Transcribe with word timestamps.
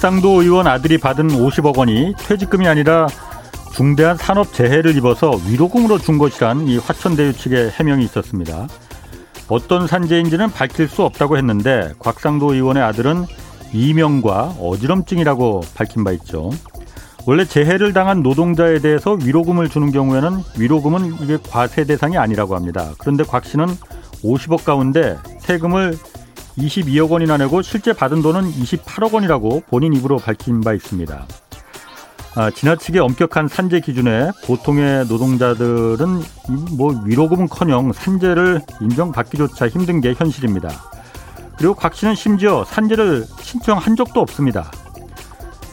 곽상도 0.00 0.40
의원 0.40 0.66
아들이 0.66 0.96
받은 0.96 1.28
50억 1.28 1.76
원이 1.76 2.14
퇴직금이 2.16 2.66
아니라 2.66 3.06
중대한 3.74 4.16
산업 4.16 4.54
재해를 4.54 4.96
입어서 4.96 5.30
위로금으로 5.46 5.98
준 5.98 6.16
것이란 6.16 6.68
이 6.68 6.78
화천대유 6.78 7.34
측의 7.34 7.72
해명이 7.72 8.02
있었습니다. 8.04 8.66
어떤 9.48 9.86
산재인지는 9.86 10.52
밝힐 10.52 10.88
수 10.88 11.02
없다고 11.02 11.36
했는데 11.36 11.92
곽상도 11.98 12.54
의원의 12.54 12.82
아들은 12.82 13.26
이명과 13.74 14.54
어지럼증이라고 14.58 15.64
밝힌 15.74 16.02
바 16.02 16.12
있죠. 16.12 16.48
원래 17.26 17.44
재해를 17.44 17.92
당한 17.92 18.22
노동자에 18.22 18.78
대해서 18.78 19.18
위로금을 19.22 19.68
주는 19.68 19.92
경우에는 19.92 20.38
위로금은 20.58 21.16
이게 21.20 21.36
과세 21.50 21.84
대상이 21.84 22.16
아니라고 22.16 22.56
합니다. 22.56 22.92
그런데 22.96 23.22
곽 23.22 23.44
씨는 23.44 23.66
50억 24.24 24.64
가운데 24.64 25.18
세금을 25.40 25.98
22억 26.60 27.10
원이나 27.10 27.36
내고 27.36 27.62
실제 27.62 27.92
받은 27.92 28.22
돈은 28.22 28.52
28억 28.52 29.14
원이라고 29.14 29.62
본인 29.68 29.92
입으로 29.94 30.18
밝힌 30.18 30.60
바 30.60 30.72
있습니다. 30.72 31.26
아, 32.36 32.50
지나치게 32.50 33.00
엄격한 33.00 33.48
산재 33.48 33.80
기준에 33.80 34.30
보통의 34.44 35.06
노동자들은 35.06 36.22
뭐 36.76 37.02
위로금은커녕 37.04 37.92
산재를 37.92 38.60
인정받기조차 38.80 39.68
힘든 39.68 40.00
게 40.00 40.14
현실입니다. 40.16 40.70
그리고 41.58 41.74
곽 41.74 41.94
씨는 41.94 42.14
심지어 42.14 42.64
산재를 42.64 43.26
신청한 43.40 43.96
적도 43.96 44.20
없습니다. 44.20 44.70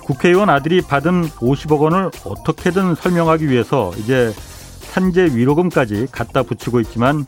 국회의원 0.04 0.50
아들이 0.50 0.82
받은 0.82 1.30
50억 1.30 1.80
원을 1.80 2.10
어떻게든 2.24 2.96
설명하기 2.96 3.50
위해서 3.50 3.92
이제 3.98 4.34
산재 4.80 5.36
위로금까지 5.36 6.08
갖다 6.12 6.44
붙이고 6.44 6.80
있지만 6.80 7.26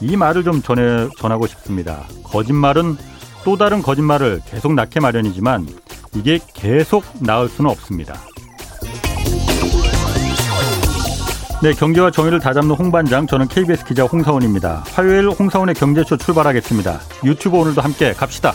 이 0.00 0.16
말을 0.16 0.44
좀 0.44 0.62
전해 0.62 1.08
전하고 1.18 1.46
싶습니다. 1.46 2.04
거짓말은 2.24 2.96
또 3.44 3.56
다른 3.56 3.82
거짓말을 3.82 4.40
계속 4.46 4.74
낳게 4.74 5.00
마련이지만 5.00 5.66
이게 6.14 6.38
계속 6.54 7.04
나을 7.20 7.48
수는 7.48 7.70
없습니다. 7.70 8.14
네, 11.62 11.74
경제와 11.74 12.10
정의를 12.10 12.40
다잡는 12.40 12.74
홍반장, 12.74 13.26
저는 13.26 13.46
KBS 13.46 13.84
기자 13.84 14.04
홍사원입니다. 14.04 14.82
화요일 14.92 15.28
홍사원의 15.28 15.74
경제쇼 15.74 16.16
출발하겠습니다. 16.16 17.00
유튜브 17.24 17.58
오늘도 17.58 17.82
함께 17.82 18.14
갑시다. 18.14 18.54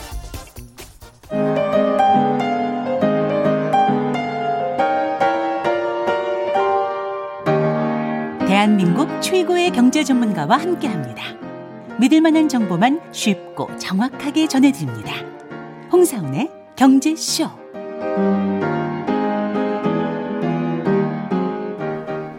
대한민국 8.65 9.21
최고의 9.21 9.69
경제 9.69 10.03
전문가와 10.03 10.57
함께 10.57 10.87
합니다. 10.87 11.23
믿을 11.99 12.19
만한 12.19 12.49
정보만 12.49 12.99
쉽고 13.11 13.69
정확하게 13.77 14.47
전해드립니다. 14.47 15.13
홍사원의 15.91 16.49
경제쇼. 16.75 17.45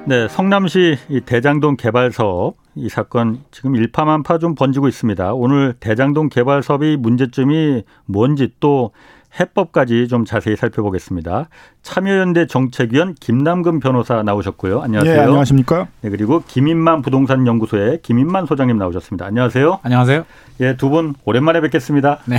네, 0.06 0.26
성남시 0.26 0.98
대장동 1.26 1.76
개발 1.76 2.10
사업 2.10 2.56
이 2.74 2.88
사건 2.88 3.44
지금 3.52 3.76
일파만파 3.76 4.38
좀 4.38 4.56
번지고 4.56 4.88
있습니다. 4.88 5.32
오늘 5.32 5.74
대장동 5.78 6.28
개발 6.28 6.64
사업의 6.64 6.96
문제점이 6.96 7.84
뭔지 8.04 8.52
또 8.58 8.90
해법까지 9.38 10.08
좀 10.08 10.24
자세히 10.24 10.56
살펴보겠습니다. 10.56 11.48
참여연대 11.82 12.46
정책위원 12.46 13.14
김남근 13.14 13.80
변호사 13.80 14.22
나오셨고요. 14.22 14.80
안녕하세요. 14.82 15.14
네, 15.14 15.20
안녕하십니까? 15.20 15.88
네, 16.00 16.10
그리고 16.10 16.42
김인만 16.46 17.02
부동산 17.02 17.46
연구소의 17.46 18.00
김인만 18.02 18.46
소장님 18.46 18.78
나오셨습니다. 18.78 19.26
안녕하세요. 19.26 19.80
안녕하세요. 19.82 20.24
예, 20.60 20.76
두 20.76 20.88
분 20.88 21.14
오랜만에 21.24 21.60
뵙겠습니다. 21.60 22.20
네. 22.26 22.36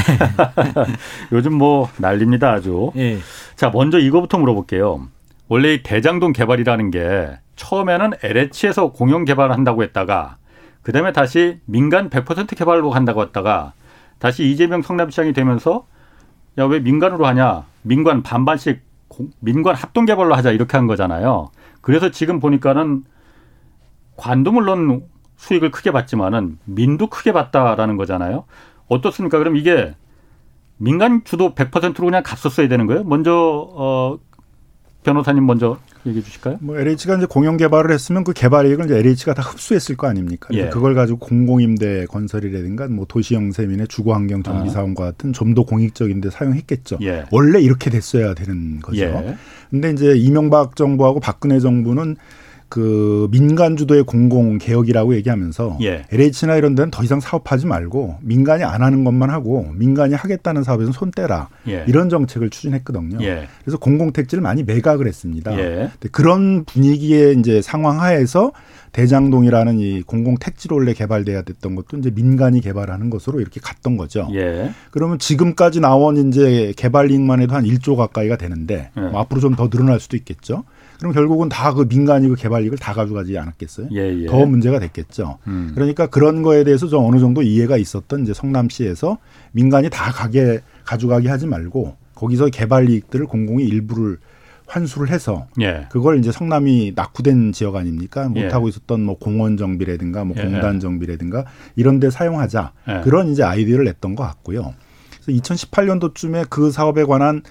요즘 1.31 1.53
뭐 1.53 1.89
난립니다, 1.97 2.51
아주. 2.51 2.91
예. 2.95 3.19
자, 3.55 3.69
먼저 3.69 3.99
이거부터 3.99 4.37
물어볼게요. 4.39 5.07
원래 5.49 5.75
이 5.75 5.83
대장동 5.83 6.33
개발이라는 6.33 6.91
게 6.91 7.37
처음에는 7.55 8.11
LH에서 8.23 8.91
공영 8.91 9.25
개발을 9.25 9.53
한다고 9.53 9.83
했다가 9.83 10.37
그다음에 10.83 11.11
다시 11.11 11.59
민간 11.65 12.09
100% 12.09 12.55
개발로 12.57 12.91
한다고 12.91 13.21
했다가 13.21 13.73
다시 14.19 14.43
이재명 14.49 14.81
성남시장이 14.81 15.33
되면서 15.33 15.85
야 16.57 16.65
왜 16.65 16.79
민간으로 16.79 17.25
하냐 17.25 17.65
민간 17.83 18.23
반반씩 18.23 18.81
민간 19.39 19.75
합동 19.75 20.05
개발로 20.05 20.35
하자 20.35 20.51
이렇게 20.51 20.77
한 20.77 20.87
거잖아요. 20.87 21.49
그래서 21.81 22.11
지금 22.11 22.39
보니까는 22.39 23.03
관도 24.17 24.51
물론 24.51 25.05
수익을 25.37 25.71
크게 25.71 25.91
받지만은 25.91 26.57
민도 26.65 27.07
크게 27.07 27.31
받다라는 27.31 27.95
거잖아요. 27.97 28.45
어떻습니까? 28.87 29.37
그럼 29.37 29.55
이게 29.55 29.95
민간 30.77 31.23
주도 31.23 31.55
100%로 31.55 32.05
그냥 32.05 32.23
갔었어야 32.23 32.67
되는 32.67 32.85
거예요? 32.87 33.03
먼저 33.03 33.33
어 33.71 34.19
변호사님 35.03 35.45
먼저 35.45 35.77
얘기해 36.07 36.23
주실까요? 36.23 36.57
뭐 36.61 36.77
LH가 36.77 37.17
이제 37.17 37.25
공영 37.27 37.57
개발을 37.57 37.91
했으면 37.91 38.23
그 38.23 38.33
개발 38.33 38.65
이익을 38.67 38.85
이제 38.85 38.97
LH가 38.97 39.33
다 39.33 39.41
흡수했을 39.41 39.97
거 39.97 40.07
아닙니까? 40.07 40.49
예. 40.53 40.69
그걸 40.69 40.95
가지고 40.95 41.19
공공임대 41.19 42.05
건설이라든가 42.05 42.87
뭐 42.87 43.05
도시형 43.07 43.51
세민의 43.51 43.87
주거 43.87 44.13
환경 44.13 44.43
정비 44.43 44.69
아. 44.69 44.71
사업과 44.71 45.05
같은 45.05 45.33
좀 45.33 45.47
더 45.57 45.63
공익적인데 45.63 46.29
사용했겠죠. 46.29 46.99
예. 47.01 47.25
원래 47.31 47.59
이렇게 47.59 47.89
됐어야 47.89 48.33
되는 48.35 48.79
거죠. 48.79 48.99
예. 48.99 49.35
근데 49.71 49.91
이제 49.91 50.15
이명박 50.15 50.75
정부하고 50.75 51.19
박근혜 51.19 51.59
정부는 51.59 52.15
그 52.69 53.27
민간 53.31 53.77
주도의 53.77 54.03
공공 54.03 54.57
개혁이라고 54.57 55.15
얘기하면서 55.15 55.77
예. 55.81 56.03
LH나 56.11 56.55
이런 56.57 56.75
데는 56.75 56.91
더 56.91 57.03
이상 57.03 57.19
사업하지 57.19 57.65
말고 57.65 58.17
민간이 58.21 58.63
안 58.63 58.81
하는 58.81 59.03
것만 59.03 59.29
하고 59.29 59.71
민간이 59.73 60.13
하겠다는 60.15 60.63
사업에서 60.63 60.91
손 60.91 61.11
떼라 61.11 61.49
예. 61.67 61.85
이런 61.87 62.09
정책을 62.09 62.49
추진했거든요. 62.49 63.19
예. 63.21 63.47
그래서 63.63 63.77
공공 63.77 64.11
택지를 64.11 64.41
많이 64.41 64.63
매각을 64.63 65.07
했습니다. 65.07 65.57
예. 65.57 65.91
그런 66.11 66.65
분위기의 66.65 67.37
이제 67.39 67.61
상황 67.61 68.01
하에서 68.01 68.51
대장동이라는 68.91 69.79
이 69.79 70.01
공공 70.01 70.37
택지로 70.39 70.77
원래 70.77 70.93
개발돼야 70.93 71.43
됐던 71.43 71.75
것도 71.75 71.97
이제 71.97 72.09
민간이 72.09 72.61
개발하는 72.61 73.09
것으로 73.09 73.39
이렇게 73.39 73.59
갔던 73.61 73.95
거죠. 73.97 74.27
예. 74.33 74.71
그러면 74.91 75.19
지금까지 75.19 75.79
나온 75.81 76.17
이제 76.17 76.73
개발이익만 76.75 77.41
해도 77.41 77.55
한 77.55 77.63
1조 77.63 77.95
가까이가 77.95 78.37
되는데 78.37 78.89
예. 78.97 79.01
뭐 79.01 79.19
앞으로 79.21 79.41
좀 79.41 79.57
더 79.57 79.69
늘어날 79.69 79.99
수도 79.99 80.17
있겠죠. 80.17 80.65
그럼 80.99 81.13
결국은 81.13 81.47
다 81.49 81.73
그 81.73 81.85
민간이 81.87 82.27
그 82.29 82.35
개발 82.35 82.63
이익을 82.63 82.77
다 82.77 82.93
가져가지 82.93 83.37
않았겠어요? 83.37 83.89
예, 83.93 84.23
예. 84.23 84.25
더 84.25 84.45
문제가 84.45 84.79
됐겠죠. 84.79 85.37
음. 85.47 85.71
그러니까 85.75 86.07
그런 86.07 86.41
거에 86.41 86.63
대해서 86.63 86.87
좀 86.87 87.05
어느 87.05 87.19
정도 87.19 87.41
이해가 87.43 87.77
있었던 87.77 88.23
이제 88.23 88.33
성남시에서 88.33 89.17
민간이 89.51 89.89
다 89.89 90.11
가게 90.11 90.61
가져가게 90.85 91.29
하지 91.29 91.45
말고 91.45 91.95
거기서 92.15 92.47
개발 92.47 92.89
이익들을 92.89 93.27
공공이 93.27 93.63
일부를 93.65 94.17
환수를 94.65 95.09
해서 95.09 95.47
예. 95.61 95.85
그걸 95.91 96.19
이제 96.19 96.31
성남이 96.31 96.93
낙후된 96.95 97.51
지역 97.53 97.75
아닙니까? 97.75 98.27
못 98.27 98.53
하고 98.53 98.65
예. 98.67 98.69
있었던 98.69 99.01
뭐 99.01 99.17
공원 99.17 99.55
정비라든가 99.55 100.25
뭐 100.25 100.35
예. 100.37 100.41
공단 100.43 100.79
정비라든가 100.79 101.45
이런 101.75 101.99
데 101.99 102.09
사용하자. 102.09 102.73
예. 102.89 103.01
그런 103.03 103.29
이제 103.29 103.43
아이디어를 103.43 103.85
냈던 103.85 104.15
것 104.15 104.23
같고요. 104.23 104.73
그래서 105.23 105.41
2018년도쯤에 105.41 106.47
그 106.49 106.71
사업에 106.71 107.03
관한 107.05 107.43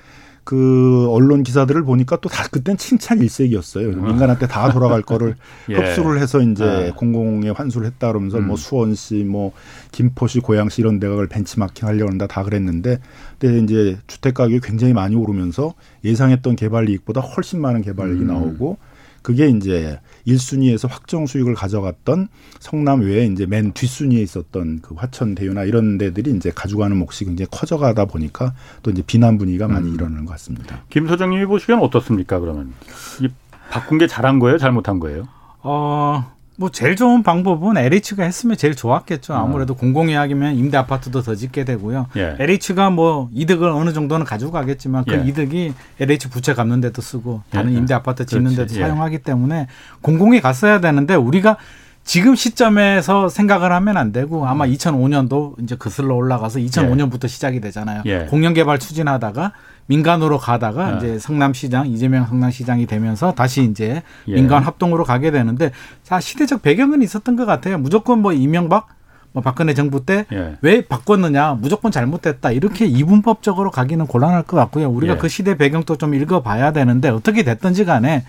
그 0.47 1.09
언론 1.11 1.43
기사들을 1.43 1.83
보니까 1.83 2.17
또 2.21 2.29
다 2.29 2.47
그땐 2.49 2.77
칭찬 2.77 3.19
일색이었어요. 3.21 3.89
어. 3.89 3.93
민간한테 3.93 4.47
다 4.47 4.71
돌아갈 4.71 5.03
거를 5.03 5.37
예. 5.71 5.75
흡수를 5.75 6.21
해서 6.21 6.41
이제 6.41 6.65
네. 6.65 6.93
공공에 6.95 7.51
환수를 7.51 7.87
했다 7.87 8.09
그러면서 8.09 8.37
뭐 8.37 8.45
음. 8.45 8.49
뭐 8.49 8.57
수원시, 8.57 9.25
뭐 9.25 9.53
김포시, 9.91 10.41
고양시 10.41 10.83
이런 10.83 11.01
데가 11.01 11.27
벤치마킹 11.29 11.89
하려고 11.89 12.11
한다 12.11 12.27
다 12.27 12.43
그랬는데 12.45 13.01
그때 13.39 13.59
이제 13.59 13.97
주택 14.07 14.35
가격이 14.35 14.61
굉장히 14.61 14.93
많이 14.93 15.17
오르면서 15.17 15.75
예상했던 16.05 16.57
개발 16.57 16.89
이익보다 16.91 17.23
훨씬 17.23 17.61
많은 17.61 17.83
개발이익이 17.83 18.23
음. 18.23 18.27
나오고 18.29 18.77
그게 19.23 19.49
이제 19.49 19.99
1순위에서 20.27 20.89
확정 20.89 21.27
수익을 21.27 21.55
가져갔던 21.55 22.29
성남 22.59 23.01
외에 23.03 23.27
이제 23.27 23.47
맨 23.47 23.73
뒷순위에 23.73 24.21
있었던 24.21 24.81
그 24.83 24.95
화천 24.95 25.35
대유나 25.35 25.65
이런 25.65 25.99
데들이 25.99 26.33
이제 26.33 26.51
가져가는 26.55 26.97
몫이 26.97 27.25
굉장히 27.25 27.49
커져가다 27.51 28.07
보니까 28.07 28.55
또 28.83 28.91
이제 28.91 29.03
비난 29.07 29.39
분위기가 29.39 29.69
많이 29.69 29.89
음. 29.89 29.95
일어나는 29.95 30.25
것 30.25 30.33
같습니다. 30.33 30.83
김 30.91 31.07
소장님이 31.07 31.47
보시기엔 31.47 31.79
어떻습니까? 31.79 32.39
그러면 32.41 32.73
이 33.21 33.29
바꾼 33.71 33.99
게 33.99 34.07
잘한 34.07 34.39
거예요, 34.39 34.59
잘못한 34.59 35.01
거예요? 35.01 35.29
어, 35.63 36.36
뭐 36.59 36.71
제일 36.71 36.97
좋은 36.97 37.23
방법은 37.23 37.77
LH가 37.77 38.25
했으면 38.25 38.57
제일 38.57 38.75
좋았겠죠. 38.75 39.35
어. 39.35 39.37
아무래도 39.37 39.75
어. 39.75 39.77
공공이야기면 39.77 40.57
임대 40.57 40.77
아파트도 40.77 41.23
더 41.23 41.35
짓게 41.35 41.65
되고요. 41.65 42.07
예. 42.17 42.37
LH가 42.39 42.91
뭐 42.91 43.29
이득을 43.33 43.69
어느 43.69 43.93
정도는 43.93 44.25
가지고 44.25 44.53
가겠지만 44.53 45.05
그 45.05 45.15
예. 45.15 45.25
이득이 45.27 45.75
LH 46.01 46.29
부채 46.31 46.55
갚는 46.55 46.81
데도 46.81 47.03
쓰고 47.03 47.43
다른 47.51 47.73
예. 47.75 47.77
임대 47.77 47.95
아파트 47.95 48.25
짓는 48.25 48.57
데도 48.57 48.75
예. 48.77 48.81
사용하기 48.81 49.19
때문에 49.19 49.67
공공이 50.01 50.41
갔어야 50.41 50.81
되는데 50.81 51.15
우리가 51.15 51.59
지금 52.07 52.37
시점에서 52.37 53.29
생각을 53.29 53.73
하면 53.73 53.97
안 53.97 54.13
되고 54.13 54.47
아마 54.47 54.65
2005년도 54.65 55.61
이제 55.61 55.75
그슬러 55.75 56.15
올라가서 56.15 56.61
2005년부터 56.61 57.25
예. 57.25 57.29
시작이 57.29 57.61
되잖아요. 57.61 58.03
예. 58.07 58.27
공영 58.31 58.55
개발 58.55 58.79
추진하다가 58.79 59.53
민간으로 59.87 60.39
가다가 60.39 60.93
네. 60.93 60.97
이제 60.97 61.19
성남시장 61.19 61.89
이재명 61.89 62.25
성남시장이 62.27 62.87
되면서 62.87 63.33
다시 63.33 63.65
이제 63.65 64.05
예. 64.29 64.35
민간 64.35 64.63
합동으로 64.63 65.03
가게 65.03 65.33
되는데 65.33 65.73
자 66.05 66.21
시대적 66.21 66.63
배경은 66.63 67.03
있었던 67.03 67.35
것 67.35 67.45
같아요. 67.45 67.77
무조건 67.77 68.23
뭐 68.23 68.33
이명박 68.33 68.87
뭐 69.33 69.43
박근혜 69.43 69.75
정부 69.75 70.07
때왜 70.07 70.57
예. 70.63 70.87
바꿨느냐 70.89 71.59
무조건 71.61 71.91
잘못됐다 71.91 72.53
이렇게 72.53 72.87
이분법적으로 72.87 73.73
가기는 73.73 74.07
곤란할 74.07 74.45
것 74.45 74.57
같고요. 74.57 74.89
우리가 74.91 75.15
예. 75.15 75.19
그 75.19 75.29
시대 75.29 75.57
배경도 75.57 75.97
좀 75.97 76.15
읽어봐야 76.15 76.73
되는데 76.73 77.09
어떻게 77.09 77.43
됐든지 77.43 77.85
간에 77.85 78.25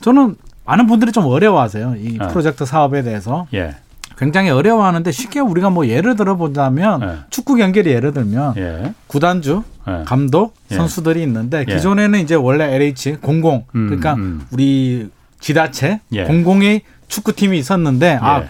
저는 0.00 0.34
많은 0.68 0.86
분들이 0.86 1.12
좀 1.12 1.24
어려워하세요 1.24 1.94
이 1.96 2.18
어. 2.20 2.28
프로젝트 2.28 2.64
사업에 2.66 3.02
대해서. 3.02 3.46
예. 3.54 3.74
굉장히 4.18 4.50
어려워하는데 4.50 5.12
쉽게 5.12 5.38
우리가 5.40 5.70
뭐 5.70 5.86
예를 5.86 6.16
들어보자면 6.16 7.02
예. 7.02 7.18
축구 7.30 7.54
경기를 7.54 7.92
예를 7.92 8.12
들면 8.12 8.54
예. 8.56 8.94
구단주, 9.06 9.62
예. 9.86 10.02
감독, 10.04 10.54
예. 10.70 10.76
선수들이 10.76 11.22
있는데 11.22 11.64
예. 11.66 11.74
기존에는 11.74 12.18
이제 12.20 12.34
원래 12.34 12.74
LH 12.74 13.18
공공 13.22 13.64
음, 13.74 13.86
그러니까 13.86 14.14
음. 14.14 14.44
우리 14.50 15.08
지자체 15.40 16.00
예. 16.12 16.24
공공의 16.24 16.82
축구팀이 17.06 17.56
있었는데 17.58 18.18
아. 18.20 18.44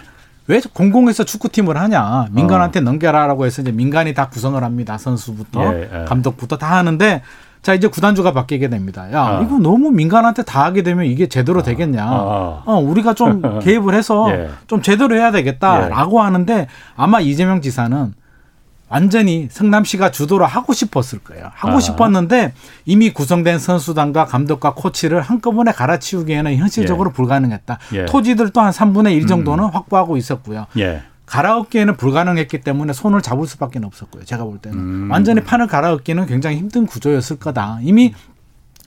왜 0.48 0.60
공공에서 0.72 1.24
축구팀을 1.24 1.76
하냐 1.76 2.28
민간한테 2.32 2.80
어. 2.80 2.82
넘겨라라고 2.82 3.44
해서 3.44 3.60
이제 3.62 3.70
민간이 3.70 4.14
다 4.14 4.30
구성을 4.30 4.60
합니다 4.64 4.96
선수부터 4.96 5.74
감독부터 6.06 6.56
다 6.56 6.78
하는데 6.78 7.22
자 7.62 7.74
이제 7.74 7.88
구단주가 7.88 8.32
바뀌게 8.32 8.68
됩니다. 8.68 9.12
야 9.12 9.22
아. 9.22 9.40
이거 9.42 9.58
너무 9.58 9.90
민간한테 9.90 10.42
다 10.42 10.64
하게 10.64 10.82
되면 10.82 11.04
이게 11.04 11.28
제대로 11.28 11.60
아. 11.60 11.62
되겠냐? 11.62 12.02
아. 12.04 12.62
어 12.64 12.78
우리가 12.78 13.14
좀 13.14 13.42
개입을 13.60 13.94
해서 13.94 14.30
예. 14.30 14.50
좀 14.66 14.82
제대로 14.82 15.14
해야 15.16 15.30
되겠다라고 15.30 16.18
예. 16.18 16.22
하는데 16.22 16.66
아마 16.96 17.20
이재명 17.20 17.60
지사는 17.60 18.12
완전히 18.88 19.48
성남시가 19.50 20.10
주도를 20.10 20.46
하고 20.46 20.72
싶었을 20.72 21.18
거예요. 21.18 21.50
하고 21.54 21.76
아. 21.76 21.80
싶었는데 21.80 22.54
이미 22.86 23.10
구성된 23.12 23.58
선수단과 23.58 24.24
감독과 24.24 24.74
코치를 24.74 25.20
한꺼번에 25.20 25.72
갈아치우기에는 25.72 26.56
현실적으로 26.56 27.10
예. 27.10 27.12
불가능했다. 27.14 27.78
예. 27.94 28.04
토지들도 28.06 28.60
한 28.60 28.72
3분의 28.72 29.12
1 29.16 29.26
정도는 29.26 29.64
음. 29.64 29.70
확보하고 29.70 30.16
있었고요. 30.16 30.66
예. 31.28 31.30
갈아엎기에는 31.30 31.96
불가능했기 31.96 32.60
때문에 32.60 32.92
손을 32.92 33.22
잡을 33.22 33.46
수밖에 33.46 33.80
없었고요. 33.82 34.24
제가 34.24 34.44
볼 34.44 34.58
때는 34.58 34.78
음. 34.78 35.10
완전히 35.10 35.42
판을 35.42 35.66
갈아엎기는 35.66 36.26
굉장히 36.26 36.56
힘든 36.56 36.86
구조였을 36.86 37.38
거다. 37.38 37.78
이미 37.82 38.14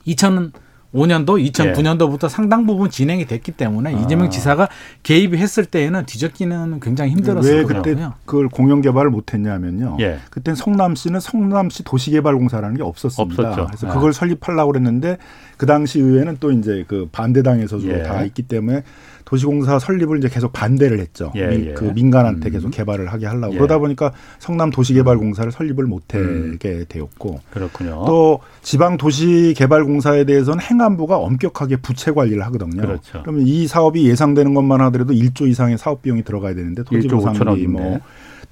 2000 0.04 0.52
5년도, 0.94 1.52
2009년도부터 1.52 2.24
예. 2.24 2.28
상당 2.28 2.66
부분 2.66 2.90
진행이 2.90 3.26
됐기 3.26 3.52
때문에 3.52 3.94
아. 3.94 3.98
이재명 3.98 4.30
지사가 4.30 4.68
개입이 5.02 5.38
했을 5.38 5.64
때에는 5.64 6.04
뒤적기는 6.04 6.80
굉장히 6.80 7.12
힘들었을 7.12 7.56
왜 7.56 7.64
그때. 7.64 7.96
그걸 8.26 8.48
공영 8.48 8.82
개발을 8.82 9.10
못했냐면요. 9.10 9.96
예. 10.00 10.18
그때 10.30 10.54
성남시는 10.54 11.20
성남시 11.20 11.82
도시개발공사라는 11.84 12.76
게 12.76 12.82
없었습니다. 12.82 13.42
없었죠. 13.42 13.66
그래서 13.66 13.88
아. 13.88 13.94
그걸 13.94 14.12
설립하려고 14.12 14.72
그랬는데 14.72 15.16
그 15.56 15.66
당시 15.66 15.98
의회는 15.98 16.36
또 16.40 16.52
이제 16.52 16.84
그 16.86 17.08
반대당에서 17.10 17.82
예. 17.84 18.02
다 18.02 18.22
있기 18.24 18.42
때문에 18.42 18.82
도시공사 19.24 19.78
설립을 19.78 20.18
이제 20.18 20.28
계속 20.28 20.52
반대를 20.52 21.00
했죠. 21.00 21.32
예, 21.36 21.50
예. 21.52 21.72
그 21.74 21.84
민간한테 21.84 22.50
계속 22.50 22.68
음. 22.68 22.70
개발을 22.70 23.12
하게 23.12 23.26
하려고 23.26 23.54
예. 23.54 23.56
그러다 23.56 23.78
보니까 23.78 24.12
성남 24.38 24.70
도시개발공사를 24.70 25.50
설립을 25.52 25.86
못하게 25.86 26.24
음. 26.24 26.58
되었고 26.88 27.40
그렇군요. 27.50 28.04
또 28.06 28.40
지방 28.62 28.96
도시개발공사에 28.96 30.24
대해서는 30.24 30.62
행안부가 30.62 31.16
엄격하게 31.18 31.76
부채 31.76 32.12
관리를 32.12 32.42
하거든요. 32.46 32.82
그렇죠. 32.82 33.22
그러면 33.22 33.46
이 33.46 33.66
사업이 33.66 34.06
예상되는 34.08 34.54
것만 34.54 34.80
하더라도 34.82 35.14
1조 35.14 35.48
이상의 35.48 35.78
사업 35.78 36.02
비용이 36.02 36.22
들어가야 36.24 36.54
되는데 36.54 36.82
토지 36.84 37.08
보상비 37.08 37.66
뭐 37.66 38.00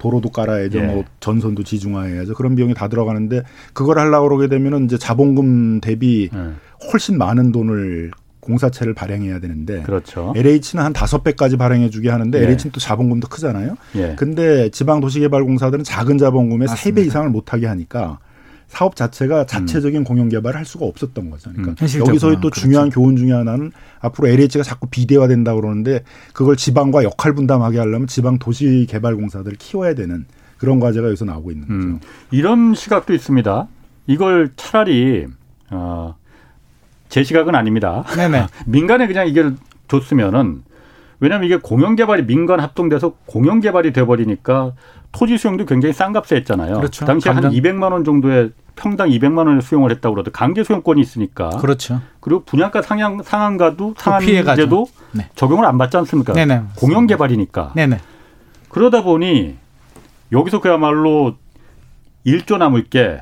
도로도 0.01 0.29
깔아야죠. 0.29 0.79
예. 0.79 0.81
뭐 0.81 1.03
전선도 1.19 1.63
지중화해야죠. 1.63 2.33
그런 2.33 2.55
비용이 2.55 2.73
다 2.73 2.87
들어가는데 2.87 3.43
그걸 3.73 3.99
하려고 3.99 4.29
그러게 4.29 4.47
되면은 4.47 4.85
이제 4.85 4.97
자본금 4.97 5.79
대비 5.79 6.29
예. 6.33 6.37
훨씬 6.91 7.17
많은 7.19 7.51
돈을 7.51 8.11
공사체를 8.41 8.93
발행해야 8.93 9.39
되는데 9.39 9.81
그렇죠. 9.83 10.33
LH는 10.35 10.83
한 10.83 10.93
다섯 10.93 11.23
배까지 11.23 11.57
발행해 11.57 11.89
주게 11.89 12.09
하는데 12.09 12.37
예. 12.37 12.43
LH는 12.43 12.71
또 12.71 12.79
자본금도 12.79 13.27
크잖아요. 13.29 13.75
예. 13.95 14.15
근데 14.17 14.69
지방 14.69 14.99
도시개발공사들은 14.99 15.83
작은 15.83 16.17
자본금에 16.17 16.67
세배 16.67 17.01
이상을 17.03 17.29
못 17.29 17.53
하게 17.53 17.67
하니까 17.67 18.19
사업 18.71 18.95
자체가 18.95 19.45
자체적인 19.45 20.01
음. 20.01 20.03
공영 20.05 20.29
개발을 20.29 20.57
할 20.57 20.65
수가 20.65 20.85
없었던 20.85 21.29
거죠. 21.29 21.51
그러니까 21.51 21.85
음, 21.85 22.07
여기서의 22.07 22.35
또 22.35 22.49
그렇죠. 22.49 22.61
중요한 22.61 22.89
교훈 22.89 23.17
중에 23.17 23.33
하나는 23.33 23.73
앞으로 23.99 24.29
LH가 24.29 24.63
자꾸 24.63 24.87
비대화된다 24.87 25.53
고 25.53 25.61
그러는데 25.61 26.03
그걸 26.31 26.55
지방과 26.55 27.03
역할 27.03 27.33
분담하게 27.33 27.79
하려면 27.79 28.07
지방 28.07 28.39
도시 28.39 28.87
개발 28.89 29.17
공사들을 29.17 29.57
키워야 29.57 29.93
되는 29.93 30.25
그런 30.57 30.79
과제가 30.79 31.07
여기서 31.07 31.25
나오고 31.25 31.51
있는 31.51 31.67
거죠. 31.67 31.79
음, 31.79 31.99
이런 32.31 32.73
시각도 32.73 33.13
있습니다. 33.13 33.67
이걸 34.07 34.51
차라리 34.55 35.27
어, 35.69 36.15
제 37.11 37.23
시각은 37.23 37.53
아닙니다. 37.53 38.03
네네. 38.15 38.47
민간에 38.65 39.05
그냥 39.05 39.27
이게 39.27 39.51
줬으면은 39.89 40.63
왜냐하면 41.19 41.45
이게 41.45 41.57
공영 41.57 41.95
개발이 41.95 42.25
민간 42.25 42.61
합동돼서 42.61 43.13
공영 43.25 43.59
개발이 43.59 43.91
돼버리니까 43.93 44.71
토지 45.11 45.37
수용도 45.37 45.65
굉장히 45.65 45.93
싼 45.93 46.13
값에 46.13 46.37
했잖아요. 46.37 46.77
그렇죠. 46.77 47.05
당시에 47.05 47.33
감정. 47.33 47.51
한 47.51 47.59
200만 47.59 47.91
원 47.91 48.05
정도의 48.05 48.51
평당 48.77 49.09
200만 49.09 49.39
원을 49.39 49.61
수용을 49.61 49.91
했다고 49.91 50.15
그러도 50.15 50.31
강제 50.31 50.63
수용권이 50.63 51.01
있으니까. 51.01 51.49
그렇죠. 51.49 52.01
그리고 52.21 52.43
분양가 52.45 52.81
상향 52.81 53.21
상한가도 53.21 53.95
상한제도 53.97 54.87
네. 55.11 55.29
적용을 55.35 55.65
안 55.65 55.77
받지 55.77 55.97
않습니까? 55.97 56.31
네네. 56.31 56.61
공영 56.77 57.07
개발이니까. 57.07 57.73
네네. 57.75 57.99
그러다 58.69 59.03
보니 59.03 59.57
여기서 60.31 60.61
그야말로 60.61 61.35
1조 62.25 62.57
남을 62.57 62.85
게 62.85 63.21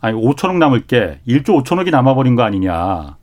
아니 0.00 0.18
5천억 0.18 0.58
남을 0.58 0.86
게 0.86 1.20
1조 1.26 1.62
5천억이 1.62 1.90
남아버린 1.90 2.36
거 2.36 2.42
아니냐. 2.42 3.16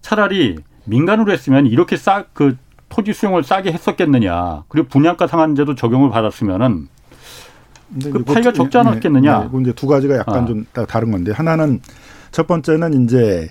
차라리 0.00 0.56
민간으로 0.84 1.32
했으면 1.32 1.66
이렇게 1.66 1.96
싹그 1.96 2.56
토지 2.88 3.12
수용을 3.12 3.42
싸게 3.42 3.72
했었겠느냐. 3.72 4.64
그리고 4.68 4.88
분양가 4.88 5.26
상한제도 5.26 5.74
적용을 5.74 6.10
받았으면은 6.10 6.88
그 8.02 8.22
파이가 8.24 8.52
적지 8.52 8.78
않았겠느냐. 8.78 9.38
네, 9.38 9.48
네, 9.52 9.60
이제 9.62 9.72
두 9.72 9.86
가지가 9.86 10.16
약간 10.18 10.44
어. 10.44 10.46
좀 10.46 10.66
다른 10.88 11.10
건데 11.10 11.32
하나는 11.32 11.80
첫 12.30 12.46
번째는 12.46 13.04
이제 13.04 13.48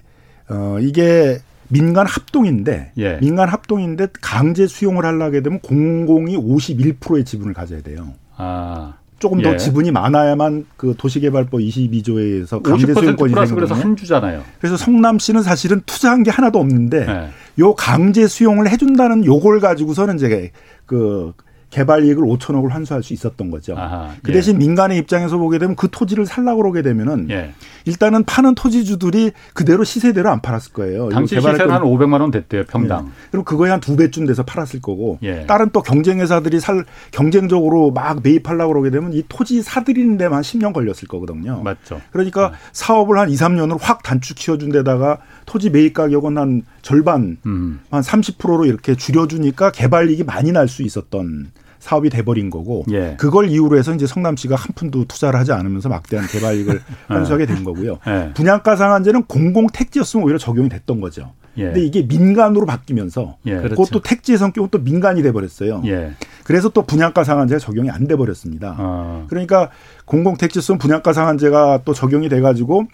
어 0.50 0.78
이게 0.80 1.40
민간 1.68 2.06
합동인데 2.06 2.94
예. 2.98 3.18
민간 3.20 3.50
합동인데 3.50 4.08
강제 4.22 4.66
수용을 4.66 5.06
하려게 5.06 5.42
되면 5.42 5.60
공공이 5.60 6.36
51%의 6.38 7.26
지분을 7.26 7.54
가져야 7.54 7.82
돼요. 7.82 8.14
아. 8.38 8.96
조금 9.20 9.42
더 9.42 9.54
예. 9.54 9.58
지분이 9.58 9.92
많아야만 9.92 10.66
그 10.78 10.96
도시개발법 10.98 11.60
22조에 11.60 12.18
의해서 12.18 12.60
강제 12.62 12.94
수용권이 12.94 13.34
플러스 13.34 13.54
그래서 13.54 13.76
한 13.76 13.96
주잖아요. 13.96 14.44
그래서 14.60 14.78
성남시는 14.78 15.44
사실은 15.44 15.82
투자한 15.86 16.24
게 16.24 16.32
하나도 16.32 16.60
없는데 16.60 17.06
예. 17.08 17.30
요 17.60 17.76
강제 17.76 18.28
수용을 18.28 18.70
해준다는 18.70 19.26
요걸 19.26 19.60
가지고서는 19.60 20.16
이제 20.16 20.52
그 20.86 21.34
개발 21.70 22.04
이익을 22.04 22.24
5천억을 22.24 22.70
환수할 22.70 23.04
수 23.04 23.14
있었던 23.14 23.52
거죠. 23.52 23.76
아하, 23.78 24.10
그 24.24 24.32
대신 24.32 24.56
예. 24.56 24.58
민간의 24.58 24.98
입장에서 24.98 25.38
보게 25.38 25.60
되면 25.60 25.76
그 25.76 25.88
토지를 25.92 26.26
살라고 26.26 26.62
그러게 26.62 26.82
되면은 26.82 27.28
예. 27.30 27.52
일단은 27.90 28.24
파는 28.24 28.56
토지주들이 28.56 29.32
그대로 29.54 29.84
시세대로 29.84 30.30
안 30.30 30.42
팔았을 30.42 30.72
거예요. 30.74 31.10
당시 31.10 31.36
시세는 31.36 31.72
한 31.72 31.82
500만 31.82 32.22
원 32.22 32.32
됐대요, 32.32 32.64
평당. 32.66 33.08
예. 33.08 33.12
그리고 33.32 33.44
그거에 33.44 33.70
한 33.72 33.80
두 33.80 33.96
배쯤 33.96 34.26
돼서 34.26 34.44
팔았을 34.44 34.82
거고 34.82 35.18
예. 35.24 35.46
다른 35.48 35.70
또 35.72 35.82
경쟁회사들이 35.82 36.60
살 36.60 36.86
경쟁적으로 37.12 37.92
막 37.92 38.20
매입하려고 38.24 38.74
그러게 38.74 38.90
되면 38.92 39.14
이 39.14 39.24
토지 39.28 39.62
사들이는 39.62 40.18
데만 40.18 40.38
한 40.38 40.42
10년 40.44 40.74
걸렸을 40.74 41.08
거거든요. 41.08 41.62
맞죠. 41.64 42.00
그러니까 42.12 42.50
네. 42.52 42.58
사업을 42.74 43.18
한 43.18 43.30
2, 43.30 43.36
3년으로 43.36 43.78
확 43.82 44.04
단축시켜 44.04 44.58
준 44.58 44.72
데다가 44.72 45.18
토지 45.46 45.70
매입 45.70 45.94
가격은 45.94 46.38
한 46.38 46.62
절반 46.82 47.38
음. 47.46 47.80
한 47.90 48.02
30%로 48.02 48.66
이렇게 48.66 48.96
줄여주니까 48.96 49.72
개발이익이 49.72 50.24
많이 50.26 50.52
날 50.52 50.68
수 50.70 50.84
있었던 50.84 51.52
사업이 51.80 52.10
돼버린 52.10 52.50
거고 52.50 52.84
예. 52.92 53.16
그걸 53.18 53.50
이유로 53.50 53.78
해서 53.78 53.94
이제 53.94 54.06
성남시가 54.06 54.56
한 54.56 54.68
푼도 54.76 55.06
투자를 55.06 55.40
하지 55.40 55.52
않으면서 55.54 55.90
막대한 55.90 56.28
개발 56.28 56.56
이익을 56.58 56.82
환수하게 57.08 57.46
된 57.48 57.64
거고요. 57.64 58.00
예. 58.08 58.32
분양가 58.34 58.76
상한제는 58.76 59.24
공공 59.24 59.68
택지였으면 59.74 60.26
오히려 60.26 60.38
적용이 60.38 60.70
됐던 60.70 61.00
거죠. 61.02 61.34
예. 61.58 61.66
근데 61.66 61.82
이게 61.84 62.04
민간으로 62.04 62.66
바뀌면서 62.66 63.38
예. 63.48 63.56
그것도 63.56 63.76
그렇죠. 63.76 64.02
택지의 64.02 64.38
성격은 64.38 64.70
또 64.72 64.80
민간이 64.80 65.22
돼 65.24 65.32
버렸어요. 65.32 65.82
예. 65.86 66.12
그래서 66.44 66.70
또 66.70 66.84
분양가 66.84 67.24
상한제가 67.24 67.60
적용이 67.60 67.90
안 67.90 68.08
돼 68.08 68.16
버렸습니다. 68.16 68.76
아. 68.78 69.26
그러니까 69.30 69.70
공공 70.06 70.38
택지성 70.38 70.78
분양가 70.80 71.14
상한제가 71.14 71.82
또 71.86 71.94
적용이 71.94 72.28
돼 72.30 72.42
가지고 72.42 72.86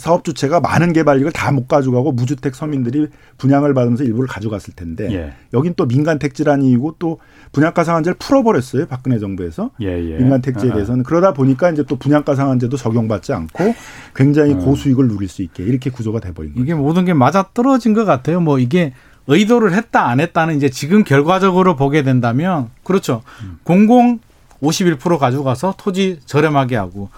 사업 0.00 0.24
주체가 0.24 0.58
많은 0.60 0.92
개발이익을 0.92 1.30
다 1.32 1.50
못 1.50 1.66
가져가고 1.68 2.12
무주택 2.12 2.54
서민들이 2.54 3.08
분양을 3.38 3.74
받으면서 3.74 4.04
일부를 4.04 4.28
가져갔을 4.28 4.74
텐데 4.74 5.12
예. 5.12 5.32
여긴 5.52 5.74
또 5.76 5.86
민간 5.86 6.18
택지라는 6.18 6.64
이유고 6.64 6.96
또 6.98 7.18
분양가 7.52 7.82
상한제를 7.82 8.16
풀어버렸어요 8.18 8.86
박근혜 8.86 9.18
정부에서 9.18 9.70
예, 9.82 9.86
예. 9.86 10.16
민간 10.18 10.40
택지에 10.40 10.72
대해서는 10.72 11.02
그러다 11.02 11.32
보니까 11.32 11.70
이제 11.70 11.82
또 11.88 11.96
분양가 11.96 12.34
상한제도 12.36 12.76
적용받지 12.76 13.32
않고 13.32 13.74
굉장히 14.14 14.54
어. 14.54 14.58
고수익을 14.58 15.08
누릴 15.08 15.28
수 15.28 15.42
있게 15.42 15.64
이렇게 15.64 15.90
구조가 15.90 16.20
돼버린 16.20 16.52
거죠. 16.52 16.62
이게 16.62 16.74
모든 16.74 17.04
게 17.04 17.14
맞아 17.14 17.48
떨어진 17.52 17.94
것 17.94 18.04
같아요. 18.04 18.40
뭐 18.40 18.58
이게 18.58 18.92
의도를 19.26 19.72
했다 19.74 20.08
안 20.08 20.20
했다는 20.20 20.56
이제 20.56 20.68
지금 20.68 21.04
결과적으로 21.04 21.76
보게 21.76 22.02
된다면 22.02 22.70
그렇죠. 22.84 23.22
음. 23.42 23.58
공공 23.64 24.20
51% 24.62 25.18
가져가서 25.18 25.74
토지 25.78 26.20
저렴하게 26.26 26.76
하고 26.76 27.10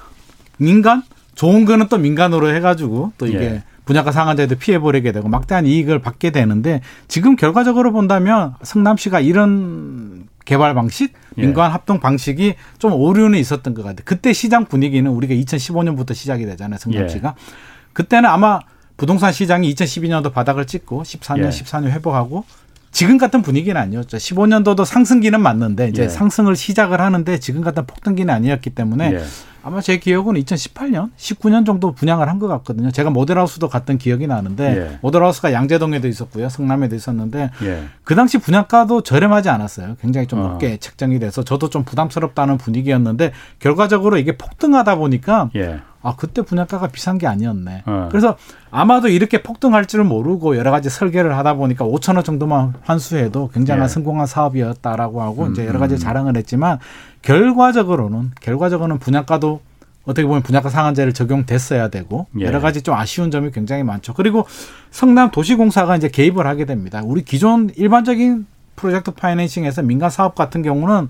민간 0.56 1.02
좋은 1.34 1.64
거는 1.64 1.88
또 1.88 1.98
민간으로 1.98 2.54
해가지고 2.54 3.12
또 3.18 3.26
이게 3.26 3.40
예. 3.40 3.62
분양가 3.84 4.12
상한제도 4.12 4.56
피해버리게 4.56 5.12
되고 5.12 5.28
막대한 5.28 5.66
이익을 5.66 5.98
받게 5.98 6.30
되는데 6.30 6.80
지금 7.08 7.36
결과적으로 7.36 7.92
본다면 7.92 8.54
성남시가 8.62 9.20
이런 9.20 10.28
개발 10.44 10.74
방식, 10.74 11.14
예. 11.38 11.42
민간 11.42 11.70
합동 11.70 12.00
방식이 12.00 12.54
좀 12.78 12.92
오류는 12.92 13.38
있었던 13.38 13.74
것 13.74 13.82
같아요. 13.82 14.02
그때 14.04 14.32
시장 14.32 14.66
분위기는 14.66 15.10
우리가 15.10 15.34
2015년부터 15.34 16.14
시작이 16.14 16.44
되잖아요. 16.46 16.78
성남시가. 16.78 17.34
예. 17.36 17.52
그때는 17.92 18.28
아마 18.28 18.60
부동산 18.96 19.32
시장이 19.32 19.72
2012년도 19.74 20.32
바닥을 20.32 20.66
찍고 20.66 21.02
14년, 21.02 21.46
예. 21.46 21.48
14년 21.48 21.86
회복하고 21.86 22.44
지금 22.92 23.18
같은 23.18 23.42
분위기는 23.42 23.80
아니었죠. 23.80 24.18
15년도도 24.18 24.84
상승기는 24.84 25.40
맞는데 25.40 25.88
이제 25.88 26.04
예. 26.04 26.08
상승을 26.08 26.54
시작을 26.56 27.00
하는데 27.00 27.38
지금 27.40 27.62
같은 27.62 27.86
폭등기는 27.86 28.32
아니었기 28.32 28.70
때문에 28.70 29.14
예. 29.14 29.24
아마 29.62 29.81
제 29.81 29.99
기억은 29.99 30.35
2018년, 30.35 31.11
19년 31.16 31.64
정도 31.64 31.92
분양을 31.92 32.28
한 32.28 32.38
것 32.38 32.49
같거든요. 32.49 32.90
제가 32.90 33.11
모델하우스도 33.11 33.69
갔던 33.69 33.99
기억이 33.99 34.26
나는데 34.26 34.76
예. 34.76 34.99
모델하우스가 35.02 35.52
양재동에도 35.52 36.09
있었고요, 36.09 36.49
성남에도 36.49 36.97
있었는데 36.97 37.50
예. 37.62 37.85
그 38.02 38.14
당시 38.16 38.38
분양가도 38.38 39.02
저렴하지 39.02 39.49
않았어요. 39.49 39.97
굉장히 40.00 40.26
좀 40.26 40.42
높게 40.42 40.73
어. 40.73 40.76
책정이 40.78 41.19
돼서 41.21 41.45
저도 41.45 41.71
좀 41.71 41.85
부담스럽다는 41.85 42.59
분위기였는데 42.59 43.33
결과적으로 43.61 44.19
이게 44.19 44.37
폭등하다 44.37 44.97
보니까 44.97 45.50
예. 45.54 45.81
아 46.02 46.14
그때 46.16 46.42
분양가가 46.42 46.88
비싼 46.88 47.18
게 47.18 47.26
아니었네. 47.26 47.85
어. 47.87 48.09
그래서 48.11 48.37
아마도 48.71 49.09
이렇게 49.09 49.42
폭등할 49.42 49.87
줄을 49.87 50.04
모르고 50.04 50.56
여러 50.56 50.71
가지 50.71 50.90
설계를 50.90 51.37
하다 51.37 51.54
보니까 51.54 51.85
5천 51.85 52.16
원 52.16 52.25
정도만 52.25 52.75
환수해도 52.82 53.50
굉장한 53.54 53.85
예. 53.85 53.88
성공한 53.88 54.26
사업이었다라고 54.26 55.23
하고 55.23 55.44
음, 55.44 55.52
이제 55.52 55.66
여러 55.66 55.78
가지 55.78 55.94
음. 55.94 55.99
자랑을 55.99 56.37
했지만 56.37 56.78
결과적으로는 57.23 58.32
결과적으로는 58.40 58.99
분양가도 58.99 59.61
어떻게 60.04 60.26
보면 60.26 60.42
분양가 60.42 60.68
상한제를 60.68 61.12
적용됐어야 61.12 61.88
되고 61.88 62.26
예. 62.40 62.44
여러 62.44 62.61
가지 62.61 62.82
좀 62.82 62.94
아쉬운 62.94 63.30
점이 63.30 63.52
굉장히 63.52 63.85
많죠. 63.85 64.14
그리고 64.14 64.47
성남 64.90 65.30
도시공사가 65.30 65.97
이제 65.97 66.09
개입을 66.09 66.47
하게 66.47 66.64
됩니다. 66.64 67.00
우리 67.04 67.23
기존 67.23 67.71
일반적인 67.76 68.47
프로젝트 68.75 69.12
파이낸싱에서 69.12 69.82
민간 69.82 70.11
사업 70.11 70.35
같은 70.35 70.62
경우는 70.62 71.09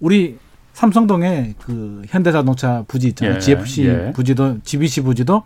우리 0.00 0.38
삼성동에 0.74 1.54
그 1.58 2.02
현대자동차 2.08 2.84
부지 2.86 3.08
있잖아요. 3.08 3.36
예, 3.36 3.40
GFC 3.40 3.86
예. 3.86 4.12
부지도 4.12 4.58
GBC 4.62 5.02
부지도 5.02 5.44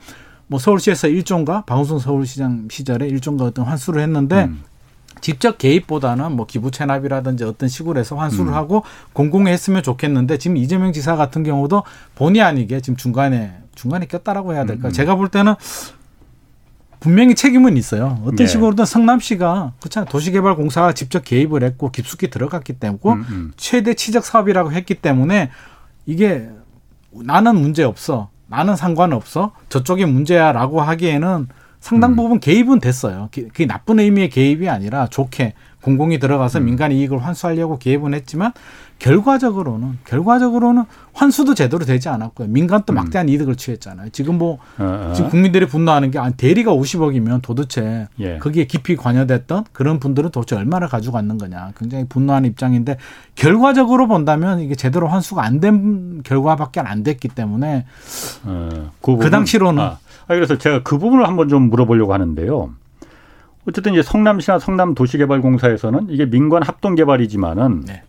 뭐 0.49 0.59
서울시에서 0.59 1.09
일종가 1.09 1.63
방송 1.67 1.99
서울시장 1.99 2.69
시절에 2.71 3.07
일종가 3.07 3.45
어떤 3.45 3.67
환수를 3.67 4.03
했는데 4.03 4.45
음. 4.45 4.65
직접 5.21 5.59
개입보다는 5.59 6.33
뭐 6.33 6.47
기부 6.47 6.71
체납이라든지 6.71 7.45
어떤 7.45 7.69
식으로 7.69 8.01
해서 8.01 8.17
환수를 8.17 8.53
음. 8.53 8.55
하고 8.55 8.85
공공에 9.13 9.53
했으면 9.53 9.83
좋겠는데 9.83 10.39
지금 10.39 10.57
이재명 10.57 10.93
지사 10.93 11.17
같은 11.17 11.43
경우도 11.43 11.83
본의 12.15 12.41
아니게 12.43 12.81
지금 12.81 12.97
중간에 12.97 13.53
중간에 13.75 14.07
꼈다라고 14.07 14.55
해야 14.55 14.65
될까? 14.65 14.89
음. 14.89 14.93
제가 14.93 15.15
볼 15.15 15.29
때는 15.29 15.55
분명히 17.01 17.35
책임은 17.35 17.77
있어요. 17.77 18.19
어떤 18.23 18.37
네. 18.37 18.47
식으로든 18.47 18.85
성남시가 18.85 19.73
그렇잖아요. 19.81 20.09
도시개발공사가 20.09 20.93
직접 20.93 21.25
개입을 21.25 21.63
했고 21.63 21.91
깊숙이 21.91 22.29
들어갔기 22.29 22.75
때문에 22.75 23.01
음, 23.05 23.27
음. 23.31 23.53
최대 23.57 23.95
치적 23.95 24.25
사업이라고 24.25 24.73
했기 24.73 24.95
때문에 24.95 25.51
이게 26.07 26.49
나는 27.13 27.57
문제 27.57 27.85
없어. 27.85 28.31
나는 28.47 28.77
상관없어. 28.77 29.53
저쪽이 29.69 30.07
문제야라고 30.07 30.81
하기에는 30.81 31.49
상당 31.81 32.13
음. 32.13 32.17
부분 32.17 32.41
개입은 32.41 32.81
됐어요. 32.81 33.29
그게 33.33 33.67
나쁜 33.67 34.01
의미의 34.01 34.31
개입이 34.31 34.69
아니라 34.69 35.07
좋게 35.07 35.55
공공이 35.83 36.19
들어가서 36.19 36.59
음. 36.59 36.65
민간 36.65 36.91
이익을 36.91 37.25
환수하려고 37.25 37.79
개입은 37.79 38.15
했지만 38.15 38.53
결과적으로는 38.99 39.99
결과적으로는 40.05 40.85
환수도 41.13 41.55
제대로 41.55 41.85
되지 41.85 42.09
않았고요. 42.09 42.49
민간도 42.49 42.93
음. 42.93 42.95
막대한 42.95 43.29
음. 43.29 43.33
이득을 43.33 43.57
취했잖아요. 43.57 44.09
지금 44.11 44.39
뭐 44.39 44.59
어, 44.79 45.11
어. 45.11 45.13
지금 45.15 45.31
국민들이 45.31 45.67
분노하는 45.67 46.11
게 46.11 46.19
대리가 46.37 46.73
50억이면 46.73 47.43
도대체 47.43 48.09
예. 48.19 48.39
거기에 48.39 48.65
깊이 48.65 48.97
관여됐던 48.97 49.67
그런 49.73 50.01
분들은 50.01 50.31
도대체 50.31 50.57
얼마를 50.57 50.89
가져갔는 50.89 51.39
거냐. 51.39 51.73
굉장히 51.79 52.07
분노하는 52.09 52.49
입장인데 52.49 52.97
결과적으로 53.35 54.09
본다면 54.09 54.61
이게 54.61 54.75
제대로 54.75 55.09
환수가 55.09 55.45
안 55.45 55.59
된 55.59 56.23
결과밖에 56.23 56.79
안 56.79 57.03
됐기 57.03 57.29
때문에 57.29 57.85
어, 58.45 58.91
그, 59.03 59.17
그 59.17 59.29
당시로는 59.31 59.83
아. 59.83 59.87
아, 59.87 60.35
그래서 60.35 60.57
제가 60.57 60.83
그 60.85 60.99
부분을 60.99 61.27
한번 61.27 61.49
좀 61.49 61.69
물어보려고 61.71 62.13
하는데요. 62.15 62.71
어쨌든 63.69 63.93
이제 63.93 64.03
성남시나 64.03 64.59
성남도시개발공사에서는 64.61 66.07
이게 66.11 66.27
민간 66.27 66.63
합동개발이지만은 66.63 67.85
네. 67.87 68.03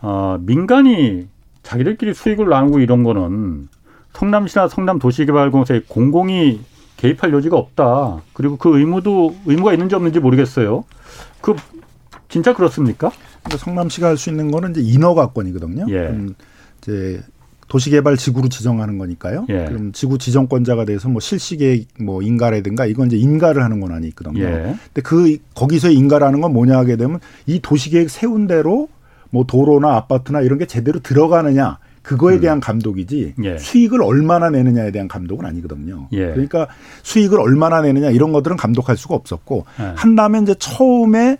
어, 0.00 0.38
민간이 0.40 1.26
자기들끼리 1.62 2.14
수익을 2.14 2.48
나누고 2.48 2.80
이런 2.80 3.02
거는 3.02 3.68
성남시나 4.14 4.68
성남도시개발공사에 4.68 5.82
공공이 5.88 6.60
개입할 6.96 7.32
여지가 7.32 7.56
없다. 7.56 8.22
그리고 8.32 8.56
그 8.56 8.78
의무도 8.78 9.36
의무가 9.46 9.72
있는지 9.72 9.94
없는지 9.94 10.18
모르겠어요. 10.18 10.84
그 11.40 11.54
진짜 12.28 12.52
그렇습니까? 12.54 13.10
그러니까 13.42 13.64
성남시가 13.64 14.08
할 14.08 14.16
수 14.16 14.30
있는 14.30 14.50
거는 14.50 14.72
이제 14.72 14.80
인허가권이거든요. 14.80 15.86
예. 15.90 16.08
음, 16.08 16.34
이제 16.82 17.20
도시개발 17.68 18.16
지구로 18.16 18.48
지정하는 18.48 18.98
거니까요. 18.98 19.46
예. 19.50 19.66
그럼 19.66 19.92
지구 19.92 20.18
지정권자가 20.18 20.86
돼서 20.86 21.08
뭐 21.08 21.20
실시계획 21.20 21.86
뭐 22.00 22.22
인가라든가 22.22 22.86
이건 22.86 23.08
이제 23.08 23.16
인가를 23.18 23.62
하는 23.62 23.78
건 23.80 23.92
아니 23.92 24.08
있거든요. 24.08 24.42
예. 24.42 24.74
근데 24.86 25.02
그 25.02 25.36
거기서 25.54 25.90
인가라는 25.90 26.40
건 26.40 26.52
뭐냐 26.52 26.76
하게 26.78 26.96
되면 26.96 27.20
이 27.46 27.60
도시계획 27.60 28.10
세운 28.10 28.46
대로 28.46 28.88
뭐 29.30 29.44
도로나 29.44 29.96
아파트나 29.96 30.40
이런 30.40 30.58
게 30.58 30.66
제대로 30.66 31.00
들어가느냐 31.00 31.78
그거에 32.02 32.36
음. 32.36 32.40
대한 32.40 32.60
감독이지 32.60 33.34
예. 33.44 33.58
수익을 33.58 34.02
얼마나 34.02 34.48
내느냐에 34.48 34.90
대한 34.90 35.08
감독은 35.08 35.44
아니거든요. 35.44 36.08
예. 36.12 36.28
그러니까 36.28 36.66
수익을 37.02 37.38
얼마나 37.38 37.82
내느냐 37.82 38.10
이런 38.10 38.32
것들은 38.32 38.56
감독할 38.56 38.96
수가 38.96 39.14
없었고 39.14 39.66
예. 39.80 39.92
한다면 39.94 40.44
이제 40.44 40.54
처음에 40.58 41.36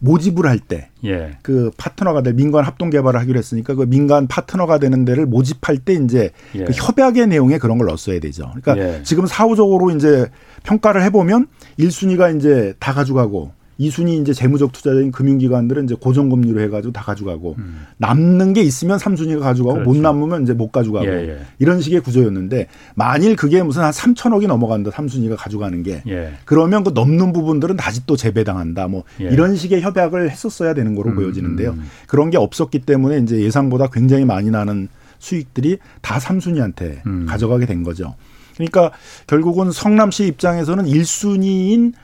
모집을 0.00 0.46
할 0.46 0.58
때그 0.58 0.88
예. 1.04 1.70
파트너가 1.76 2.22
돼 2.22 2.32
민간 2.32 2.64
합동 2.64 2.90
개발을 2.90 3.20
하기로 3.20 3.38
했으니까 3.38 3.74
그 3.74 3.84
민간 3.86 4.26
파트너가 4.26 4.78
되는 4.78 5.04
데를 5.04 5.26
모집할 5.26 5.78
때 5.78 5.94
이제 5.94 6.30
예. 6.54 6.64
그 6.64 6.72
협약의 6.72 7.26
내용에 7.28 7.58
그런 7.58 7.78
걸 7.78 7.86
넣었어야 7.86 8.18
되죠. 8.20 8.50
그러니까 8.54 8.76
예. 8.78 9.02
지금 9.04 9.26
사후적으로 9.26 9.90
이제 9.90 10.28
평가를 10.64 11.02
해보면 11.04 11.46
1순위가 11.78 12.36
이제 12.36 12.74
다 12.78 12.92
가져가고 12.92 13.52
이순위 13.80 14.18
이제 14.18 14.34
재무적 14.34 14.72
투자적인 14.72 15.10
금융기관들은 15.10 15.84
이제 15.84 15.94
고정금리로 15.98 16.60
해가지고 16.60 16.92
다 16.92 17.02
가져가고 17.02 17.54
음. 17.56 17.86
남는 17.96 18.52
게 18.52 18.60
있으면 18.60 18.98
삼순위가 18.98 19.40
가져가고 19.40 19.76
그렇죠. 19.76 19.90
못 19.90 19.96
남으면 19.96 20.42
이제 20.42 20.52
못 20.52 20.70
가져가고 20.70 21.06
예, 21.06 21.30
예. 21.30 21.38
이런 21.58 21.80
식의 21.80 22.00
구조였는데 22.00 22.66
만일 22.94 23.36
그게 23.36 23.62
무슨 23.62 23.82
한 23.82 23.90
3천억이 23.90 24.46
넘어간다 24.46 24.90
삼순위가 24.90 25.36
가져가는 25.36 25.82
게 25.82 26.02
예. 26.06 26.34
그러면 26.44 26.84
그 26.84 26.90
넘는 26.90 27.32
부분들은 27.32 27.78
다시 27.78 28.04
또 28.04 28.16
재배당한다 28.16 28.86
뭐 28.88 29.04
예. 29.22 29.30
이런 29.30 29.56
식의 29.56 29.80
협약을 29.80 30.30
했었어야 30.30 30.74
되는 30.74 30.94
거로 30.94 31.08
음, 31.08 31.14
보여지는데요. 31.14 31.70
음. 31.70 31.88
그런 32.06 32.28
게 32.28 32.36
없었기 32.36 32.80
때문에 32.80 33.16
이제 33.20 33.40
예상보다 33.40 33.86
굉장히 33.86 34.26
많이 34.26 34.50
나는 34.50 34.88
수익들이 35.20 35.78
다 36.02 36.20
삼순위한테 36.20 37.02
음. 37.06 37.24
가져가게 37.26 37.64
된 37.64 37.82
거죠. 37.82 38.14
그러니까 38.56 38.92
결국은 39.26 39.72
성남시 39.72 40.26
입장에서는 40.26 40.84
1순위인 40.84 41.94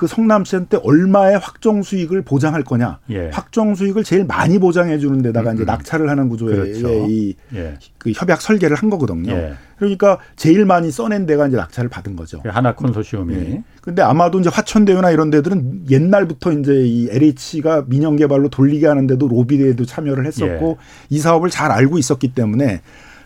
그 0.00 0.06
성남시한테 0.06 0.78
얼마의 0.82 1.38
확정 1.38 1.82
수익을 1.82 2.22
보장할 2.22 2.64
거냐. 2.64 3.00
예. 3.10 3.28
확정 3.34 3.74
수익을 3.74 4.02
제일 4.02 4.24
많이 4.24 4.58
보장해 4.58 4.98
주는 4.98 5.20
데다가 5.20 5.50
음, 5.50 5.56
이제 5.56 5.64
음. 5.64 5.66
낙찰을 5.66 6.08
하는 6.08 6.30
구조의 6.30 6.56
그렇죠. 6.56 7.06
이그 7.06 7.36
예. 7.54 7.74
협약 8.16 8.40
설계를 8.40 8.78
한 8.78 8.88
거거든요. 8.88 9.30
예. 9.30 9.52
그러니까 9.76 10.16
제일 10.36 10.64
많이 10.64 10.90
써낸 10.90 11.26
데가 11.26 11.48
이제 11.48 11.58
낙찰을 11.58 11.90
받은 11.90 12.16
거죠. 12.16 12.40
하나 12.46 12.74
콘소시엄이. 12.74 13.34
예. 13.34 13.62
근데 13.82 14.00
아마도 14.00 14.40
이제 14.40 14.48
화천대유나 14.50 15.10
이런 15.10 15.28
데들은 15.28 15.90
옛날부터 15.90 16.52
이제 16.52 16.72
이 16.72 17.10
LH가 17.10 17.84
민영 17.86 18.16
개발로 18.16 18.48
돌리게 18.48 18.86
하는데도 18.86 19.28
로비대에도 19.28 19.84
참여를 19.84 20.24
했었고 20.24 20.78
예. 20.80 21.14
이 21.14 21.18
사업을 21.18 21.50
잘 21.50 21.70
알고 21.72 21.98
있었기 21.98 22.28
때문에 22.28 22.80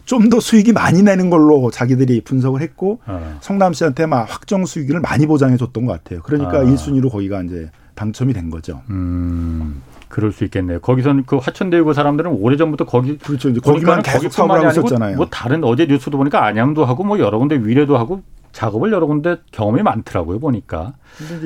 좀 0.05 0.29
더 0.29 0.41
수익이 0.41 0.73
많이 0.73 1.03
내는 1.03 1.31
걸로 1.31 1.71
자기들이 1.71 2.23
분석을 2.23 2.61
했고 2.61 2.99
어. 3.07 3.39
성남시한테 3.41 4.07
막 4.07 4.25
확정 4.33 4.65
수익을 4.65 5.01
많이 5.01 5.27
보장해 5.27 5.57
줬던 5.57 5.85
것 5.87 5.93
같아요. 5.93 6.23
그러니까 6.23 6.61
아. 6.61 6.65
1순위로 6.65 7.11
거기가 7.11 7.43
이제 7.43 7.71
당첨이 7.95 8.33
된 8.33 8.51
거죠. 8.51 8.83
음. 8.91 9.83
그럴 10.09 10.31
수 10.33 10.45
있겠네요. 10.45 10.81
거기선 10.81 11.25
그 11.27 11.37
화천대유 11.37 11.85
그 11.85 11.93
사람들은 11.93 12.31
오래 12.31 12.57
전부터 12.57 12.85
거기 12.85 13.19
그렇죠. 13.19 13.49
이제 13.49 13.59
거기만 13.59 14.03
계속 14.03 14.33
사업을 14.33 14.57
하고 14.59 14.69
있었잖아요. 14.69 15.17
뭐 15.17 15.27
다른 15.27 15.65
어제 15.65 15.87
뉴스도 15.87 16.17
보니까 16.17 16.45
안양도 16.47 16.85
하고 16.85 17.03
뭐 17.03 17.19
여러 17.19 17.39
군데 17.39 17.57
위례도 17.57 17.99
하고 17.99 18.23
작업을 18.55 18.93
여러 18.93 19.07
군데 19.07 19.37
경험이 19.51 19.83
많더라고요 19.83 20.39
보니까. 20.39 20.95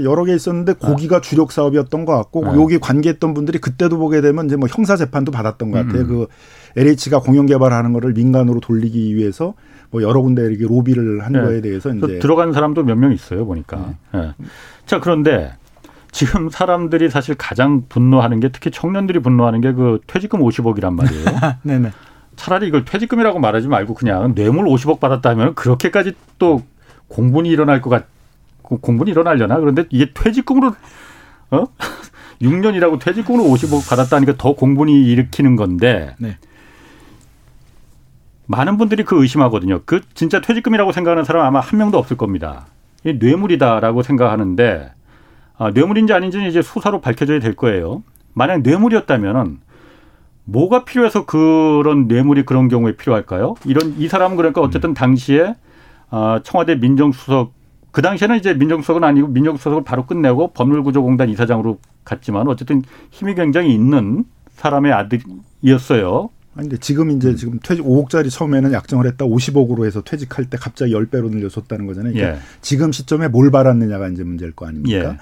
여러 0.05 0.25
개 0.25 0.35
있었는데 0.35 0.75
고기가 0.75 1.17
아. 1.17 1.21
주력 1.21 1.53
사업이었던 1.53 2.05
것 2.05 2.15
같고 2.15 2.47
아. 2.47 2.55
여기 2.57 2.79
관계했던 2.79 3.33
분들이 3.33 3.59
그때도 3.59 3.97
보게 3.99 4.21
되면 4.21 4.45
이제 4.47 4.57
뭐 4.57 4.69
형사 4.71 4.95
재판도 4.95 5.33
받았던 5.33 5.71
것 5.71 5.87
같아요. 5.87 6.03
음. 6.03 6.07
그 6.07 6.27
LH가 6.77 7.21
공영 7.21 7.47
개발하는 7.47 7.95
거를 7.95 8.13
민간으로 8.13 8.61
돌리기 8.61 9.17
위해서 9.17 9.55
뭐 9.91 10.03
여러 10.03 10.21
군데 10.21 10.43
이렇게 10.43 10.65
로비를 10.67 11.25
한 11.25 11.33
네. 11.33 11.41
거에 11.41 11.61
대해서 11.63 11.91
이제 11.93 12.19
들어간 12.19 12.53
사람도 12.53 12.85
몇 12.85 12.95
명 12.99 13.13
있어요 13.13 13.47
보니까. 13.47 13.95
네. 14.13 14.21
네. 14.21 14.33
자 14.85 15.01
그런데 15.01 15.55
지금 16.13 16.51
사람들이 16.51 17.09
사실 17.09 17.35
가장 17.37 17.85
분노하는 17.89 18.39
게 18.41 18.51
특히 18.51 18.71
청년들이 18.71 19.21
분노하는 19.21 19.63
게 19.63 19.73
그 19.73 20.01
퇴직금 20.07 20.41
50억이란 20.41 20.93
말이에요. 20.95 21.25
네네. 21.63 21.91
차라리 22.37 22.69
이걸 22.69 22.85
퇴직금이라고 22.85 23.39
말하지 23.41 23.67
말고 23.69 23.95
그냥 23.95 24.35
뇌물 24.35 24.67
50억 24.67 25.01
받았다 25.01 25.35
면 25.35 25.55
그렇게까지 25.55 26.13
또 26.39 26.63
공분이 27.09 27.49
일어날 27.49 27.81
것 27.81 27.91
같, 27.91 28.07
공분이 28.63 29.11
일어나려나? 29.11 29.59
그런데 29.59 29.85
이게 29.91 30.13
퇴직금으로, 30.13 30.75
어? 31.51 31.65
6년이라고 32.41 33.01
퇴직금으로 33.01 33.45
50억 33.45 33.89
받았다니까 33.89 34.35
더 34.39 34.55
공분이 34.55 35.11
일으키는 35.11 35.57
건데 35.57 36.15
네. 36.19 36.37
많은 38.47 38.77
분들이 38.77 39.05
그 39.05 39.21
의심하거든요. 39.21 39.81
그 39.85 40.01
진짜 40.15 40.41
퇴직금이라고 40.41 40.93
생각하는 40.93 41.25
사람 41.25 41.45
아마 41.45 41.61
한 41.61 41.79
명도 41.79 41.99
없을 41.99 42.17
겁니다. 42.17 42.67
이 43.05 43.15
뇌물이다라고 43.15 44.03
생각하는데 44.03 44.93
아, 45.59 45.71
뇌물인지 45.71 46.13
아닌지는 46.13 46.49
이제 46.49 46.63
수사로 46.63 47.01
밝혀져야 47.01 47.41
될 47.41 47.57
거예요. 47.57 48.03
만약 48.33 48.63
뇌물이었다면은 48.63 49.59
뭐가 50.45 50.85
필요해서 50.85 51.27
그런 51.27 52.07
뇌물이 52.07 52.45
그런 52.45 52.69
경우에 52.69 52.97
필요할까요? 52.97 53.55
이런 53.67 53.95
이 53.99 54.09
사람은 54.09 54.37
그러니까 54.37 54.61
어쨌든 54.63 54.95
당시에 54.95 55.55
아, 56.11 56.41
청와대 56.45 56.77
민정수석 56.77 57.53
그 57.91 58.03
당시에는 58.03 58.37
이제 58.37 58.55
민정수석은 58.55 59.03
아니고 59.05 59.29
민정수석을 59.29 59.85
바로 59.85 60.07
끝내고 60.07 60.53
법률구조공단 60.53 61.29
이사장으로 61.31 61.79
갔지만 62.05 62.49
어쨌든 62.49 62.83
힘이 63.11 63.35
굉장히 63.35 63.75
있는 63.75 64.25
사람의 64.53 64.93
아들이었어요. 64.93 66.31
아니 66.55 66.69
근데 66.69 66.81
지금 66.81 67.11
이제 67.11 67.35
지금 67.37 67.61
퇴직 67.63 67.85
5억짜리 67.85 68.31
처음에는 68.31 68.73
약정을 68.73 69.07
했다 69.07 69.25
50억으로 69.25 69.87
해서 69.87 70.03
퇴직할 70.03 70.47
때 70.47 70.59
갑자기 70.59 70.93
10배로 70.93 71.31
늘려줬다는 71.31 71.87
거잖아요. 71.87 72.13
그러니까 72.13 72.37
예. 72.37 72.43
지금 72.61 72.91
시점에 72.91 73.29
뭘 73.29 73.51
받았느냐가 73.51 74.09
이제 74.09 74.25
문제일 74.25 74.53
거 74.53 74.67
아닙니까? 74.67 75.11
예. 75.11 75.17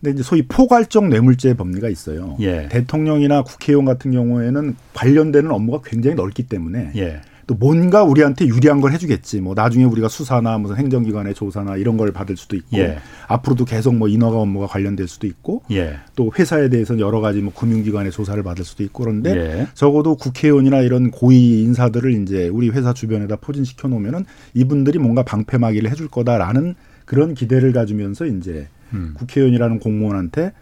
근데 0.00 0.14
이제 0.14 0.22
소위 0.22 0.42
포괄적 0.42 1.08
뇌물죄 1.08 1.54
법리가 1.54 1.88
있어요. 1.90 2.36
예. 2.40 2.68
대통령이나 2.68 3.42
국회의원 3.42 3.84
같은 3.84 4.10
경우에는 4.10 4.74
관련되는 4.94 5.50
업무가 5.50 5.80
굉장히 5.84 6.16
넓기 6.16 6.44
때문에 6.44 6.92
예. 6.96 7.20
또 7.50 7.56
뭔가 7.56 8.04
우리한테 8.04 8.46
유리한 8.46 8.80
걸 8.80 8.92
해주겠지. 8.92 9.40
뭐 9.40 9.54
나중에 9.54 9.82
우리가 9.82 10.06
수사나 10.06 10.56
무슨 10.58 10.76
행정기관의 10.76 11.34
조사나 11.34 11.78
이런 11.78 11.96
걸 11.96 12.12
받을 12.12 12.36
수도 12.36 12.54
있고 12.54 12.78
예. 12.78 12.98
앞으로도 13.26 13.64
계속 13.64 13.92
뭐 13.96 14.06
인허가 14.06 14.38
업무가 14.38 14.68
관련될 14.68 15.08
수도 15.08 15.26
있고 15.26 15.62
예. 15.72 15.96
또 16.14 16.30
회사에 16.38 16.68
대해서는 16.68 17.00
여러 17.00 17.20
가지 17.20 17.40
뭐 17.40 17.52
금융기관의 17.52 18.12
조사를 18.12 18.40
받을 18.44 18.64
수도 18.64 18.84
있고 18.84 19.02
그런데 19.02 19.34
예. 19.34 19.66
적어도 19.74 20.14
국회의원이나 20.14 20.82
이런 20.82 21.10
고위 21.10 21.62
인사들을 21.62 22.22
이제 22.22 22.46
우리 22.46 22.70
회사 22.70 22.92
주변에다 22.92 23.34
포진시켜 23.40 23.88
놓으면은 23.88 24.26
이분들이 24.54 25.00
뭔가 25.00 25.24
방패막이를 25.24 25.90
해줄 25.90 26.06
거다라는 26.06 26.76
그런 27.04 27.34
기대를 27.34 27.72
가지면서 27.72 28.26
이제 28.26 28.68
음. 28.94 29.14
국회의원이라는 29.16 29.80
공무원한테 29.80 30.52
그 30.52 30.60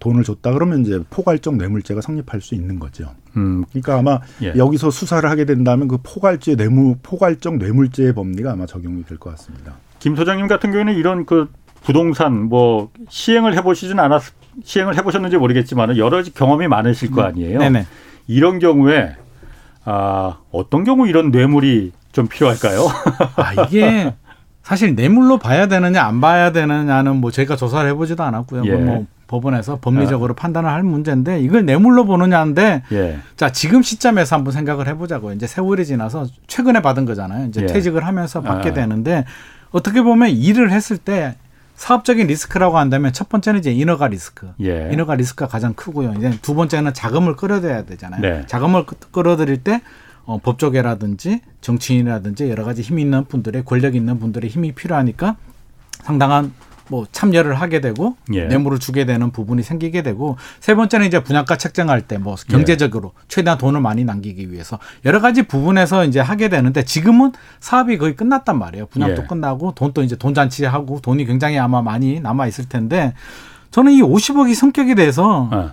돈을 0.00 0.24
줬다 0.24 0.52
그러면 0.52 0.82
이제 0.82 1.00
포괄적 1.10 1.56
뇌물죄가 1.56 2.00
성립할 2.00 2.40
수 2.40 2.54
있는 2.54 2.78
거죠. 2.78 3.10
음. 3.36 3.64
그러니까 3.70 3.98
아마 3.98 4.20
예. 4.42 4.52
여기서 4.56 4.90
수사를 4.90 5.28
하게 5.28 5.44
된다면 5.44 5.86
그 5.88 5.98
포괄죄 6.02 6.56
뇌물 6.56 6.96
포괄적 7.02 7.56
뇌물죄의 7.58 8.14
법리가 8.14 8.52
아마 8.52 8.66
적용이 8.66 9.04
될 9.04 9.18
것 9.18 9.30
같습니다. 9.30 9.74
김 9.98 10.16
소장님 10.16 10.46
같은 10.48 10.70
경우에는 10.70 10.94
이런 10.94 11.24
그 11.24 11.48
부동산 11.82 12.42
뭐 12.48 12.90
시행을 13.08 13.56
해보시진 13.56 13.98
않았 14.00 14.24
시행을 14.64 14.96
해보셨는지 14.96 15.36
모르겠지만 15.36 15.96
여러 15.98 16.22
경험이 16.22 16.66
많으실 16.66 17.10
거 17.12 17.22
네. 17.22 17.28
아니에요. 17.28 17.58
네네. 17.60 17.86
이런 18.26 18.58
경우에 18.58 19.14
아 19.84 20.38
어떤 20.50 20.82
경우 20.84 21.06
이런 21.06 21.30
뇌물이 21.30 21.92
좀 22.12 22.26
필요할까요? 22.26 22.88
아 23.36 23.62
이게 23.66 24.14
사실 24.62 24.96
뇌물로 24.96 25.38
봐야 25.38 25.68
되느냐 25.68 26.02
안 26.04 26.20
봐야 26.20 26.50
되느냐는 26.50 27.16
뭐 27.16 27.30
제가 27.30 27.54
조사를 27.54 27.88
해보지도 27.90 28.22
않았고요. 28.24 28.64
예. 28.66 28.72
뭐 28.72 29.06
법원에서 29.28 29.78
법리적으로 29.80 30.32
아. 30.32 30.36
판단을 30.36 30.70
할 30.70 30.82
문제인데 30.82 31.40
이걸 31.40 31.64
뇌물로 31.64 32.04
보느냐인데 32.04 32.82
예. 32.92 33.18
자 33.36 33.50
지금 33.50 33.82
시점에서 33.82 34.36
한번 34.36 34.52
생각을 34.52 34.86
해보자고 34.88 35.32
이제 35.32 35.46
세월이 35.46 35.84
지나서 35.86 36.26
최근에 36.46 36.80
받은 36.80 37.04
거잖아요. 37.04 37.48
이제 37.48 37.62
예. 37.62 37.66
퇴직을 37.66 38.06
하면서 38.06 38.40
받게 38.40 38.70
아. 38.70 38.72
되는데 38.72 39.24
어떻게 39.70 40.02
보면 40.02 40.30
일을 40.30 40.70
했을 40.70 40.96
때 40.96 41.36
사업적인 41.74 42.26
리스크라고 42.26 42.78
한다면 42.78 43.12
첫 43.12 43.28
번째는 43.28 43.60
이제 43.60 43.70
인허가 43.70 44.08
리스크. 44.08 44.48
예. 44.62 44.88
인허가 44.92 45.14
리스크가 45.14 45.46
가장 45.48 45.74
크고요. 45.74 46.14
이제 46.16 46.38
두 46.40 46.54
번째는 46.54 46.94
자금을 46.94 47.36
끌어들여야 47.36 47.84
되잖아요. 47.84 48.20
네. 48.20 48.46
자금을 48.46 48.86
끌어들일 49.12 49.62
때 49.62 49.82
어, 50.24 50.38
법조계라든지 50.38 51.40
정치인이라든지 51.60 52.50
여러 52.50 52.64
가지 52.64 52.82
힘 52.82 52.98
있는 52.98 53.24
분들의 53.24 53.64
권력 53.64 53.94
있는 53.94 54.18
분들의 54.18 54.48
힘이 54.50 54.72
필요하니까 54.72 55.36
상당한 56.02 56.52
뭐 56.88 57.06
참여를 57.10 57.54
하게 57.54 57.80
되고 57.80 58.16
예. 58.32 58.44
뇌물을 58.44 58.78
주게 58.78 59.04
되는 59.04 59.30
부분이 59.30 59.62
생기게 59.62 60.02
되고 60.02 60.36
세 60.60 60.74
번째는 60.74 61.06
이제 61.06 61.22
분양가 61.22 61.56
책정할 61.56 62.02
때 62.02 62.16
뭐 62.18 62.36
경제적으로 62.48 63.12
예. 63.16 63.24
최대한 63.28 63.58
돈을 63.58 63.80
많이 63.80 64.04
남기기 64.04 64.50
위해서 64.50 64.78
여러 65.04 65.20
가지 65.20 65.42
부분에서 65.42 66.04
이제 66.04 66.20
하게 66.20 66.48
되는데 66.48 66.82
지금은 66.84 67.32
사업이 67.60 67.98
거의 67.98 68.16
끝났단 68.16 68.58
말이에요. 68.58 68.86
분양도 68.86 69.22
예. 69.22 69.26
끝나고 69.26 69.72
돈도 69.74 70.02
이제 70.02 70.16
돈 70.16 70.34
잔치하고 70.34 71.00
돈이 71.02 71.26
굉장히 71.26 71.58
아마 71.58 71.82
많이 71.82 72.20
남아 72.20 72.46
있을 72.46 72.68
텐데 72.68 73.12
저는 73.70 73.92
이 73.92 74.00
50억이 74.00 74.54
성격에 74.54 74.94
대해서 74.94 75.48
어. 75.52 75.72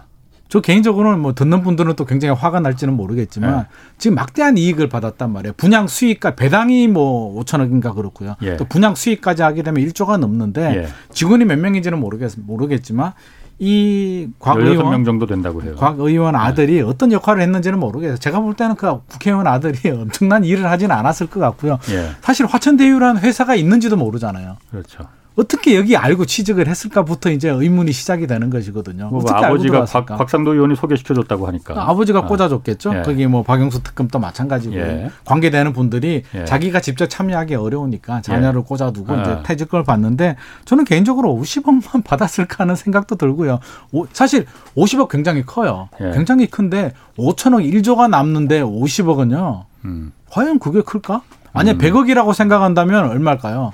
저 0.53 0.61
개인적으로는 0.61 1.19
뭐 1.19 1.33
듣는 1.33 1.63
분들은 1.63 1.95
또 1.95 2.05
굉장히 2.05 2.35
화가 2.39 2.59
날지는 2.59 2.93
모르겠지만 2.93 3.57
네. 3.57 3.65
지금 3.97 4.13
막대한 4.13 4.55
이익을 4.55 4.87
받았단 4.87 5.33
말이에요. 5.33 5.53
분양 5.57 5.87
수익가 5.87 6.35
배당이 6.35 6.87
뭐 6.87 7.41
5천억인가 7.41 7.95
그렇고요. 7.95 8.35
예. 8.43 8.55
또 8.57 8.65
분양 8.65 8.93
수익까지 8.93 9.41
하게 9.41 9.63
되면 9.63 9.83
1조가 9.83 10.17
넘는데 10.17 10.61
예. 10.75 10.87
직원이 11.11 11.43
몇 11.45 11.57
명인지는 11.57 11.99
모르겠 11.99 12.33
모르겠지만 12.37 13.13
이곽 13.57 14.59
의원 14.59 14.91
명 14.91 15.03
정도 15.03 15.25
된다고 15.25 15.63
해요. 15.63 15.73
곽 15.75 15.99
의원 15.99 16.35
아들이 16.35 16.75
네. 16.75 16.81
어떤 16.81 17.11
역할을 17.11 17.41
했는지는 17.41 17.79
모르겠어요. 17.79 18.17
제가 18.17 18.39
볼 18.39 18.53
때는 18.53 18.75
그 18.75 18.99
국회의원 19.07 19.47
아들이 19.47 19.89
엄청난 19.89 20.43
일을 20.43 20.69
하지는 20.69 20.95
않았을 20.95 21.31
것 21.31 21.39
같고요. 21.39 21.79
예. 21.89 22.11
사실 22.21 22.45
화천대유라는 22.45 23.21
회사가 23.21 23.55
있는지도 23.55 23.97
모르잖아요. 23.97 24.57
그렇죠. 24.69 25.07
어떻게 25.35 25.75
여기 25.75 25.97
알고 25.97 26.25
취직을 26.25 26.67
했을까부터 26.67 27.31
이제 27.31 27.49
의문이 27.49 27.91
시작이 27.91 28.27
되는 28.27 28.49
것이거든요. 28.51 29.09
뭐 29.09 29.19
어떻게 29.19 29.45
아버지가 29.45 29.85
박, 29.85 30.05
박상도 30.05 30.53
의원이 30.53 30.75
소개시켜줬다고 30.75 31.47
하니까. 31.47 31.89
아버지가 31.89 32.19
아. 32.19 32.25
꽂아줬겠죠. 32.25 32.97
예. 32.97 33.01
거기 33.01 33.25
뭐 33.25 33.41
박영수 33.41 33.81
특검도 33.81 34.19
마찬가지고 34.19 34.75
예. 34.75 35.09
관계되는 35.25 35.73
분들이 35.73 36.23
예. 36.35 36.45
자기가 36.45 36.81
직접 36.81 37.07
참여하기 37.07 37.55
어려우니까 37.55 38.21
자녀를 38.21 38.61
예. 38.61 38.63
꽂아두고 38.63 39.13
이제 39.21 39.31
아. 39.31 39.43
퇴직금을 39.43 39.83
받는데 39.83 40.35
저는 40.65 40.85
개인적으로 40.85 41.29
50억만 41.33 42.03
받았을까 42.05 42.63
하는 42.63 42.75
생각도 42.75 43.15
들고요. 43.15 43.59
오, 43.91 44.05
사실 44.13 44.45
50억 44.77 45.09
굉장히 45.09 45.43
커요. 45.43 45.89
예. 45.99 46.11
굉장히 46.11 46.45
큰데 46.45 46.93
5천억 47.17 47.67
1조가 47.71 48.07
남는데 48.07 48.61
50억은요. 48.61 49.65
음. 49.85 50.11
과연 50.29 50.59
그게 50.59 50.81
클까? 50.81 51.21
만약 51.53 51.73
음. 51.73 51.77
100억이라고 51.79 52.33
생각한다면 52.33 53.09
얼마일까요? 53.09 53.73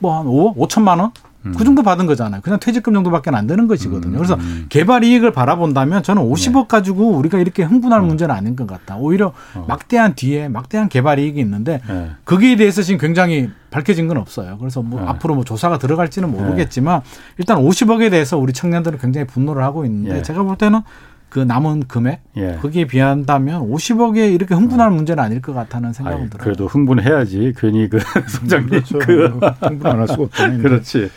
뭐 0.00 0.18
한 0.18 0.26
5억, 0.26 0.56
5천만 0.56 0.98
원? 0.98 1.12
음. 1.46 1.54
그 1.56 1.64
정도 1.64 1.82
받은 1.82 2.04
거잖아요. 2.06 2.42
그냥 2.42 2.60
퇴직금 2.60 2.92
정도밖에 2.92 3.30
안 3.30 3.46
되는 3.46 3.66
것이거든요. 3.66 4.16
그래서 4.18 4.34
음. 4.34 4.66
개발 4.68 5.04
이익을 5.04 5.32
바라본다면 5.32 6.02
저는 6.02 6.22
50억 6.22 6.52
네. 6.52 6.64
가지고 6.68 7.12
우리가 7.12 7.38
이렇게 7.38 7.62
흥분할 7.62 8.00
음. 8.00 8.08
문제는 8.08 8.34
아닌 8.34 8.56
것 8.56 8.66
같다. 8.66 8.96
오히려 8.96 9.32
어. 9.54 9.64
막대한 9.66 10.14
뒤에 10.14 10.48
막대한 10.48 10.90
개발 10.90 11.18
이익이 11.18 11.40
있는데 11.40 11.80
네. 11.88 12.10
거기에 12.26 12.56
대해서 12.56 12.82
지금 12.82 12.98
굉장히 13.00 13.48
밝혀진 13.70 14.06
건 14.06 14.18
없어요. 14.18 14.58
그래서 14.58 14.82
뭐 14.82 15.00
네. 15.00 15.06
앞으로 15.06 15.34
뭐 15.34 15.44
조사가 15.44 15.78
들어갈지는 15.78 16.30
모르겠지만 16.30 17.00
일단 17.38 17.56
50억에 17.58 18.10
대해서 18.10 18.36
우리 18.36 18.52
청년들은 18.52 18.98
굉장히 18.98 19.26
분노를 19.26 19.62
하고 19.62 19.86
있는데 19.86 20.20
제가 20.22 20.42
볼 20.42 20.56
때는 20.56 20.80
그 21.30 21.38
남은 21.38 21.84
금액 21.86 22.20
예. 22.36 22.58
거기에 22.60 22.86
비한다면 22.86 23.62
50억에 23.70 24.34
이렇게 24.34 24.54
흥분할 24.54 24.88
어. 24.88 24.90
문제는 24.90 25.22
아닐 25.22 25.40
것 25.40 25.54
같다는 25.54 25.92
생각은 25.92 26.18
아니, 26.22 26.30
들어요. 26.30 26.44
그래도 26.44 26.66
흥분해야지 26.66 27.54
괜히 27.56 27.88
그 27.88 27.98
소장님 28.28 28.68
그렇죠. 28.68 28.98
그 28.98 29.26
흥분 29.60 29.86
안 29.90 30.00
할 30.00 30.08
수가 30.08 30.22
없잖아요. 30.24 30.62
그렇지. 30.62 31.10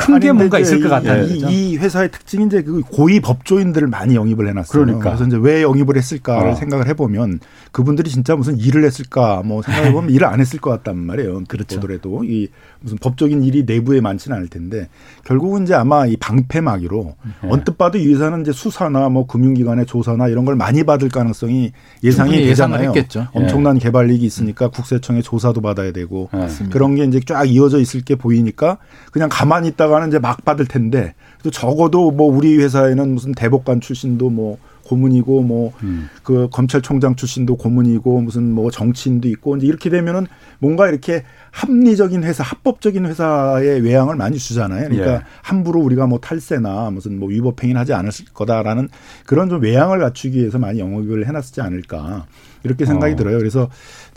큰게 0.00 0.32
뭔가 0.32 0.58
있을 0.58 0.80
것 0.80 0.88
같아요. 0.88 1.24
이, 1.24 1.38
이, 1.48 1.76
회사의 1.78 2.10
특징이 2.10 2.46
이제 2.46 2.62
그 2.62 2.82
고위 2.82 3.20
법조인들을 3.20 3.88
많이 3.88 4.14
영입을 4.14 4.48
해놨어요. 4.48 4.84
그러니까. 4.84 5.10
그래서 5.10 5.24
이제 5.26 5.36
왜 5.40 5.62
영입을 5.62 5.96
했을까를 5.96 6.50
어. 6.50 6.54
생각을 6.54 6.86
해보면 6.88 7.40
그분들이 7.72 8.10
진짜 8.10 8.36
무슨 8.36 8.58
일을 8.58 8.84
했을까 8.84 9.42
뭐 9.44 9.62
생각해 9.62 9.92
보면 9.92 10.10
일을 10.10 10.26
안 10.26 10.40
했을 10.40 10.60
것 10.60 10.70
같단 10.70 10.96
말이에요. 10.98 11.44
그렇죠. 11.48 11.80
보더라도 11.80 12.24
이 12.24 12.48
무슨 12.80 12.98
법적인 12.98 13.42
일이 13.42 13.64
내부에 13.64 14.00
많지는 14.00 14.36
않을 14.36 14.48
텐데 14.48 14.88
결국은 15.24 15.62
이제 15.64 15.74
아마 15.74 16.06
이 16.06 16.16
방패막이로 16.16 17.14
네. 17.42 17.48
언뜻 17.48 17.78
봐도 17.78 17.98
이 17.98 18.12
회사는 18.12 18.42
이제 18.42 18.52
수사나 18.52 19.08
뭐 19.08 19.26
금융 19.26 19.45
기관의 19.54 19.86
조사나 19.86 20.28
이런 20.28 20.44
걸 20.44 20.56
많이 20.56 20.84
받을 20.84 21.08
가능성이 21.08 21.72
예상이 22.02 22.36
되잖아요. 22.44 22.88
했겠죠. 22.88 23.28
엄청난 23.32 23.76
예. 23.76 23.80
개발이익이 23.80 24.24
있으니까 24.24 24.68
국세청의 24.68 25.22
조사도 25.22 25.60
받아야 25.60 25.92
되고 25.92 26.28
네. 26.32 26.48
그런 26.70 26.94
게 26.94 27.04
이제 27.04 27.20
쫙 27.26 27.44
이어져 27.44 27.78
있을 27.78 28.02
게 28.02 28.14
보이니까 28.14 28.78
그냥 29.12 29.28
가만히 29.30 29.68
있다가는 29.68 30.08
이제 30.08 30.18
막 30.18 30.44
받을 30.44 30.66
텐데 30.66 31.14
또 31.42 31.50
적어도 31.50 32.10
뭐 32.10 32.34
우리 32.34 32.56
회사에는 32.58 33.14
무슨 33.14 33.32
대법관 33.32 33.80
출신도 33.80 34.30
뭐 34.30 34.58
고문이고 34.86 35.42
뭐그 35.42 35.76
음. 35.82 36.08
그 36.22 36.48
검찰총장 36.50 37.16
출신도 37.16 37.56
고문이고 37.56 38.20
무슨 38.20 38.52
뭐 38.52 38.70
정치인도 38.70 39.28
있고 39.28 39.56
이제 39.56 39.66
이렇게 39.66 39.90
되면은 39.90 40.26
뭔가 40.58 40.88
이렇게 40.88 41.24
합리적인 41.50 42.22
회사, 42.24 42.42
합법적인 42.44 43.06
회사의 43.06 43.80
외양을 43.80 44.16
많이 44.16 44.38
주잖아요. 44.38 44.88
그러니까 44.88 45.14
예. 45.14 45.20
함부로 45.42 45.80
우리가 45.80 46.06
뭐 46.06 46.20
탈세나 46.20 46.90
무슨 46.90 47.18
뭐 47.18 47.28
위법 47.28 47.62
행위를 47.62 47.80
하지 47.80 47.92
않을 47.94 48.10
거다라는 48.32 48.88
그런 49.24 49.48
좀 49.48 49.62
외양을 49.62 49.98
갖추기 49.98 50.38
위해서 50.38 50.58
많이 50.58 50.78
영업을 50.78 51.26
해놨지 51.26 51.60
않을까. 51.60 52.26
이렇게 52.66 52.84
생각이 52.84 53.14
어. 53.14 53.16
들어요. 53.16 53.38
그래서 53.38 53.68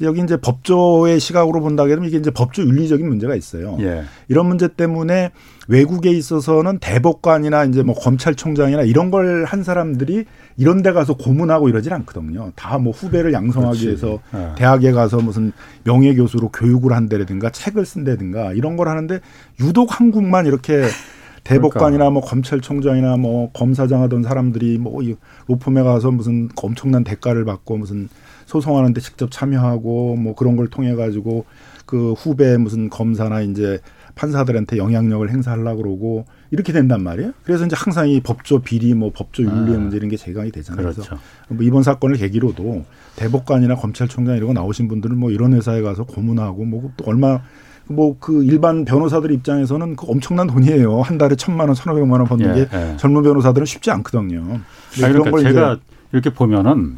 여기 0.02 0.22
이제 0.22 0.36
법조의 0.38 1.20
시각으로 1.20 1.62
본다 1.62 1.86
그러면 1.86 2.10
이게 2.10 2.18
이제 2.18 2.32
법조 2.32 2.64
윤리적인 2.64 3.08
문제가 3.08 3.36
있어요. 3.36 3.78
예. 3.80 4.04
이런 4.28 4.48
문제 4.48 4.68
때문에 4.68 5.32
외국에 5.68 6.10
있어서는 6.12 6.80
대법관이나 6.80 7.66
이제 7.66 7.84
뭐 7.84 7.96
검찰총장이나 7.96 8.82
이런 8.84 9.12
걸 9.12 9.46
한 9.46 9.64
사람들이 9.64 10.26
이런 10.58 10.82
데 10.82 10.92
가서 10.92 11.14
고문하고 11.16 11.70
이러질 11.70 11.94
않거든요. 11.94 12.52
다 12.56 12.80
뭐 12.80 12.92
후배를 12.94 13.32
양성하기 13.34 13.78
그렇지. 13.80 13.88
위해서 13.88 14.20
예. 14.34 14.56
대학에 14.58 14.92
가서 14.92 15.18
무슨 15.18 15.52
명예 15.84 16.16
교수로 16.16 16.50
교육을 16.50 16.94
한다든가 16.94 17.50
책을 17.52 17.86
쓴다든가 17.86 18.54
이런 18.54 18.76
걸 18.78 18.88
하는데 18.90 19.20
유독 19.60 20.00
한국만 20.00 20.46
이렇게 20.46 20.84
대법관이나 21.44 21.98
그러니까. 22.06 22.10
뭐 22.12 22.22
검찰총장이나 22.22 23.18
뭐 23.18 23.52
검사장 23.54 24.02
하던 24.04 24.24
사람들이 24.24 24.78
뭐 24.78 25.02
로펌에 25.48 25.84
가서 25.84 26.12
무슨 26.12 26.50
엄청난 26.62 27.04
대가를 27.04 27.46
받고 27.46 27.78
무슨 27.78 28.10
소송하는데 28.50 29.00
직접 29.00 29.30
참여하고 29.32 30.16
뭐 30.16 30.36
그런 30.36 30.56
걸 30.56 30.68
통해 30.68 30.96
가지고 30.96 31.46
그 31.86 32.14
후배 32.14 32.58
무슨 32.58 32.90
검사나 32.90 33.42
이제 33.42 33.80
판사들한테 34.16 34.78
영향력을 34.78 35.30
행사하려고 35.30 35.84
그러고 35.84 36.26
이렇게 36.52 36.74
된단 36.74 37.04
말이에요. 37.04 37.32
그래서 37.44 37.66
이제 37.66 37.76
항상 37.78 38.10
이 38.10 38.20
법조 38.20 38.60
비리 38.60 38.94
뭐 38.94 39.12
법조 39.14 39.44
윤리의 39.44 39.78
아. 39.78 39.80
문제 39.80 39.98
이런 39.98 40.10
게 40.10 40.18
제각이 40.18 40.52
되잖아요. 40.52 40.82
그렇죠. 40.82 41.02
그래서 41.04 41.22
뭐 41.48 41.64
이번 41.64 41.84
사건을 41.84 42.18
계기로도 42.18 42.84
대법관이나 43.16 43.76
검찰총장 43.76 44.36
이런 44.36 44.48
거 44.48 44.54
나오신 44.54 44.88
분들은 44.88 45.18
뭐 45.18 45.32
이런 45.32 45.54
회사에 45.54 45.82
가서 45.82 46.04
고문하고 46.04 46.66
뭐 46.66 46.92
또 46.98 47.06
얼마 47.06 47.40
뭐 47.86 48.16
그 48.20 48.44
일반 48.44 48.86
변호사들 48.86 49.32
입장에서는 49.32 49.96
그 49.96 50.06
엄청난 50.08 50.48
돈이에요. 50.48 51.02
한 51.02 51.18
달에 51.18 51.36
천만 51.36 51.68
원, 51.68 51.76
천오백만 51.76 52.20
원 52.20 52.28
버는 52.28 52.50
예, 52.50 52.66
게 52.66 52.70
예. 52.72 52.98
젊은 52.98 53.24
변호사들은 53.24 53.66
쉽지 53.66 53.92
않거든요. 53.92 54.60
그러니까 54.94 55.40
제가 55.40 55.78
이렇게 56.12 56.30
보면은 56.32 56.98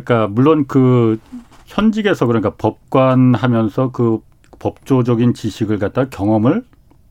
그러니까 0.00 0.26
물론 0.28 0.66
그 0.66 1.18
현직에서 1.66 2.26
그러니까 2.26 2.50
법관 2.50 3.34
하면서 3.34 3.90
그 3.90 4.20
법조적인 4.58 5.34
지식을 5.34 5.78
갖다 5.78 6.08
경험을 6.08 6.64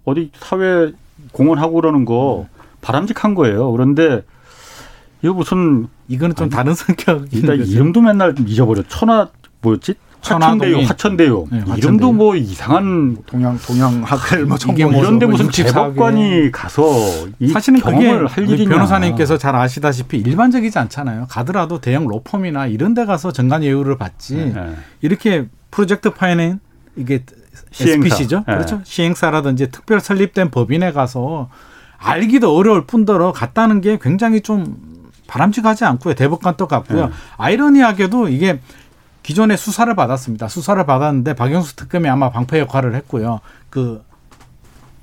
어디 0.06 0.32
사회 0.36 0.92
공헌하고 1.32 1.74
그러는 1.76 2.06
거 2.06 2.48
바람직한 2.82 3.36
거예요. 3.36 3.72
그런데 3.72 4.24
이거 5.22 5.34
무슨 5.34 5.88
이거는 6.08 6.36
좀 6.36 6.46
아니, 6.46 6.52
다른 6.52 6.74
성격. 6.76 7.28
일단 7.32 7.58
이름도 7.60 8.02
맨날 8.02 8.36
잊어버려. 8.48 8.84
천하 8.88 9.30
뭐였지? 9.62 9.96
화천대유, 10.22 10.82
화천대유. 10.86 11.48
네, 11.52 11.64
이름도 11.78 12.14
뭐 12.14 12.36
이상한 12.36 13.18
동양 13.26 13.58
동양 13.58 14.04
학을 14.04 14.46
뭐 14.46 14.58
이게 14.70 14.86
뭐 14.86 15.02
이런데 15.02 15.26
무슨 15.26 15.50
대법관이 15.50 16.52
가서 16.52 16.84
사실은 17.52 17.80
경험을 17.80 18.28
할 18.28 18.50
일이 18.50 18.66
변호사님께서 18.66 19.38
잘 19.38 19.56
아시다시피 19.56 20.18
일반적이지 20.18 20.78
않잖아요. 20.78 21.26
가더라도 21.30 21.82
대형 21.82 22.08
로펌이나 22.08 22.68
이런데 22.68 23.06
가서 23.06 23.32
정관 23.32 23.64
예우를 23.64 23.98
받지 23.98 24.36
네, 24.36 24.54
네. 24.54 24.76
이렇게 25.02 25.48
프로젝트 25.72 26.12
파이낸 26.12 26.60
이게 26.96 27.24
시행사. 27.72 28.08
SPC죠, 28.08 28.44
네. 28.48 28.54
그렇죠? 28.54 28.82
시행사라든지 28.84 29.72
특별 29.72 30.00
설립된 30.00 30.52
법인에 30.52 30.92
가서 30.92 31.50
알기도 31.98 32.56
어려울 32.56 32.86
뿐더러 32.86 33.32
갔다는 33.32 33.82
게 33.82 33.98
굉장히 34.02 34.42
좀 34.42 34.76
바람직하지 35.28 35.86
않고요. 35.86 36.14
대법관도 36.14 36.68
같고요. 36.68 37.06
네. 37.08 37.12
아이러니하게도 37.38 38.28
이게 38.28 38.60
기존에 39.24 39.56
수사를 39.56 39.94
받았습니다. 39.96 40.48
수사를 40.48 40.84
받았는데 40.86 41.34
박영수 41.34 41.76
특검이 41.76 42.10
아마 42.10 42.30
방패 42.30 42.60
역할을 42.60 42.96
했고요. 42.96 43.40
그, 43.70 44.04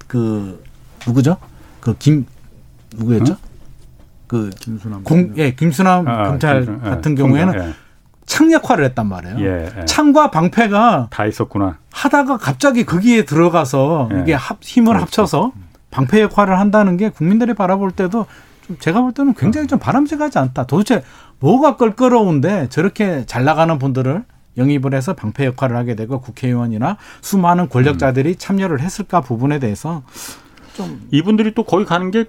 그, 0.07 0.64
누구죠? 1.07 1.37
그 1.81 1.96
김, 1.98 2.26
누구였죠? 2.96 3.33
응? 3.35 3.48
그, 4.26 4.50
김수남. 4.50 5.04
공, 5.04 5.33
예, 5.37 5.54
김수남 5.54 6.07
아, 6.07 6.24
검찰 6.28 6.61
김수남. 6.61 6.81
예, 6.85 6.90
같은 6.90 7.12
예, 7.12 7.16
경우에는 7.16 7.54
예. 7.54 7.74
창 8.26 8.52
역할을 8.52 8.85
했단 8.87 9.07
말이에요. 9.07 9.40
예, 9.40 9.72
예. 9.81 9.85
창과 9.87 10.31
방패가 10.31 11.09
다 11.11 11.24
있었구나. 11.24 11.78
하다가 11.90 12.37
갑자기 12.37 12.85
거기에 12.85 13.24
들어가서 13.24 14.11
예. 14.12 14.20
이게 14.20 14.35
합, 14.35 14.59
힘을 14.61 14.92
그렇죠. 14.94 15.02
합쳐서 15.02 15.52
방패 15.90 16.20
역할을 16.22 16.59
한다는 16.59 16.98
게 16.98 17.09
국민들이 17.09 17.54
바라볼 17.54 17.92
때도 17.92 18.26
좀 18.68 18.76
제가 18.78 19.00
볼 19.00 19.12
때는 19.12 19.35
굉장히 19.35 19.66
좀 19.66 19.78
바람직하지 19.78 20.38
않다. 20.38 20.64
도대체 20.64 21.02
뭐가 21.40 21.76
껄끄러운데 21.76 22.68
저렇게 22.68 23.24
잘 23.26 23.44
나가는 23.44 23.76
분들을 23.78 24.24
영입을 24.59 24.94
해서 24.94 25.14
방패 25.14 25.46
역할을 25.46 25.76
하게 25.76 25.94
되고 25.94 26.20
국회의원이나 26.20 26.96
수많은 27.22 27.68
권력자들이 27.68 28.31
음. 28.31 28.35
참여를 28.38 28.81
했을까 28.81 29.20
부분에 29.22 29.59
대해서 29.59 30.02
좀 30.74 31.00
이분들이 31.11 31.54
또 31.54 31.62
거기 31.64 31.85
가는 31.85 32.11
게 32.11 32.26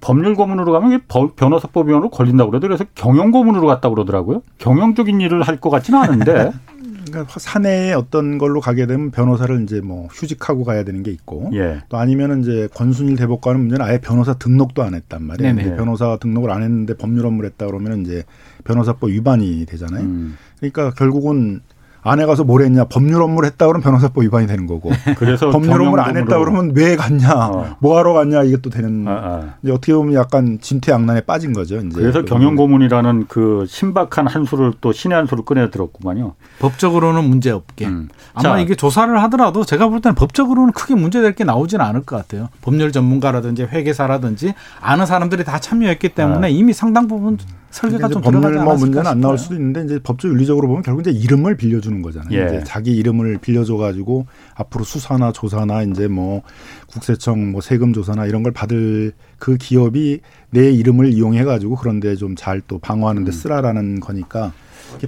법률 0.00 0.34
고문으로 0.34 0.72
가면 0.72 1.00
변호사법 1.36 1.88
위원으로 1.88 2.10
걸린다고 2.10 2.50
그러더라고요. 2.50 2.78
그래서 2.78 2.90
경영 2.94 3.30
고문으로 3.30 3.66
갔다고 3.66 3.94
그러더라고요. 3.94 4.42
경영적인 4.58 5.20
일을 5.20 5.42
할 5.42 5.58
것 5.58 5.70
같지는 5.70 5.98
않은데 6.00 6.52
그러니까 7.20 7.38
사내에 7.38 7.92
어떤 7.92 8.38
걸로 8.38 8.60
가게 8.60 8.86
되면 8.86 9.10
변호사를 9.10 9.62
이제 9.62 9.80
뭐 9.80 10.06
휴직하고 10.12 10.64
가야 10.64 10.84
되는 10.84 11.02
게 11.02 11.10
있고 11.10 11.50
예. 11.54 11.80
또 11.88 11.96
아니면은 11.96 12.42
이제 12.42 12.68
권순일 12.74 13.16
대법관은 13.16 13.60
문제는 13.60 13.84
아예 13.84 13.98
변호사 13.98 14.34
등록도 14.34 14.82
안 14.82 14.94
했단 14.94 15.22
말이에요. 15.22 15.76
변호사 15.76 16.16
등록을 16.18 16.50
안 16.50 16.62
했는데 16.62 16.94
법률 16.94 17.26
업무를 17.26 17.50
했다 17.50 17.66
그러면 17.66 18.02
이제 18.02 18.24
변호사법 18.64 19.10
위반이 19.10 19.66
되잖아요. 19.66 20.04
음. 20.04 20.36
그러니까 20.58 20.90
결국은 20.92 21.60
안에 22.04 22.26
가서 22.26 22.44
뭘 22.44 22.62
했냐 22.62 22.84
법률 22.84 23.22
업무를 23.22 23.48
했다 23.48 23.66
그러면 23.66 23.82
변호사법 23.82 24.22
위반이 24.22 24.46
되는 24.46 24.66
거고 24.66 24.90
그래서 25.16 25.50
법률 25.50 25.80
업무를 25.80 26.04
안 26.04 26.16
했다 26.16 26.38
그러면 26.38 26.72
왜 26.74 26.96
갔냐 26.96 27.32
어. 27.32 27.76
뭐 27.80 27.98
하러 27.98 28.12
갔냐 28.12 28.42
이게 28.42 28.58
또 28.58 28.68
되는 28.68 29.08
아, 29.08 29.10
아. 29.10 29.54
이제 29.62 29.72
어떻게 29.72 29.94
보면 29.94 30.14
약간 30.14 30.58
진퇴양난에 30.60 31.22
빠진 31.22 31.54
거죠 31.54 31.76
이제 31.78 31.88
그래서 32.00 32.22
경영고문이라는 32.24 33.26
그 33.28 33.64
신박한 33.66 34.26
한 34.26 34.44
수를 34.44 34.74
또 34.82 34.92
신의 34.92 35.16
한 35.16 35.26
수를 35.26 35.44
꺼내 35.44 35.70
들었구만요 35.70 36.34
법적으로는 36.58 37.24
문제 37.24 37.50
없게 37.50 37.86
음. 37.86 38.08
아마 38.34 38.56
자. 38.56 38.58
이게 38.58 38.74
조사를 38.74 39.22
하더라도 39.22 39.64
제가 39.64 39.88
볼 39.88 40.02
때는 40.02 40.14
법적으로는 40.14 40.72
크게 40.72 40.94
문제될 40.94 41.34
게 41.34 41.44
나오지는 41.44 41.84
않을 41.84 42.02
것 42.02 42.16
같아요 42.16 42.50
법률 42.60 42.92
전문가라든지 42.92 43.62
회계사라든지 43.62 44.52
아는 44.80 45.06
사람들이 45.06 45.44
다 45.44 45.58
참여했기 45.58 46.10
때문에 46.10 46.46
아. 46.46 46.50
이미 46.50 46.74
상당 46.74 47.08
부분 47.08 47.38
설계가 47.74 48.08
좀 48.08 48.22
법률 48.22 48.54
뭐 48.62 48.76
문제는 48.76 49.06
안 49.06 49.20
나올 49.20 49.36
수도 49.36 49.56
있는데 49.56 49.82
이제 49.82 49.98
법적 49.98 50.30
윤리적으로 50.30 50.68
보면 50.68 50.82
결국 50.84 51.00
이제 51.00 51.10
이름을 51.10 51.56
빌려주는 51.56 51.93
거잖아요. 52.02 52.38
예. 52.38 52.44
이제 52.46 52.64
자기 52.64 52.96
이름을 52.96 53.38
빌려줘 53.38 53.76
가지고 53.76 54.26
앞으로 54.54 54.84
수사나 54.84 55.32
조사나 55.32 55.82
이제 55.82 56.08
뭐 56.08 56.42
국세청 56.86 57.52
뭐 57.52 57.60
세금 57.60 57.92
조사나 57.92 58.26
이런 58.26 58.42
걸 58.42 58.52
받을 58.52 59.12
그 59.38 59.56
기업이 59.56 60.20
내 60.50 60.70
이름을 60.70 61.12
이용해 61.12 61.44
가지고 61.44 61.76
그런데 61.76 62.14
좀 62.16 62.34
잘 62.36 62.60
또 62.66 62.78
방어하는 62.78 63.24
데 63.24 63.30
음. 63.30 63.32
쓰라라는 63.32 64.00
거니까 64.00 64.52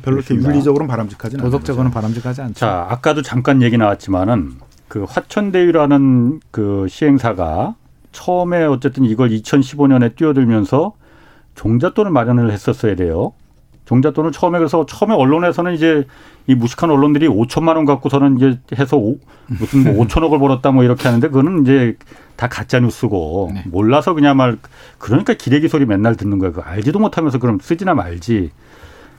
별로 0.03 0.16
이렇게 0.18 0.35
윤리적으로는 0.35 0.88
바람직하지는 0.88 1.42
않죠. 1.44 1.51
도덕적으로는 1.51 1.90
바람직하지 1.90 2.40
않죠. 2.42 2.55
자, 2.55 2.87
아까도 2.90 3.22
잠깐 3.22 3.62
얘기 3.62 3.77
나왔지만은 3.79 4.53
그 4.88 5.05
화천대유라는 5.09 6.40
그 6.51 6.87
시행사가 6.88 7.77
처음에 8.12 8.64
어쨌든 8.64 9.05
이걸 9.05 9.31
2015년에 9.31 10.16
뛰어들면서 10.16 10.92
종잣돈을 11.55 12.11
마련을 12.11 12.51
했었어야 12.51 12.94
돼요. 12.96 13.33
종잣돈을 13.87 14.33
처음에 14.33 14.59
그래서 14.59 14.85
처음에 14.85 15.14
언론에서는 15.14 15.75
이제 15.75 16.07
이 16.46 16.55
무식한 16.55 16.90
언론들이 16.90 17.29
5천만 17.29 17.77
원 17.77 17.85
갖고서는 17.85 18.37
이제 18.37 18.59
해서 18.79 18.96
오, 18.96 19.16
무슨 19.46 19.85
뭐 19.85 20.05
5천억을 20.05 20.38
벌었다 20.38 20.72
뭐 20.72 20.85
이렇게 20.85 21.05
하는데 21.09 21.27
그거는 21.29 21.62
이제 21.62 21.96
다 22.37 22.49
가짜 22.49 22.81
뉴스고 22.81 23.53
네. 23.55 23.62
몰라서 23.66 24.12
그냥 24.12 24.37
말 24.37 24.59
그러니까 24.99 25.35
기레기 25.35 25.68
소리 25.68 25.87
맨날 25.87 26.16
듣는 26.16 26.38
거야. 26.38 26.53
그 26.53 26.61
알지도 26.61 26.99
못하면서 26.99 27.38
그럼 27.38 27.59
쓰지나 27.61 27.94
말지. 27.94 28.51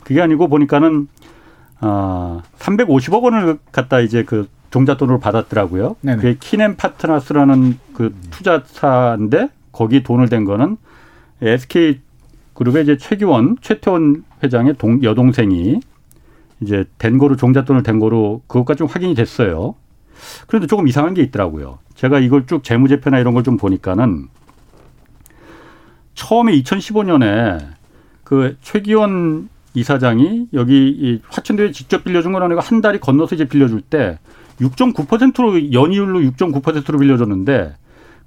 그게 0.04 0.22
아니고 0.22 0.48
보니까는 0.48 1.08
아 1.80 2.42
350억 2.60 3.24
원을 3.24 3.58
갖다 3.72 4.00
이제 4.00 4.24
그 4.24 4.48
종잣돈으로 4.70 5.20
받았더라고요. 5.20 5.96
네네. 6.02 6.18
그게 6.18 6.38
키넨 6.40 6.76
파트너스라는 6.76 7.80
그 7.94 8.14
투자사인데 8.32 9.50
거기 9.72 10.04
돈을 10.04 10.30
댄 10.30 10.44
거는 10.44 10.78
SK 11.42 12.02
그룹의 12.58 12.84
이제 12.84 12.98
최기원, 12.98 13.56
최태원 13.62 14.24
회장의 14.42 14.78
동, 14.80 15.04
여동생이 15.04 15.80
이제 16.62 16.86
된 16.98 17.20
거로 17.20 17.36
종잣돈을 17.36 17.84
된 17.84 18.00
거로 18.00 18.42
그것까지 18.48 18.80
좀 18.80 18.88
확인이 18.88 19.14
됐어요. 19.14 19.76
그런데 20.48 20.66
조금 20.66 20.88
이상한 20.88 21.14
게 21.14 21.22
있더라고요. 21.22 21.78
제가 21.94 22.18
이걸 22.18 22.48
쭉 22.48 22.64
재무제표나 22.64 23.20
이런 23.20 23.36
걸 23.36 23.44
좀 23.44 23.58
보니까는 23.58 24.28
처음에 26.16 26.60
2015년에 26.60 27.60
그 28.24 28.58
최기원 28.62 29.50
이사장이 29.76 30.48
여기 30.54 30.88
이 30.90 31.22
화천대에 31.30 31.72
직접 31.72 32.04
빌려준 32.04 32.34
건 32.34 32.42
아니고 32.42 32.60
한 32.60 32.82
달이 32.82 33.00
건너서 33.00 33.36
이제 33.36 33.46
빌려줄 33.46 33.82
때 33.82 34.18
6.9%로 34.60 35.72
연이율로 35.74 36.22
6.9%로 36.22 36.98
빌려줬는데 36.98 37.76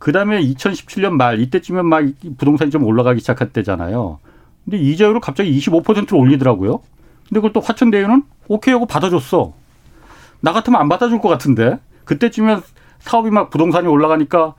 그 0.01 0.13
다음에 0.13 0.43
2017년 0.43 1.11
말 1.11 1.41
이때쯤에 1.41 1.83
막 1.83 2.03
부동산이 2.39 2.71
좀 2.71 2.85
올라가기 2.85 3.21
시작할 3.21 3.53
때잖아요. 3.53 4.19
근데 4.65 4.79
이자율을 4.79 5.21
갑자기 5.21 5.57
25%로 5.59 6.19
올리더라고요. 6.19 6.81
근데 7.29 7.35
그걸 7.35 7.53
또 7.53 7.61
화천대유는 7.61 8.23
오케이 8.49 8.73
하고 8.73 8.87
받아줬어. 8.87 9.53
나 10.41 10.53
같으면 10.53 10.81
안 10.81 10.89
받아줄 10.89 11.21
것 11.21 11.29
같은데 11.29 11.79
그때쯤에 12.05 12.61
사업이 13.01 13.31
막 13.31 13.51
부동산이 13.51 13.87
올라가니까 13.89 14.55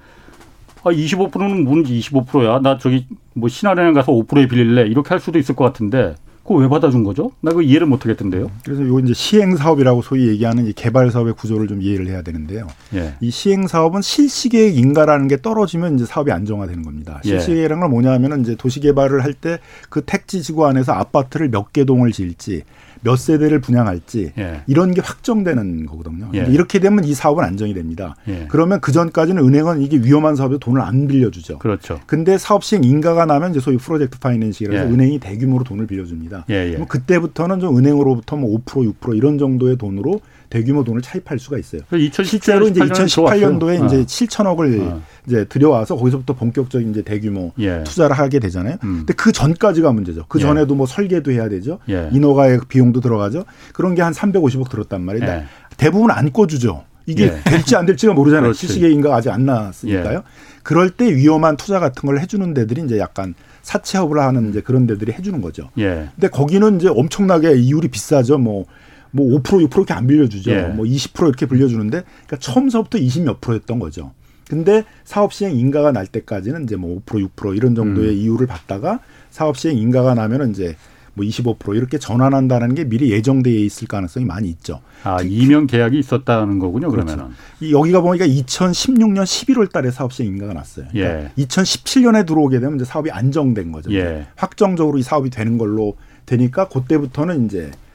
아 0.83 0.91
25%는 0.91 1.63
뭔지 1.63 1.99
25%야. 1.99 2.59
나 2.59 2.77
저기 2.77 3.07
뭐 3.33 3.49
신한은행 3.49 3.95
가서 3.95 4.11
5%에 4.11 4.47
빌릴래 4.47 4.83
이렇게 4.83 5.09
할 5.09 5.19
수도 5.19 5.39
있을 5.39 5.55
것 5.55 5.65
같은데 5.65 6.15
그 6.51 6.55
그거 6.55 6.63
왜 6.63 6.67
받아준 6.67 7.03
거죠? 7.05 7.31
나 7.39 7.51
그거 7.51 7.61
이해를 7.61 7.87
못 7.87 8.01
하겠던데요. 8.03 8.51
그래서 8.65 8.85
요 8.85 8.99
이제 8.99 9.13
시행 9.13 9.55
사업이라고 9.55 10.01
소위 10.01 10.27
얘기하는 10.27 10.67
이 10.67 10.73
개발 10.73 11.09
사업의 11.09 11.33
구조를 11.35 11.67
좀 11.67 11.81
이해를 11.81 12.07
해야 12.07 12.21
되는데요. 12.21 12.67
예. 12.93 13.13
이 13.21 13.31
시행 13.31 13.67
사업은 13.67 14.01
실시 14.01 14.49
계획 14.49 14.77
인가라는 14.77 15.29
게 15.29 15.41
떨어지면 15.41 15.95
이제 15.95 16.05
사업이 16.05 16.29
안정화되는 16.31 16.83
겁니다. 16.83 17.21
예. 17.23 17.29
실시 17.29 17.47
계획이라는 17.51 17.79
건 17.81 17.89
뭐냐면은 17.89 18.41
이제 18.41 18.55
도시 18.55 18.79
개발을 18.81 19.23
할 19.23 19.33
때 19.33 19.59
그 19.89 20.01
택지 20.05 20.43
지구 20.43 20.65
안에서 20.67 20.91
아파트를 20.91 21.49
몇 21.49 21.71
개 21.71 21.85
동을 21.85 22.11
지을지 22.11 22.63
몇 23.01 23.17
세대를 23.17 23.61
분양할지 23.61 24.31
예. 24.37 24.61
이런 24.67 24.93
게 24.93 25.01
확정되는 25.01 25.85
거거든요. 25.87 26.29
예. 26.33 26.45
이렇게 26.49 26.79
되면 26.79 27.03
이 27.03 27.13
사업은 27.13 27.43
안정이 27.43 27.73
됩니다. 27.73 28.15
예. 28.27 28.45
그러면 28.49 28.79
그 28.79 28.91
전까지는 28.91 29.43
은행은 29.43 29.81
이게 29.81 29.97
위험한 29.97 30.35
사업에 30.35 30.57
돈을 30.59 30.81
안 30.81 31.07
빌려주죠. 31.07 31.59
그렇죠. 31.59 31.99
근데 32.05 32.37
사업 32.37 32.63
시행 32.63 32.83
인가가 32.83 33.25
나면 33.25 33.51
이제 33.51 33.59
소위 33.59 33.77
프로젝트 33.77 34.19
파이낸싱이라서 34.19 34.87
예. 34.87 34.91
은행이 34.91 35.19
대규모로 35.19 35.63
돈을 35.63 35.87
빌려줍니다. 35.87 36.45
예, 36.49 36.67
예. 36.67 36.71
그럼 36.73 36.87
그때부터는 36.87 37.59
좀 37.59 37.77
은행으로부터 37.77 38.37
뭐 38.37 38.57
5% 38.59 38.93
6% 38.99 39.17
이런 39.17 39.37
정도의 39.37 39.77
돈으로 39.77 40.21
대규모 40.51 40.83
돈을 40.83 41.01
차입할 41.01 41.39
수가 41.39 41.57
있어요. 41.57 41.81
2017, 41.91 42.25
실제로 42.25 42.67
이제 42.67 42.81
2018년도에 42.81 43.81
어. 43.81 43.85
이제 43.85 44.03
7천억을 44.03 44.81
어. 44.81 45.01
이제 45.25 45.45
들여와서 45.45 45.95
거기서부터 45.95 46.33
본격적인 46.35 46.91
이제 46.91 47.01
대규모 47.01 47.53
예. 47.59 47.83
투자를 47.85 48.15
하게 48.17 48.39
되잖아요. 48.39 48.75
음. 48.83 48.97
근데 48.99 49.13
그 49.13 49.31
전까지가 49.31 49.91
문제죠. 49.93 50.25
그 50.27 50.39
예. 50.39 50.43
전에도 50.43 50.75
뭐 50.75 50.85
설계도 50.85 51.31
해야 51.31 51.47
되죠. 51.49 51.79
예. 51.89 52.09
인허가의 52.11 52.59
비용도 52.67 52.99
들어가죠. 53.01 53.45
그런 53.73 53.95
게 53.95 54.01
한 54.01 54.13
350억 54.13 54.69
들었단 54.69 55.01
말이에요. 55.03 55.29
예. 55.29 55.43
대부분 55.77 56.11
안 56.11 56.31
꿔주죠. 56.33 56.83
이게 57.05 57.25
예. 57.25 57.41
될지 57.49 57.75
안 57.75 57.85
될지가 57.85 58.13
모르잖아요. 58.13 58.53
실시계인가 58.53 59.15
아직 59.15 59.29
안 59.29 59.45
나왔으니까요. 59.45 60.17
예. 60.17 60.23
그럴 60.63 60.89
때 60.89 61.15
위험한 61.15 61.55
투자 61.55 61.79
같은 61.79 62.05
걸 62.07 62.19
해주는 62.19 62.53
데들이 62.53 62.83
이제 62.83 62.99
약간 62.99 63.33
사채업을 63.61 64.19
하는 64.19 64.49
이제 64.49 64.61
그런 64.61 64.85
데들이 64.87 65.11
해주는 65.11 65.39
거죠. 65.41 65.69
예. 65.77 66.09
근데 66.15 66.27
거기는 66.29 66.77
이제 66.77 66.87
엄청나게 66.89 67.53
이율이 67.55 67.87
비싸죠. 67.89 68.37
뭐 68.39 68.65
뭐5% 69.15 69.67
6% 69.67 69.73
이렇게 69.77 69.93
안 69.93 70.07
빌려주죠. 70.07 70.51
예. 70.51 70.73
뭐20% 70.75 71.27
이렇게 71.27 71.45
빌려주는데 71.45 72.03
그러니까 72.03 72.37
처음서부터 72.37 72.97
20몇 72.97 73.41
프로였던 73.41 73.79
거죠. 73.79 74.13
근데 74.47 74.83
사업 75.05 75.33
시행 75.33 75.55
인가가 75.55 75.91
날 75.91 76.07
때까지는 76.07 76.63
이제 76.63 76.75
뭐 76.75 77.01
5% 77.05 77.29
6% 77.35 77.55
이런 77.55 77.73
정도의 77.73 78.09
음. 78.09 78.13
이유를 78.13 78.47
받다가 78.47 78.99
사업 79.29 79.57
시행 79.57 79.77
인가가 79.77 80.13
나면은 80.13 80.51
이제 80.51 80.75
뭐 81.13 81.25
25% 81.25 81.75
이렇게 81.75 81.97
전환한다는 81.97 82.73
게 82.75 82.85
미리 82.85 83.11
예정되어 83.11 83.53
있을 83.53 83.87
가능성이 83.87 84.25
많이 84.25 84.49
있죠. 84.49 84.81
아, 85.03 85.21
이명 85.21 85.67
계약이 85.67 85.99
있었다는 85.99 86.59
거군요, 86.59 86.89
그렇죠. 86.89 87.05
그러면은. 87.05 87.35
이 87.59 87.73
여기가 87.73 88.01
보니까 88.01 88.25
2016년 88.25 89.23
11월 89.23 89.71
달에 89.71 89.91
사업 89.91 90.13
시행 90.13 90.33
인가가 90.33 90.53
났어요. 90.53 90.87
그러니까 90.91 91.31
예. 91.37 91.43
2017년에 91.43 92.25
들어오게 92.25 92.59
되면 92.59 92.75
이제 92.75 92.85
사업이 92.85 93.11
안정된 93.11 93.71
거죠. 93.71 93.91
예. 93.93 94.27
확정적으로 94.35 94.97
이 94.97 95.03
사업이 95.03 95.29
되는 95.29 95.57
걸로 95.57 95.95
되니까 96.25 96.67
그때부터는 96.69 97.45
이제 97.45 97.71
어, 97.71 97.90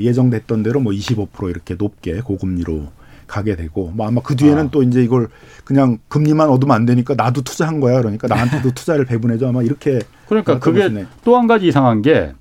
예정됐던 0.00 0.62
대로 0.62 0.80
뭐 0.80 0.92
25% 0.92 1.50
이렇게 1.50 1.74
높게 1.74 2.20
고금리로 2.20 2.88
가게 3.26 3.56
되고 3.56 3.92
뭐 3.94 4.06
아마 4.06 4.20
그 4.22 4.34
뒤에는 4.36 4.66
아. 4.66 4.70
또 4.70 4.82
이제 4.82 5.02
이걸 5.02 5.28
그냥 5.64 5.98
금리만 6.08 6.48
얻으면 6.48 6.74
안 6.74 6.86
되니까 6.86 7.14
나도 7.14 7.42
투자한 7.42 7.78
거야 7.80 7.98
그러니까 7.98 8.26
나한테도 8.26 8.72
투자를 8.74 9.04
배분해줘 9.04 9.48
아마 9.48 9.62
이렇게 9.62 10.00
그러니까 10.28 10.58
그게 10.58 11.06
또 11.24 11.36
한 11.36 11.46
가지 11.46 11.68
이상한 11.68 12.02
게 12.02 12.32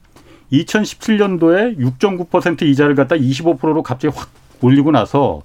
2017년도에 0.52 1.78
6.9% 1.78 2.62
이자를 2.64 2.96
갖다 2.96 3.16
25%로 3.16 3.84
갑자기 3.84 4.16
확 4.16 4.30
올리고 4.62 4.92
나서 4.92 5.42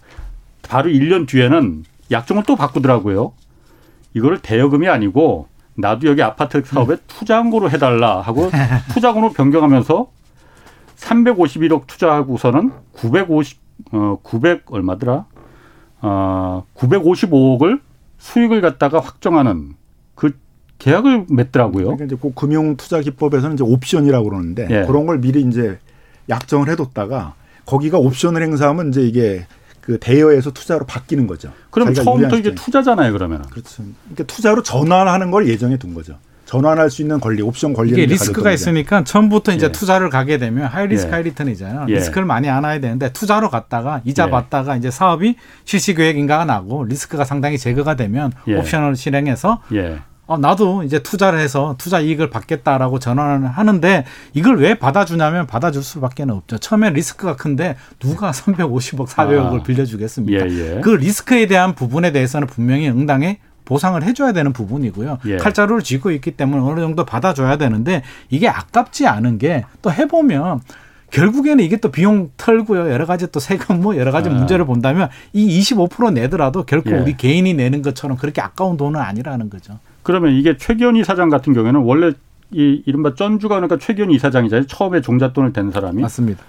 바로 0.62 0.90
1년 0.90 1.26
뒤에는 1.26 1.84
약정을 2.10 2.44
또 2.46 2.56
바꾸더라고요. 2.56 3.32
이거를 4.14 4.38
대여금이 4.38 4.88
아니고 4.88 5.48
나도 5.74 6.08
여기 6.08 6.22
아파트 6.22 6.62
사업에 6.64 6.94
음. 6.94 6.98
투자한 7.06 7.50
거로 7.50 7.70
해달라 7.70 8.20
하고 8.20 8.50
투자금으로 8.92 9.32
변경하면서 9.32 10.06
351억 11.02 11.86
투자하고서는 11.86 12.70
950, 12.92 13.58
어, 13.92 14.18
900 14.22 14.64
얼마더라? 14.70 15.26
어, 16.02 16.64
955억을 16.74 17.80
수익을 18.18 18.60
갖다가 18.60 19.00
확정하는 19.00 19.74
그 20.14 20.36
계약을 20.78 21.26
맺더라고요. 21.28 21.84
그러니까 21.84 22.04
이제 22.06 22.16
그 22.20 22.32
금융 22.34 22.76
투자 22.76 23.00
기법에서는 23.00 23.54
이제 23.54 23.64
옵션이라고 23.64 24.28
그러는데 24.28 24.66
예. 24.70 24.86
그런 24.86 25.06
걸 25.06 25.20
미리 25.20 25.42
이제 25.42 25.78
약정을 26.28 26.68
해뒀다가 26.70 27.34
거기가 27.66 27.98
옵션을 27.98 28.42
행사하면 28.42 28.88
이제 28.88 29.02
이게 29.02 29.46
그 29.80 29.98
대여에서 29.98 30.52
투자로 30.52 30.86
바뀌는 30.86 31.26
거죠. 31.26 31.52
그럼 31.70 31.92
처음부터 31.92 32.36
이게 32.38 32.54
투자잖아요, 32.54 33.12
그러면. 33.12 33.42
그렇죠. 33.42 33.82
그러니까 34.04 34.24
투자로 34.24 34.62
전환하는 34.62 35.30
걸 35.32 35.48
예정해 35.48 35.76
둔 35.76 35.94
거죠. 35.94 36.18
전환할 36.52 36.90
수 36.90 37.00
있는 37.00 37.18
권리, 37.18 37.40
옵션 37.40 37.72
권리 37.72 37.92
이게 37.92 38.04
리스크가 38.04 38.52
있으니까 38.52 39.04
처음부터 39.04 39.54
이제 39.54 39.66
예. 39.66 39.72
투자를 39.72 40.10
가게 40.10 40.36
되면 40.36 40.66
high 40.66 40.86
risk 40.86 41.08
예. 41.08 41.14
high 41.14 41.22
return이잖아요. 41.22 41.86
예. 41.88 41.94
리스크를 41.94 42.26
많이 42.26 42.50
안아야 42.50 42.78
되는데 42.78 43.10
투자로 43.10 43.48
갔다가 43.48 44.02
이자 44.04 44.26
예. 44.26 44.30
받다가 44.30 44.76
이제 44.76 44.90
사업이 44.90 45.36
실시 45.64 45.94
계획 45.94 46.18
인가가 46.18 46.44
나고 46.44 46.84
리스크가 46.84 47.24
상당히 47.24 47.56
제거가 47.56 47.96
되면 47.96 48.32
예. 48.48 48.56
옵션을 48.56 48.96
실행해서 48.96 49.62
예. 49.72 50.00
어, 50.26 50.36
나도 50.36 50.82
이제 50.82 50.98
투자를 50.98 51.38
해서 51.38 51.74
투자 51.78 52.00
이익을 52.00 52.28
받겠다라고 52.28 52.98
전환을 52.98 53.48
하는데 53.48 54.04
이걸 54.34 54.58
왜 54.58 54.74
받아주냐면 54.74 55.46
받아줄 55.46 55.82
수밖에 55.82 56.24
없죠. 56.28 56.58
처음에 56.58 56.90
리스크가 56.90 57.36
큰데 57.36 57.76
누가 57.98 58.30
350억, 58.30 59.06
400억을 59.08 59.60
아. 59.60 59.62
빌려주겠습니까? 59.62 60.50
예, 60.50 60.76
예. 60.76 60.80
그 60.82 60.90
리스크에 60.90 61.46
대한 61.46 61.74
부분에 61.74 62.12
대해서는 62.12 62.46
분명히 62.46 62.90
응당에 62.90 63.38
보상을 63.72 64.02
해줘야 64.02 64.32
되는 64.32 64.52
부분이고요. 64.52 65.18
예. 65.24 65.36
칼자루를 65.38 65.82
쥐고 65.82 66.10
있기 66.10 66.32
때문에 66.32 66.62
어느 66.62 66.80
정도 66.80 67.06
받아줘야 67.06 67.56
되는데 67.56 68.02
이게 68.28 68.46
아깝지 68.48 69.06
않은 69.06 69.38
게 69.38 69.64
또 69.80 69.90
해보면 69.90 70.60
결국에는 71.10 71.64
이게 71.64 71.76
또 71.78 71.90
비용 71.90 72.30
털고요. 72.36 72.90
여러 72.90 73.06
가지 73.06 73.30
또 73.32 73.40
세금 73.40 73.80
뭐 73.80 73.96
여러 73.96 74.12
가지 74.12 74.28
아. 74.28 74.32
문제를 74.32 74.64
본다면 74.66 75.08
이 75.32 75.60
25% 75.60 76.12
내더라도 76.12 76.64
결코 76.64 76.90
예. 76.90 76.94
우리 76.96 77.16
개인이 77.16 77.52
내는 77.54 77.80
것처럼 77.82 78.16
그렇게 78.18 78.40
아까운 78.42 78.76
돈은 78.76 79.00
아니라는 79.00 79.48
거죠. 79.50 79.78
그러면 80.02 80.34
이게 80.34 80.56
최기현 80.56 80.96
이사장 80.96 81.28
같은 81.30 81.52
경우에는 81.54 81.80
원래 81.80 82.12
이 82.50 82.82
이른바 82.86 83.14
쩐주가 83.14 83.54
그러니까 83.56 83.78
최기현 83.78 84.10
이사장이잖아요. 84.10 84.66
처음에 84.66 85.00
종잣돈을 85.00 85.52
댄 85.52 85.70
사람이. 85.70 86.02
맞습니다. 86.02 86.42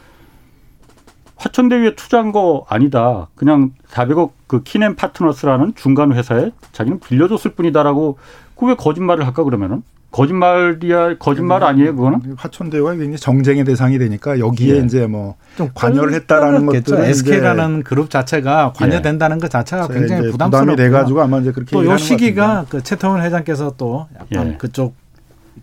화천대유에 1.43 1.95
투자한 1.95 2.31
거 2.31 2.65
아니다. 2.69 3.27
그냥 3.35 3.71
400억 3.89 4.31
그 4.47 4.63
키넨 4.63 4.95
파트너스라는 4.95 5.73
중간 5.75 6.13
회사에 6.13 6.51
자기는 6.71 6.99
빌려줬을 6.99 7.51
뿐이다라고 7.51 8.17
그 8.55 8.65
왜 8.65 8.75
거짓말을 8.75 9.25
할까 9.25 9.43
그러면은 9.43 9.83
거짓말이야 10.11 11.17
거짓말 11.17 11.63
아니에요 11.63 11.95
그거는 11.95 12.35
화천대유가 12.37 12.91
굉장히 12.91 13.17
정쟁의 13.17 13.63
대상이 13.65 13.97
되니까 13.97 14.37
여기에 14.37 14.75
예. 14.75 14.79
이제 14.85 15.07
뭐 15.07 15.35
관여를 15.73 16.13
했다라는 16.13 16.67
것들 16.67 16.99
SK라는 17.05 17.83
그룹 17.83 18.11
자체가 18.11 18.73
관여된다는 18.75 19.37
예. 19.37 19.41
것 19.41 19.49
자체가 19.49 19.87
굉장히 19.87 20.29
부담스럽고 20.29 20.75
돼가지고 20.75 21.21
아마 21.21 21.39
이제 21.39 21.51
그렇게 21.51 21.71
또요 21.71 21.97
시기가 21.97 22.67
그 22.69 22.83
최태원 22.83 23.23
회장께서 23.23 23.73
또 23.77 24.07
약간 24.15 24.53
예. 24.53 24.57
그쪽 24.57 24.93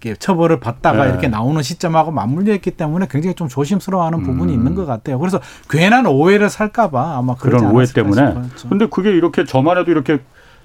이렇게 0.00 0.14
처벌을 0.14 0.58
받다가 0.60 1.04
네. 1.04 1.10
이렇게 1.10 1.28
나오는 1.28 1.62
시점하고 1.62 2.10
맞물려 2.10 2.54
있기 2.54 2.72
때문에 2.72 3.06
굉장히 3.10 3.34
좀 3.34 3.48
조심스러워하는 3.48 4.22
부분이 4.22 4.52
음. 4.52 4.58
있는 4.58 4.74
것 4.74 4.86
같아요. 4.86 5.18
그래서 5.18 5.40
괜한 5.68 6.06
오해를 6.06 6.48
살까봐 6.48 7.18
아마 7.18 7.34
그런 7.34 7.66
오해 7.66 7.84
때문에. 7.86 8.34
그런데 8.64 8.86
그게 8.86 9.10
이렇게 9.10 9.44
저만 9.44 9.76
해도 9.78 9.90
이렇게 9.90 10.20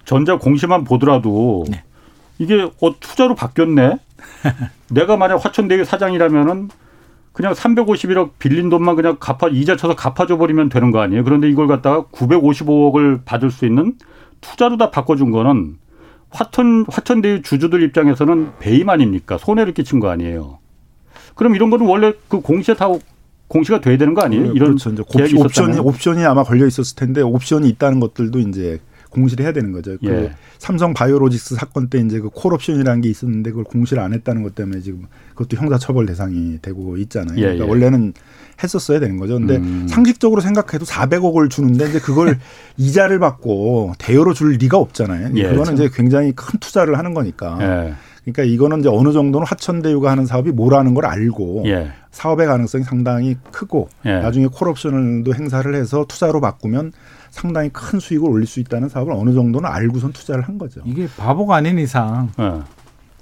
전자 0.05 0.37
공시만 0.37 0.85
보더라도 0.85 1.65
네. 1.69 1.83
이게 2.39 2.63
어 2.81 2.99
투자로 2.99 3.35
바뀌었네. 3.35 3.97
내가 4.89 5.17
만약 5.17 5.43
화천대유 5.43 5.83
사장이라면은 5.83 6.69
그냥 7.33 7.53
351억 7.53 8.31
빌린 8.39 8.69
돈만 8.69 8.95
그냥 8.95 9.17
갚아 9.19 9.49
이자 9.49 9.75
쳐서 9.75 9.95
갚아줘 9.95 10.37
버리면 10.37 10.69
되는 10.69 10.91
거 10.91 11.01
아니에요. 11.01 11.25
그런데 11.25 11.49
이걸 11.49 11.67
갖다가 11.67 12.03
955억을 12.13 13.25
받을 13.25 13.51
수 13.51 13.65
있는 13.65 13.95
투자로 14.39 14.77
다 14.77 14.89
바꿔준 14.91 15.31
거는 15.31 15.77
화천 16.29 16.85
화천대유 16.89 17.41
주주들 17.41 17.81
입장에서는 17.83 18.57
배임 18.59 18.89
아닙니까? 18.89 19.37
손해를 19.37 19.73
끼친 19.73 19.99
거 19.99 20.09
아니에요. 20.09 20.59
그럼 21.35 21.55
이런 21.55 21.69
거는 21.69 21.85
원래 21.85 22.13
그 22.27 22.41
공시에 22.41 22.75
다 22.75 22.87
공시가 23.47 23.79
돼야 23.79 23.97
되는 23.97 24.13
거 24.13 24.21
아니에요? 24.21 24.43
네, 24.43 24.51
이런 24.55 24.75
그렇죠. 24.77 24.89
이제 24.91 25.03
옵션이 25.37 25.79
옵션이 25.79 26.25
아마 26.25 26.43
걸려 26.43 26.65
있었을 26.65 26.95
텐데 26.95 27.21
옵션이 27.21 27.69
있다는 27.69 27.99
것들도 27.99 28.39
이제 28.39 28.79
공시를 29.15 29.45
해야 29.45 29.53
되는 29.53 29.71
거죠. 29.71 29.97
그 29.99 30.07
예. 30.07 30.31
삼성 30.59 30.93
바이오로직스 30.93 31.55
사건 31.55 31.87
때 31.87 31.99
이제 31.99 32.19
그 32.19 32.29
콜옵션이라는 32.29 33.01
게 33.01 33.09
있었는데 33.09 33.51
그걸 33.51 33.63
공시를 33.63 34.03
안 34.03 34.13
했다는 34.13 34.43
것 34.43 34.53
때문에 34.53 34.81
지금 34.81 35.07
그것도 35.33 35.57
형사처벌 35.57 36.05
대상이 36.05 36.59
되고 36.61 36.97
있잖아요. 36.97 37.37
예, 37.37 37.41
그러니까 37.41 37.65
예. 37.65 37.69
원래는 37.69 38.13
했었어야 38.61 38.99
되는 38.99 39.17
거죠. 39.17 39.35
근데 39.35 39.57
음. 39.57 39.87
상식적으로 39.89 40.41
생각해도 40.41 40.85
400억을 40.85 41.49
주는데 41.49 41.89
이제 41.89 41.99
그걸 41.99 42.37
이자를 42.77 43.19
받고 43.19 43.93
대여로 43.97 44.33
줄 44.33 44.51
리가 44.51 44.77
없잖아요. 44.77 45.31
예, 45.35 45.49
그거는. 45.49 45.73
이제 45.73 45.89
굉장히 45.93 46.33
큰 46.33 46.59
투자를 46.59 46.97
하는 46.97 47.13
거니까. 47.13 47.57
예. 47.61 47.95
그러니까 48.23 48.43
이거는 48.43 48.79
이제 48.79 48.89
어느 48.89 49.11
정도는 49.11 49.45
화천대유가 49.45 50.09
하는 50.09 50.25
사업이 50.25 50.51
뭐라는 50.51 50.93
걸 50.93 51.05
알고 51.05 51.63
예. 51.67 51.91
사업의 52.15 52.47
가능성이 52.47 52.85
상당히 52.85 53.35
크고 53.51 53.89
예. 54.05 54.19
나중에 54.21 54.47
콜옵션도 54.47 55.35
행사를 55.35 55.75
해서 55.75 56.05
투자로 56.07 56.39
바꾸면 56.39 56.93
상당히 57.29 57.69
큰 57.73 57.99
수익을 57.99 58.29
올릴 58.29 58.47
수 58.47 58.61
있다는 58.61 58.87
사업을 58.87 59.11
어느 59.11 59.33
정도는 59.33 59.69
알고선 59.69 60.13
투자를 60.13 60.41
한 60.43 60.57
거죠. 60.57 60.79
이게 60.85 61.09
바보가 61.17 61.57
아닌 61.57 61.77
이상 61.77 62.31
예. 62.39 62.61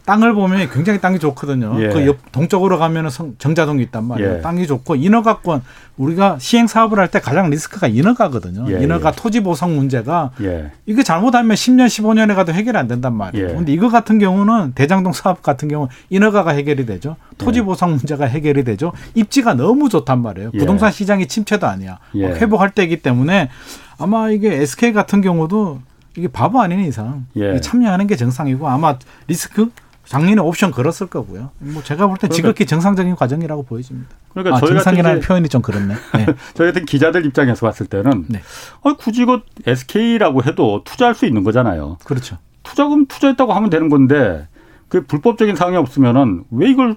땅을 0.05 0.33
보면 0.33 0.69
굉장히 0.69 0.99
땅이 0.99 1.17
좋거든요. 1.19 1.75
예. 1.81 1.89
그 1.89 2.05
옆 2.05 2.17
동쪽으로 2.33 2.77
가면 2.77 3.05
은 3.05 3.09
정자동이 3.37 3.81
있단 3.83 4.03
말이에요. 4.03 4.33
예. 4.37 4.41
땅이 4.41 4.67
좋고 4.67 4.95
인허가권 4.95 5.63
우리가 5.95 6.37
시행 6.39 6.67
사업을 6.67 6.99
할 6.99 7.07
때 7.07 7.19
가장 7.19 7.49
리스크가 7.49 7.87
인허가거든요. 7.87 8.65
예. 8.71 8.83
인허가 8.83 9.09
예. 9.09 9.13
토지 9.15 9.41
보상 9.41 9.75
문제가 9.75 10.31
예. 10.41 10.71
이거 10.85 11.03
잘못하면 11.03 11.55
10년 11.55 11.85
15년에 11.87 12.35
가도 12.35 12.51
해결이 12.53 12.77
안 12.77 12.87
된단 12.87 13.13
말이에요. 13.15 13.49
예. 13.49 13.53
근데 13.53 13.71
이거 13.71 13.87
같은 13.89 14.19
경우는 14.19 14.73
대장동 14.73 15.13
사업 15.13 15.41
같은 15.41 15.67
경우 15.69 15.87
인허가가 16.09 16.51
해결이 16.51 16.85
되죠. 16.85 17.15
토지 17.37 17.61
보상 17.61 17.91
문제가 17.91 18.25
해결이 18.25 18.63
되죠. 18.65 18.91
입지가 19.15 19.53
너무 19.53 19.87
좋단 19.89 20.21
말이에요. 20.21 20.51
부동산 20.51 20.91
시장이 20.91 21.27
침체도 21.27 21.65
아니야. 21.65 21.99
회복할 22.15 22.71
때이기 22.71 22.97
때문에 23.01 23.49
아마 23.97 24.29
이게 24.29 24.53
SK 24.53 24.91
같은 24.91 25.21
경우도 25.21 25.79
이게 26.17 26.27
바보 26.27 26.59
아닌 26.61 26.81
이상 26.81 27.25
참여하는 27.61 28.07
게 28.07 28.15
정상이고 28.15 28.67
아마 28.67 28.97
리스크 29.27 29.69
작년에 30.05 30.41
옵션 30.41 30.71
걸었을 30.71 31.07
거고요. 31.07 31.51
뭐 31.59 31.81
제가 31.81 32.07
볼땐 32.07 32.29
그러니까, 32.29 32.35
지극히 32.35 32.65
정상적인 32.65 33.15
과정이라고 33.15 33.63
보여집니다. 33.63 34.09
그러니까 34.33 34.57
아, 34.57 34.59
저희 34.59 34.69
정상이라는 34.71 35.21
표현이 35.21 35.49
좀 35.49 35.61
그렇네. 35.61 35.95
네. 36.15 36.25
저희 36.55 36.67
같은 36.71 36.85
기자들 36.85 37.25
입장에서 37.25 37.65
봤을 37.65 37.85
때는 37.85 38.25
네. 38.27 38.41
어, 38.81 38.93
굳이 38.95 39.25
그 39.25 39.41
SK라고 39.65 40.43
해도 40.43 40.81
투자할 40.83 41.15
수 41.15 41.25
있는 41.25 41.43
거잖아요. 41.43 41.97
그렇죠. 42.03 42.37
투자금 42.63 43.05
투자했다고 43.05 43.53
하면 43.53 43.69
되는 43.69 43.89
건데 43.89 44.47
그 44.89 45.05
불법적인 45.05 45.55
상황이 45.55 45.77
없으면은 45.77 46.43
왜 46.51 46.69
이걸 46.69 46.95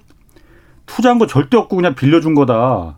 투자한 0.86 1.18
거 1.18 1.26
절대 1.26 1.56
없고 1.56 1.76
그냥 1.76 1.94
빌려준 1.94 2.34
거다. 2.34 2.96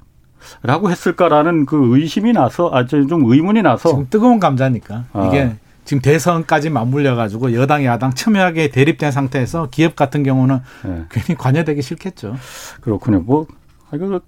라고 0.62 0.90
했을까라는 0.90 1.66
그 1.66 1.96
의심이 1.96 2.32
나서 2.32 2.70
아 2.72 2.86
좀 2.86 3.24
의문이 3.30 3.62
나서 3.62 3.88
지금 3.90 4.06
뜨거운 4.08 4.38
감자니까 4.40 5.04
아. 5.12 5.26
이게 5.26 5.56
지금 5.88 6.02
대선까지 6.02 6.68
맞물려 6.68 7.16
가지고 7.16 7.54
여당 7.54 7.82
야당 7.82 8.12
첨예하게 8.12 8.68
대립된 8.68 9.10
상태에서 9.10 9.68
기업 9.70 9.96
같은 9.96 10.22
경우는 10.22 10.60
네. 10.84 11.04
괜히 11.08 11.34
관여되기 11.34 11.80
싫겠죠. 11.80 12.36
그렇군요. 12.82 13.20
뭐 13.20 13.46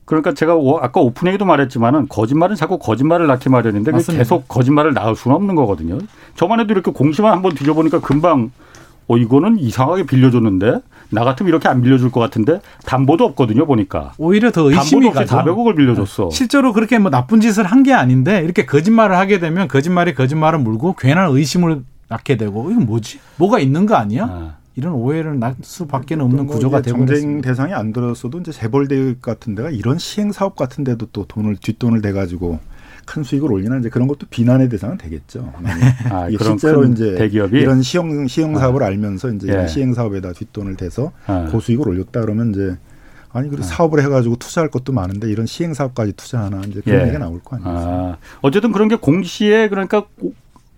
그러니까 0.06 0.32
제가 0.32 0.54
아까 0.80 1.02
오프닝에도 1.02 1.44
말했지만은 1.44 2.08
거짓말은 2.08 2.56
자꾸 2.56 2.78
거짓말을 2.78 3.26
낳기 3.26 3.50
마련인데 3.50 3.92
계속 3.92 4.48
거짓말을 4.48 4.94
낳을 4.94 5.14
수는 5.14 5.36
없는 5.36 5.54
거거든요. 5.54 5.98
저만 6.34 6.60
해도 6.60 6.72
이렇게 6.72 6.92
공시만 6.92 7.30
한번 7.30 7.54
뒤져보니까 7.54 8.00
금방 8.00 8.52
어 9.10 9.16
이거는 9.18 9.58
이상하게 9.58 10.04
빌려줬는데 10.06 10.80
나 11.10 11.24
같으면 11.24 11.48
이렇게 11.48 11.68
안 11.68 11.82
빌려줄 11.82 12.12
것 12.12 12.20
같은데 12.20 12.60
담보도 12.86 13.24
없거든요 13.24 13.66
보니까 13.66 14.12
오히려 14.18 14.52
더 14.52 14.70
의심이 14.70 15.10
가죠. 15.10 15.36
400억을 15.36 15.76
빌려줬어. 15.76 16.30
실제로 16.30 16.72
그렇게 16.72 16.98
뭐 17.00 17.10
나쁜 17.10 17.40
짓을 17.40 17.64
한 17.64 17.80
게 17.82 17.92
아닌데 17.92 18.42
이렇게 18.44 18.66
거짓말을 18.66 19.16
하게 19.16 19.40
되면 19.40 19.66
거짓말이 19.66 20.14
거짓말을 20.14 20.58
물고 20.60 20.94
괜한 20.96 21.30
의심을 21.34 21.82
낳게 22.08 22.36
되고 22.36 22.70
이건 22.70 22.84
뭐지? 22.86 23.18
뭐가 23.36 23.58
있는 23.58 23.86
거 23.86 23.94
아니야? 23.96 24.24
아. 24.30 24.54
이런 24.76 24.92
오해를 24.92 25.38
낳을 25.40 25.54
수밖에 25.62 26.14
없는 26.14 26.46
뭐 26.46 26.54
구조가 26.54 26.82
되고 26.82 26.98
있습니다. 27.02 27.14
정쟁 27.20 27.40
대상이 27.40 27.72
안 27.72 27.92
들었어도 27.92 28.38
이제 28.38 28.52
재벌대 28.52 29.16
같은 29.20 29.54
데가 29.56 29.70
이런 29.70 29.98
시행 29.98 30.30
사업 30.30 30.54
같은 30.56 30.84
데도 30.84 31.06
또 31.12 31.24
돈을 31.24 31.56
뒷돈을 31.56 32.00
대 32.02 32.12
가지고 32.12 32.60
큰 33.10 33.24
수익을 33.24 33.50
올리나 33.50 33.78
이제 33.78 33.88
그런 33.88 34.06
것도 34.06 34.28
비난의 34.30 34.68
대상은 34.68 34.96
되겠죠. 34.96 35.52
아, 36.10 36.28
실제로 36.30 36.84
이제 36.84 37.16
대기업이? 37.16 37.58
이런 37.58 37.82
시형 37.82 38.28
시형 38.28 38.56
사업을 38.56 38.84
아. 38.84 38.86
알면서 38.86 39.30
이제 39.32 39.48
예. 39.52 39.66
시행 39.66 39.94
사업에다 39.94 40.32
뒷돈을 40.32 40.76
대서 40.76 41.10
아. 41.26 41.48
고수익을 41.50 41.88
올렸다 41.88 42.20
그러면 42.20 42.50
이제 42.50 42.76
아니 43.32 43.48
그리고 43.48 43.64
아. 43.64 43.66
사업을 43.66 44.00
해가지고 44.04 44.36
투자할 44.36 44.70
것도 44.70 44.92
많은데 44.92 45.28
이런 45.28 45.46
시행 45.46 45.74
사업까지 45.74 46.12
투자하나 46.12 46.60
이제 46.68 46.82
그런 46.84 47.00
예. 47.00 47.02
얘기가 47.06 47.18
나올 47.18 47.40
거 47.40 47.56
아니에요. 47.56 47.76
아. 47.76 48.16
어쨌든 48.42 48.70
그런 48.70 48.86
게 48.86 48.94
공시에 48.94 49.68
그러니까 49.68 50.04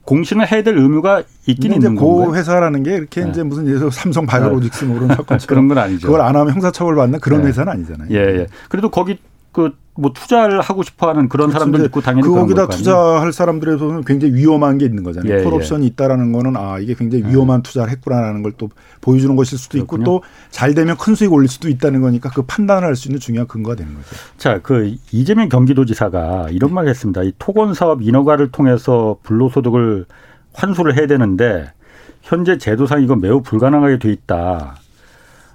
공시는 0.06 0.46
해야 0.48 0.62
될 0.62 0.78
의무가 0.78 1.22
있긴 1.46 1.74
있는? 1.74 1.96
그 1.96 2.34
회사라는 2.34 2.82
게 2.82 2.94
이렇게 2.94 3.24
네. 3.24 3.30
이제 3.30 3.42
무슨 3.42 3.66
예를 3.66 3.78
들어 3.78 3.90
삼성 3.90 4.24
바이오로직스 4.24 4.86
뭐 4.86 4.96
이런 4.96 5.08
사건 5.08 5.38
그런 5.46 5.68
건 5.68 5.76
아니죠. 5.76 6.06
그걸 6.06 6.22
안 6.22 6.34
하면 6.34 6.54
형사처벌 6.54 6.96
받는 6.96 7.20
그런 7.20 7.42
네. 7.42 7.48
회사는 7.48 7.70
아니잖아요. 7.70 8.08
예, 8.10 8.40
예. 8.40 8.46
그래도 8.70 8.90
거기 8.90 9.18
그 9.52 9.82
뭐 9.94 10.10
투자를 10.14 10.62
하고 10.62 10.82
싶어하는 10.82 11.28
그런 11.28 11.48
그렇죠. 11.48 11.58
사람들 11.66 11.84
있고 11.86 12.00
당연히 12.00 12.26
그 12.26 12.34
거기다 12.34 12.66
투자할 12.68 13.30
사람들에서는 13.30 14.04
굉장히 14.04 14.34
위험한 14.34 14.78
게 14.78 14.86
있는 14.86 15.02
거잖아요. 15.02 15.40
예, 15.40 15.42
콜옵션이 15.42 15.82
예. 15.84 15.88
있다라는 15.88 16.32
거는 16.32 16.56
아 16.56 16.78
이게 16.78 16.94
굉장히 16.94 17.24
위험한 17.26 17.58
예. 17.58 17.62
투자를 17.62 17.92
했구나라는 17.92 18.42
걸 18.42 18.52
또 18.56 18.68
보여주는 19.02 19.34
것일 19.36 19.58
수도 19.58 19.78
그렇군요. 19.78 20.02
있고 20.02 20.04
또 20.04 20.22
잘 20.50 20.74
되면 20.74 20.96
큰 20.96 21.14
수익 21.14 21.32
올릴 21.32 21.48
수도 21.48 21.68
있다는 21.68 22.00
거니까 22.00 22.30
그 22.30 22.42
판단을 22.42 22.86
할 22.88 22.96
수 22.96 23.08
있는 23.08 23.18
중요한 23.20 23.46
근거가 23.46 23.76
되는 23.76 23.94
거죠. 23.94 24.08
자, 24.38 24.60
그 24.62 24.94
이재명 25.10 25.48
경기도지사가 25.48 26.48
이런 26.50 26.72
말을 26.72 26.88
했습니다. 26.90 27.22
이 27.22 27.32
토건 27.38 27.74
사업 27.74 28.02
인허가를 28.02 28.50
통해서 28.50 29.16
불로소득을 29.22 30.06
환수를 30.54 30.96
해야 30.96 31.06
되는데 31.06 31.70
현재 32.22 32.56
제도상 32.56 33.02
이건 33.02 33.20
매우 33.20 33.42
불가능하게 33.42 33.98
돼 33.98 34.10
있다. 34.12 34.76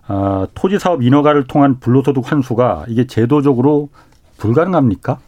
아, 0.07 0.47
토지 0.53 0.79
사업 0.79 1.03
인허가를 1.03 1.45
통한 1.47 1.79
불로소득 1.79 2.31
환수가 2.31 2.85
이게 2.87 3.05
제도적으로 3.07 3.89
불가능합니까? 4.37 5.19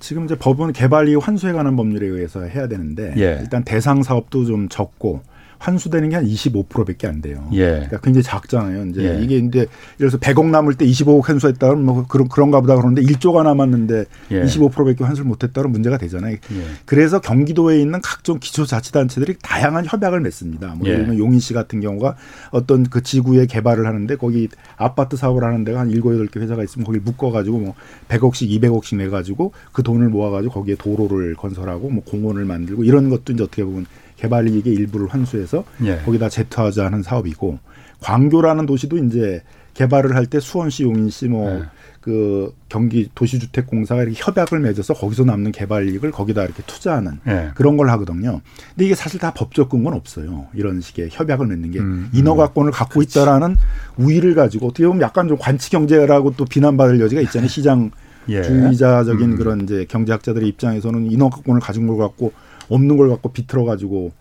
지금 0.00 0.24
이제 0.24 0.34
법은 0.34 0.72
개발이 0.72 1.14
환수해 1.14 1.52
가는 1.52 1.76
법률에 1.76 2.06
의해서 2.06 2.42
해야 2.42 2.66
되는데 2.66 3.14
예. 3.18 3.38
일단 3.40 3.62
대상 3.62 4.02
사업도 4.02 4.44
좀 4.44 4.68
적고 4.68 5.20
환수되는 5.60 6.08
게 6.08 6.16
한 6.16 6.26
25%밖에 6.26 7.06
안 7.06 7.20
돼요. 7.20 7.46
예. 7.52 7.66
그러니까 7.70 8.00
굉장히 8.00 8.22
작잖아요. 8.22 8.86
이제 8.86 9.02
예. 9.02 9.22
이게 9.22 9.36
이제 9.36 9.58
예를 9.58 9.68
들어서 9.98 10.18
100억 10.18 10.46
남을 10.46 10.74
때 10.74 10.86
25억 10.86 11.22
환수했다면 11.22 11.84
뭐 11.84 12.06
그런 12.06 12.28
그런가 12.28 12.60
보다 12.60 12.74
그러는데 12.76 13.02
1조가 13.02 13.44
남았는데 13.44 14.04
예. 14.32 14.42
25%밖에 14.42 15.04
환수를 15.04 15.28
못 15.28 15.44
했다면 15.44 15.70
문제가 15.70 15.98
되잖아요. 15.98 16.34
예. 16.34 16.64
그래서 16.86 17.20
경기도에 17.20 17.80
있는 17.80 18.00
각종 18.00 18.38
기초자치단체들이 18.38 19.36
다양한 19.42 19.86
협약을 19.86 20.20
맺습니다. 20.20 20.74
뭐 20.76 20.86
예. 20.88 20.92
예를 20.92 21.04
들면 21.04 21.18
용인 21.18 21.40
시 21.40 21.52
같은 21.52 21.80
경우가 21.80 22.16
어떤 22.50 22.84
그 22.84 23.02
지구에 23.02 23.46
개발을 23.46 23.86
하는데 23.86 24.16
거기 24.16 24.48
아파트 24.76 25.16
사업을 25.16 25.44
하는 25.44 25.64
데가 25.64 25.80
한 25.80 25.90
7, 25.90 26.00
8개 26.00 26.40
회사가 26.40 26.64
있으면 26.64 26.86
거기 26.86 26.98
묶어 26.98 27.30
가지고 27.30 27.58
뭐 27.58 27.74
100억씩 28.08 28.48
200억씩 28.60 28.96
내 28.96 29.08
가지고 29.08 29.52
그 29.72 29.82
돈을 29.82 30.08
모아 30.08 30.30
가지고 30.30 30.54
거기에 30.54 30.76
도로를 30.76 31.34
건설하고 31.34 31.90
뭐 31.90 32.02
공원을 32.04 32.44
만들고 32.44 32.84
이런 32.84 33.10
것도 33.10 33.32
이제 33.32 33.42
어떻게 33.42 33.64
보면 33.64 33.86
개발 34.20 34.48
이익의 34.48 34.74
일부를 34.74 35.08
환수해서 35.08 35.64
예. 35.84 35.96
거기다 36.04 36.28
제트하자하는 36.28 37.02
사업이고 37.02 37.58
광교라는 38.00 38.66
도시도 38.66 38.98
이제 38.98 39.42
개발을 39.74 40.14
할 40.14 40.26
때 40.26 40.40
수원시, 40.40 40.82
용인시 40.82 41.28
뭐 41.28 41.50
예. 41.50 41.62
그 42.02 42.54
경기 42.68 43.10
도시주택공사가 43.14 44.02
이렇게 44.02 44.18
협약을 44.18 44.60
맺어서 44.60 44.94
거기서 44.94 45.24
남는 45.24 45.52
개발 45.52 45.88
이익을 45.88 46.10
거기다 46.10 46.44
이렇게 46.44 46.62
투자하는 46.66 47.20
예. 47.28 47.50
그런 47.54 47.76
걸 47.76 47.88
하거든요. 47.90 48.40
근데 48.70 48.86
이게 48.86 48.94
사실 48.94 49.18
다 49.20 49.32
법적 49.32 49.70
근거는 49.70 49.96
없어요. 49.96 50.46
이런 50.54 50.80
식의 50.80 51.08
협약을 51.12 51.46
맺는 51.46 51.70
게 51.70 51.78
음, 51.78 51.84
음. 51.84 52.10
인허가권을 52.12 52.72
갖고 52.72 53.00
그렇지. 53.00 53.18
있다라는 53.18 53.56
우위를 53.96 54.34
가지고 54.34 54.68
어떻게 54.68 54.86
보면 54.86 55.02
약간 55.02 55.28
좀 55.28 55.36
관치 55.38 55.70
경제라고 55.70 56.34
또 56.36 56.44
비난받을 56.44 57.00
여지가 57.00 57.20
있잖아요. 57.22 57.48
시장 57.48 57.90
예. 58.28 58.42
주의자적인 58.42 59.32
음. 59.32 59.36
그런 59.36 59.62
이제 59.62 59.86
경제학자들의 59.88 60.46
입장에서는 60.48 61.10
인허가권을 61.10 61.60
가진 61.60 61.86
걸 61.86 61.96
갖고 61.98 62.32
없는 62.70 62.96
걸 62.96 63.08
갖고 63.08 63.32
비틀어 63.32 63.64
가지고 63.64 64.12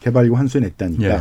개발이익 0.00 0.34
환수해냈다니까. 0.34 1.04
예. 1.04 1.20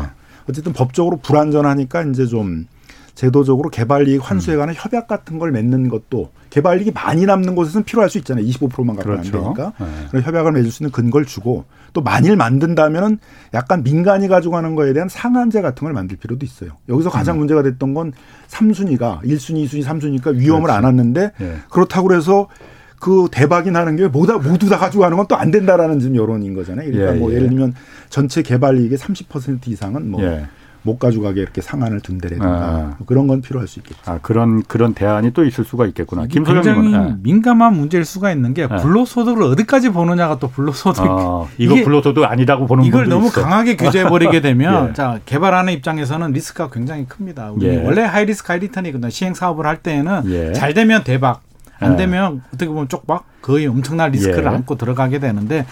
어쨌든 0.49 0.73
법적으로 0.73 1.17
불안전하니까 1.17 2.03
이제 2.03 2.25
좀 2.25 2.65
제도적으로 3.13 3.69
개발이익 3.69 4.21
환수에 4.23 4.55
관한 4.55 4.73
음. 4.73 4.79
협약 4.79 5.07
같은 5.07 5.39
걸 5.39 5.51
맺는 5.51 5.89
것도 5.89 6.31
개발이익이 6.51 6.91
많이 6.91 7.25
남는 7.25 7.53
곳에서는 7.53 7.83
필요할 7.83 8.09
수 8.09 8.17
있잖아요. 8.19 8.45
25%만 8.45 8.95
갖고 8.95 9.11
그렇죠. 9.11 9.37
안 9.37 9.43
되니까. 9.43 9.73
네. 9.77 9.85
그런 10.09 10.23
협약을 10.23 10.53
맺을 10.53 10.71
수 10.71 10.83
있는 10.83 10.91
근거를 10.91 11.25
주고 11.27 11.65
또 11.91 12.01
만일 12.01 12.37
만든다면은 12.37 13.19
약간 13.53 13.83
민간이 13.83 14.29
가져가는 14.29 14.73
거에 14.73 14.93
대한 14.93 15.09
상한제 15.09 15.61
같은 15.61 15.83
걸 15.83 15.91
만들 15.91 16.15
필요도 16.15 16.45
있어요. 16.45 16.77
여기서 16.87 17.09
가장 17.09 17.35
음. 17.35 17.39
문제가 17.39 17.61
됐던 17.61 17.93
건 17.93 18.13
3순위가 18.47 19.21
1순위, 19.23 19.65
2순위, 19.65 19.83
3순위니까 19.83 20.35
위험을 20.35 20.63
그렇지. 20.63 20.77
안 20.77 20.83
왔는데 20.85 21.31
네. 21.37 21.57
그렇다고 21.69 22.07
그래서 22.07 22.47
그 22.99 23.27
대박이 23.31 23.71
나는 23.71 23.95
게 23.95 24.07
모두, 24.07 24.39
모두 24.39 24.69
다 24.69 24.77
가지고 24.77 25.01
가는 25.03 25.15
건 25.17 25.25
또 25.27 25.35
안 25.35 25.51
된다라는 25.51 25.99
지금 25.99 26.15
여론인 26.15 26.53
거잖아요. 26.53 26.89
그러니까 26.91 27.15
예, 27.15 27.19
뭐 27.19 27.31
예. 27.33 27.39
를 27.39 27.49
들면 27.49 27.73
전체 28.09 28.41
개발 28.41 28.77
이익의 28.79 28.97
30% 28.97 29.67
이상은 29.67 30.09
뭐. 30.11 30.21
예. 30.23 30.45
못 30.81 30.97
가져가게 30.97 31.41
이렇게 31.41 31.59
상한을 31.59 31.99
둔대라든가 31.99 32.47
아. 32.47 32.95
뭐 32.97 33.05
그런 33.05 33.27
건 33.27 33.41
필요할 33.41 33.67
수 33.67 33.79
있겠죠. 33.79 33.99
아 34.05 34.17
그런 34.21 34.63
그런 34.63 34.93
대안이 34.93 35.31
또 35.33 35.43
있을 35.43 35.65
수가 35.65 35.85
있겠구나. 35.87 36.25
굉장히 36.27 36.89
네. 36.89 37.15
민감한 37.21 37.73
문제일 37.75 38.05
수가 38.05 38.31
있는 38.31 38.53
게 38.53 38.65
네. 38.65 38.77
불로소득을 38.77 39.43
어디까지 39.43 39.89
보느냐가 39.89 40.39
또 40.39 40.49
불로소득. 40.49 41.03
아, 41.05 41.45
이거 41.57 41.75
불로소득 41.83 42.23
아니다고 42.23 42.65
보는 42.65 42.85
이걸 42.85 43.09
너무 43.09 43.27
있어. 43.27 43.41
강하게 43.41 43.75
규제해 43.75 44.05
버리게 44.07 44.39
되면 44.39 44.87
예. 44.91 44.93
자 44.93 45.19
개발하는 45.25 45.73
입장에서는 45.73 46.31
리스크가 46.31 46.69
굉장히 46.69 47.05
큽니다. 47.05 47.51
우리 47.51 47.67
예. 47.67 47.83
원래 47.83 48.03
하이리스크 48.03 48.49
하이리턴이거든 48.49 49.09
시행 49.09 49.33
사업을 49.33 49.65
할 49.65 49.83
때는 49.83 50.21
예. 50.31 50.53
잘 50.53 50.73
되면 50.73 51.03
대박. 51.03 51.41
안 51.79 51.93
예. 51.93 51.97
되면 51.97 52.41
어떻게 52.47 52.67
보면 52.67 52.87
쪽박 52.89 53.25
거의 53.41 53.67
엄청난 53.67 54.11
리스크를 54.11 54.43
예. 54.43 54.47
안고 54.47 54.75
들어가게 54.75 55.19
되는데 55.19 55.65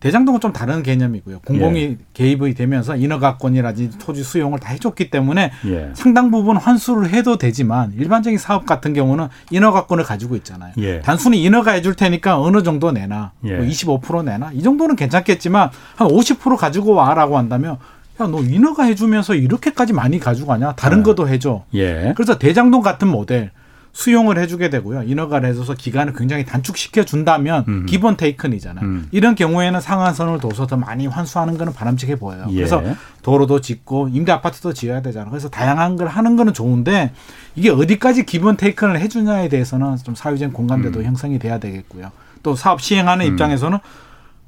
대장동은 0.00 0.38
좀 0.38 0.52
다른 0.52 0.84
개념이고요. 0.84 1.40
공공이 1.40 1.80
예. 1.82 1.96
개입이 2.14 2.54
되면서 2.54 2.96
인허가권이라든지 2.96 3.98
토지 3.98 4.22
수용을 4.22 4.60
다 4.60 4.70
해줬기 4.70 5.10
때문에 5.10 5.50
예. 5.66 5.90
상당 5.94 6.30
부분 6.30 6.56
환수를 6.56 7.10
해도 7.10 7.36
되지만 7.36 7.92
일반적인 7.96 8.38
사업 8.38 8.64
같은 8.64 8.92
경우는 8.92 9.26
인허가권을 9.50 10.04
가지고 10.04 10.36
있잖아요. 10.36 10.72
예. 10.78 11.00
단순히 11.00 11.42
인허가 11.42 11.72
해줄 11.72 11.94
테니까 11.94 12.40
어느 12.40 12.62
정도 12.62 12.92
내나 12.92 13.32
뭐 13.40 13.50
25% 13.50 14.20
예. 14.20 14.30
내나 14.30 14.52
이 14.52 14.62
정도는 14.62 14.94
괜찮겠지만 14.94 15.70
한 15.96 16.08
50% 16.08 16.56
가지고 16.56 16.94
와라고 16.94 17.36
한다면 17.36 17.78
야, 18.20 18.26
너 18.26 18.40
인허가 18.40 18.84
해주면서 18.84 19.34
이렇게까지 19.34 19.92
많이 19.92 20.18
가져가냐? 20.18 20.72
다른 20.72 20.98
네. 20.98 21.02
것도 21.04 21.28
해줘. 21.28 21.64
예. 21.74 22.12
그래서 22.16 22.38
대장동 22.38 22.82
같은 22.82 23.08
모델 23.08 23.50
수용을 23.92 24.38
해주게 24.38 24.70
되고요. 24.70 25.02
인허가를 25.02 25.48
해줘서 25.48 25.74
기간을 25.74 26.12
굉장히 26.14 26.44
단축시켜 26.44 27.04
준다면 27.04 27.64
음. 27.68 27.86
기본 27.86 28.16
테이큰이잖아요. 28.16 28.84
음. 28.84 29.08
이런 29.10 29.34
경우에는 29.34 29.80
상한선을 29.80 30.38
둬서 30.38 30.66
더 30.66 30.76
많이 30.76 31.06
환수하는 31.06 31.58
거는 31.58 31.72
바람직해 31.72 32.16
보여요. 32.16 32.46
예. 32.50 32.54
그래서 32.54 32.82
도로도 33.22 33.60
짓고 33.60 34.08
임대 34.08 34.32
아파트도 34.32 34.72
지어야 34.72 35.02
되잖아요. 35.02 35.30
그래서 35.30 35.48
다양한 35.48 35.96
걸 35.96 36.08
하는 36.08 36.36
거는 36.36 36.52
좋은데 36.52 37.12
이게 37.56 37.70
어디까지 37.70 38.24
기본 38.24 38.56
테이큰을 38.56 39.00
해주냐에 39.00 39.48
대해서는 39.48 39.96
좀 39.96 40.14
사회적 40.14 40.52
공감대도 40.52 41.00
음. 41.00 41.04
형성이 41.04 41.38
돼야 41.38 41.58
되겠고요. 41.58 42.12
또 42.42 42.54
사업 42.54 42.80
시행하는 42.80 43.26
음. 43.26 43.32
입장에서는 43.32 43.78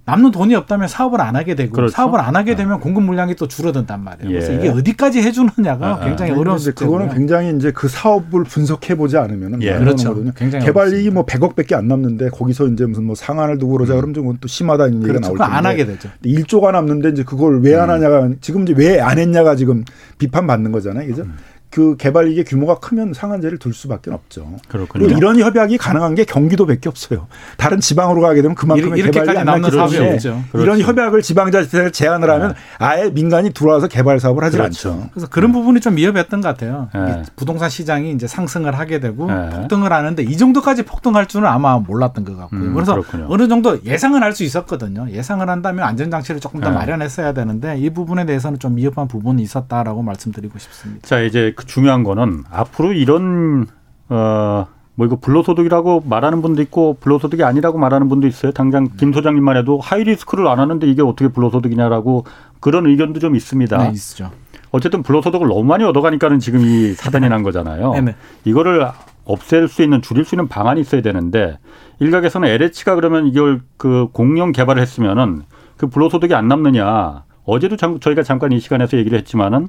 남는 0.06 0.30
돈이 0.32 0.54
없다면 0.56 0.88
사업을 0.88 1.20
안 1.20 1.36
하게 1.36 1.54
되고 1.54 1.72
그렇죠? 1.72 1.92
사업을 1.92 2.18
안 2.20 2.34
하게 2.34 2.56
되면 2.56 2.78
네. 2.78 2.82
공급 2.82 3.04
물량이 3.04 3.36
또 3.36 3.46
줄어든단 3.46 4.02
말이에요. 4.02 4.30
예. 4.30 4.32
그래서 4.40 4.52
이게 4.52 4.68
어디까지 4.68 5.22
해주느냐가 5.22 5.86
아, 5.86 5.92
아. 6.00 6.04
굉장히 6.04 6.32
어려운 6.32 6.58
숙제고요. 6.58 6.98
그거는 6.98 7.14
굉장히 7.14 7.54
이제 7.54 7.70
그 7.70 7.86
사업을 7.86 8.44
분석해 8.44 8.96
보지 8.96 9.18
않으면 9.18 9.62
예. 9.62 9.78
그렇죠. 9.78 10.14
굉장히 10.34 10.64
개발이익이 10.64 11.10
뭐 11.10 11.24
100억밖에 11.26 11.74
안 11.74 11.86
남는데 11.86 12.30
거기서 12.30 12.66
이제 12.68 12.86
무슨 12.86 13.04
뭐 13.04 13.14
상한을 13.14 13.58
두고 13.58 13.74
그러자 13.74 13.94
음. 13.94 14.12
그러면 14.12 14.38
또 14.40 14.48
심하다는 14.48 14.94
얘기가 14.94 15.06
그렇죠. 15.12 15.26
나올 15.28 15.38
텐데 15.38 15.52
안 15.52 15.66
하게 15.66 15.86
되죠. 15.86 16.08
1조가 16.24 16.72
남는데 16.72 17.10
이제 17.10 17.22
그걸 17.22 17.60
왜 17.60 17.74
안 17.76 17.88
하냐가 17.90 18.28
지금 18.40 18.62
이제 18.62 18.74
왜 18.76 19.00
안 19.00 19.18
했냐가 19.18 19.54
지금 19.54 19.84
비판받는 20.18 20.72
거잖아요. 20.72 21.06
그죠? 21.06 21.22
음. 21.22 21.34
그 21.70 21.96
개발 21.96 22.28
이익의 22.28 22.44
규모가 22.44 22.80
크면 22.80 23.14
상한제를 23.14 23.58
둘 23.58 23.72
수밖에 23.72 24.10
없죠. 24.10 24.56
그렇군요. 24.68 25.04
그리고 25.06 25.16
이런 25.18 25.38
협약이 25.38 25.78
가능한 25.78 26.16
게 26.16 26.24
경기도밖에 26.24 26.88
없어요. 26.88 27.28
다른 27.56 27.78
지방으로 27.78 28.20
가게 28.20 28.42
되면 28.42 28.56
그만큼의 28.56 29.10
개발이 29.10 29.38
안 29.38 29.46
남는 29.46 29.70
사업이 29.70 29.96
없죠. 29.98 30.28
이런 30.54 30.76
그렇죠. 30.78 30.82
협약을 30.84 31.22
지방자치단체가 31.22 31.90
제안을 31.90 32.28
하면 32.28 32.48
네. 32.48 32.54
아예 32.78 33.10
민간이 33.10 33.52
들어와서 33.52 33.86
개발 33.86 34.18
사업을 34.18 34.42
하지 34.42 34.56
그렇죠. 34.56 34.90
않죠. 34.90 35.10
그래서 35.12 35.28
그런 35.28 35.52
부분이 35.52 35.80
좀 35.80 35.96
위협했던 35.96 36.40
것 36.40 36.48
같아요. 36.48 36.88
네. 36.92 37.22
부동산 37.36 37.70
시장이 37.70 38.12
이제 38.12 38.26
상승을 38.26 38.76
하게 38.76 38.98
되고 38.98 39.26
네. 39.30 39.50
폭등을 39.50 39.92
하는데 39.92 40.22
이 40.24 40.36
정도까지 40.36 40.82
폭등할 40.82 41.26
줄은 41.26 41.46
아마 41.48 41.78
몰랐던 41.78 42.24
것 42.24 42.36
같고요. 42.36 42.60
음, 42.60 42.74
그래서 42.74 42.92
그렇군요. 42.94 43.26
어느 43.30 43.46
정도 43.48 43.78
예상은 43.84 44.22
할 44.22 44.30
수 44.30 44.44
있었거든요. 44.44 45.08
예상을 45.10 45.48
한다면 45.48 45.84
안전장치를 45.86 46.40
조금 46.40 46.60
더 46.60 46.68
네. 46.70 46.76
마련했어야 46.76 47.32
되는데 47.32 47.76
이 47.78 47.90
부분에 47.90 48.26
대해서는 48.26 48.60
좀 48.60 48.76
위협한 48.76 49.08
부분이 49.08 49.42
있었다라고 49.42 50.02
말씀드리고 50.02 50.56
싶습니다. 50.58 51.06
자 51.08 51.20
이제 51.20 51.52
그 51.56 51.59
중요한 51.66 52.04
거는 52.04 52.44
앞으로 52.50 52.92
이런 52.92 53.66
어. 54.08 54.66
뭐 55.00 55.06
이거 55.06 55.16
불로소득이라고 55.16 56.02
말하는 56.04 56.42
분도 56.42 56.60
있고 56.60 56.98
불로소득이 57.00 57.42
아니라고 57.42 57.78
말하는 57.78 58.10
분도 58.10 58.26
있어요. 58.26 58.52
당장 58.52 58.86
김 58.98 59.14
소장님만 59.14 59.56
해도 59.56 59.78
하이리스크를 59.80 60.46
안 60.46 60.60
하는데 60.60 60.86
이게 60.86 61.00
어떻게 61.00 61.28
불로소득이냐라고 61.28 62.26
그런 62.60 62.86
의견도 62.86 63.18
좀 63.18 63.34
있습니다. 63.34 63.78
네, 63.78 63.90
있죠. 63.92 64.30
어쨌든 64.72 65.02
불로소득을 65.02 65.48
너무 65.48 65.64
많이 65.64 65.84
얻어가니까는 65.84 66.38
지금 66.38 66.60
이 66.60 66.92
사단이 66.92 67.30
난 67.30 67.42
거잖아요. 67.42 67.92
네네. 67.92 68.10
네. 68.10 68.16
이거를 68.44 68.86
없앨 69.24 69.68
수 69.68 69.82
있는 69.82 70.02
줄일 70.02 70.26
수 70.26 70.34
있는 70.34 70.48
방안이 70.48 70.82
있어야 70.82 71.00
되는데 71.00 71.58
일각에서는 72.00 72.46
LH가 72.46 72.94
그러면 72.94 73.26
이걸 73.26 73.62
그 73.78 74.08
공영 74.12 74.52
개발을 74.52 74.82
했으면은 74.82 75.44
그 75.78 75.86
불로소득이 75.86 76.34
안 76.34 76.46
남느냐. 76.46 77.24
어제도 77.44 77.76
저희가 77.76 78.22
잠깐 78.22 78.52
이 78.52 78.60
시간에서 78.60 78.98
얘기를 78.98 79.16
했지만은 79.16 79.68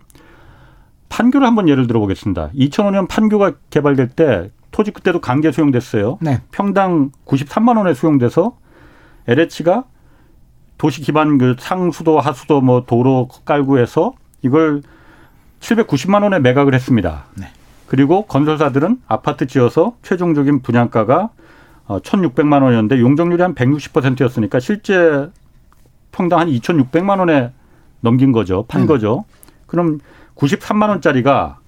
판교를 1.12 1.46
한번 1.46 1.68
예를 1.68 1.88
들어보겠습니다. 1.88 2.52
2005년 2.56 3.08
판교가 3.08 3.52
개발될 3.70 4.08
때 4.08 4.50
토지 4.72 4.92
그때도 4.92 5.20
강제 5.20 5.52
수용됐어요. 5.52 6.18
네. 6.22 6.42
평당 6.52 7.12
93만 7.26 7.78
원에 7.78 7.94
수용돼서 7.94 8.58
LH가 9.28 9.84
도시 10.78 11.02
기반 11.02 11.38
그 11.38 11.56
상수도 11.60 12.20
하수도 12.20 12.62
뭐 12.62 12.86
도로 12.86 13.28
깔고 13.46 13.78
해서 13.78 14.14
이걸 14.42 14.82
790만 15.60 16.24
원에 16.24 16.40
매각을 16.40 16.74
했습니다. 16.74 17.26
네. 17.38 17.48
그리고 17.88 18.26
건설사들은 18.26 19.02
아파트 19.08 19.46
지어서 19.48 19.98
최종적인 20.02 20.62
분양가가 20.62 21.30
1,600만 21.88 22.62
어, 22.62 22.66
원이었는데 22.66 23.02
용적률이 23.02 23.44
한 23.44 23.54
160%였으니까 23.54 24.62
실제 24.62 25.30
평당 26.14 26.40
한 26.40 26.48
2,600만 26.48 27.20
원에 27.20 27.52
넘긴 28.00 28.32
거죠. 28.32 28.64
판 28.70 28.84
음. 28.84 28.88
거죠. 28.88 29.26
그럼 29.68 30.00
93만 30.42 30.90
원짜리가 30.90 31.60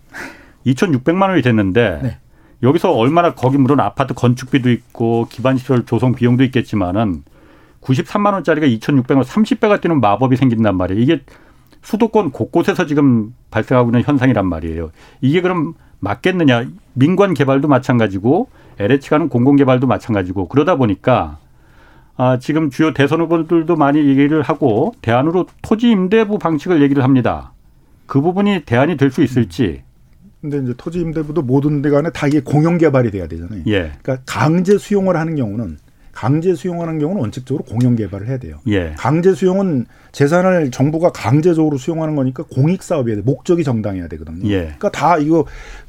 2,600만 0.65 1.29
원이 1.29 1.41
됐는데 1.41 1.99
네. 2.01 2.17
여기서 2.63 2.91
얼마나 2.91 3.33
거기 3.35 3.57
물론 3.57 3.79
아파트 3.79 4.13
건축비도 4.13 4.71
있고 4.71 5.27
기반 5.29 5.57
시설 5.57 5.85
조성 5.85 6.13
비용도 6.13 6.43
있겠지만은 6.45 7.23
93만 7.81 8.33
원짜리가 8.33 8.65
2,600원 8.65 9.23
30배가 9.23 9.81
뛰는 9.81 9.99
마법이 9.99 10.37
생긴단 10.37 10.75
말이에요. 10.75 11.01
이게 11.01 11.21
수도권 11.81 12.31
곳곳에서 12.31 12.85
지금 12.85 13.35
발생하고 13.51 13.89
있는 13.89 14.03
현상이란 14.03 14.47
말이에요. 14.47 14.91
이게 15.21 15.41
그럼 15.41 15.73
맞겠느냐? 15.99 16.65
민관 16.93 17.33
개발도 17.33 17.67
마찬가지고 17.67 18.47
LH가는 18.79 19.27
공공 19.29 19.57
개발도 19.57 19.85
마찬가지고 19.85 20.47
그러다 20.47 20.75
보니까 20.75 21.37
아, 22.15 22.39
지금 22.39 22.69
주요 22.69 22.93
대선 22.93 23.21
후보들도 23.21 23.75
많이 23.75 23.99
얘기를 23.99 24.41
하고 24.41 24.93
대안으로 25.01 25.47
토지 25.61 25.89
임대부 25.89 26.39
방식을 26.39 26.81
얘기를 26.81 27.03
합니다. 27.03 27.51
그 28.05 28.21
부분이 28.21 28.63
대안이 28.65 28.97
될 28.97 29.11
수 29.11 29.23
있을지. 29.23 29.83
근데 30.41 30.57
이제 30.59 30.73
토지 30.77 30.99
임대부도 30.99 31.41
모든 31.43 31.81
데 31.81 31.89
간에 31.89 32.09
다 32.09 32.27
이게 32.27 32.41
공영 32.41 32.77
개발이 32.77 33.11
돼야 33.11 33.27
되잖아요. 33.27 33.61
예. 33.67 33.93
그러니까 34.01 34.17
강제 34.25 34.77
수용을 34.77 35.15
하는 35.15 35.35
경우는 35.35 35.77
강제 36.11 36.53
수용하는 36.53 36.99
경우는 36.99 37.21
원칙적으로 37.21 37.63
공영 37.63 37.95
개발을 37.95 38.27
해야 38.27 38.37
돼요. 38.37 38.57
예. 38.67 38.93
강제 38.97 39.33
수용은 39.33 39.85
재산을 40.11 40.69
정부가 40.69 41.11
강제적으로 41.11 41.77
수용하는 41.77 42.15
거니까 42.15 42.43
공익 42.43 42.83
사업이어야 42.83 43.15
돼. 43.17 43.21
목적이 43.23 43.63
정당해야 43.63 44.07
되거든요. 44.09 44.47
예. 44.49 44.59
그러니까 44.77 44.91
다 44.91 45.17
이거 45.17 45.45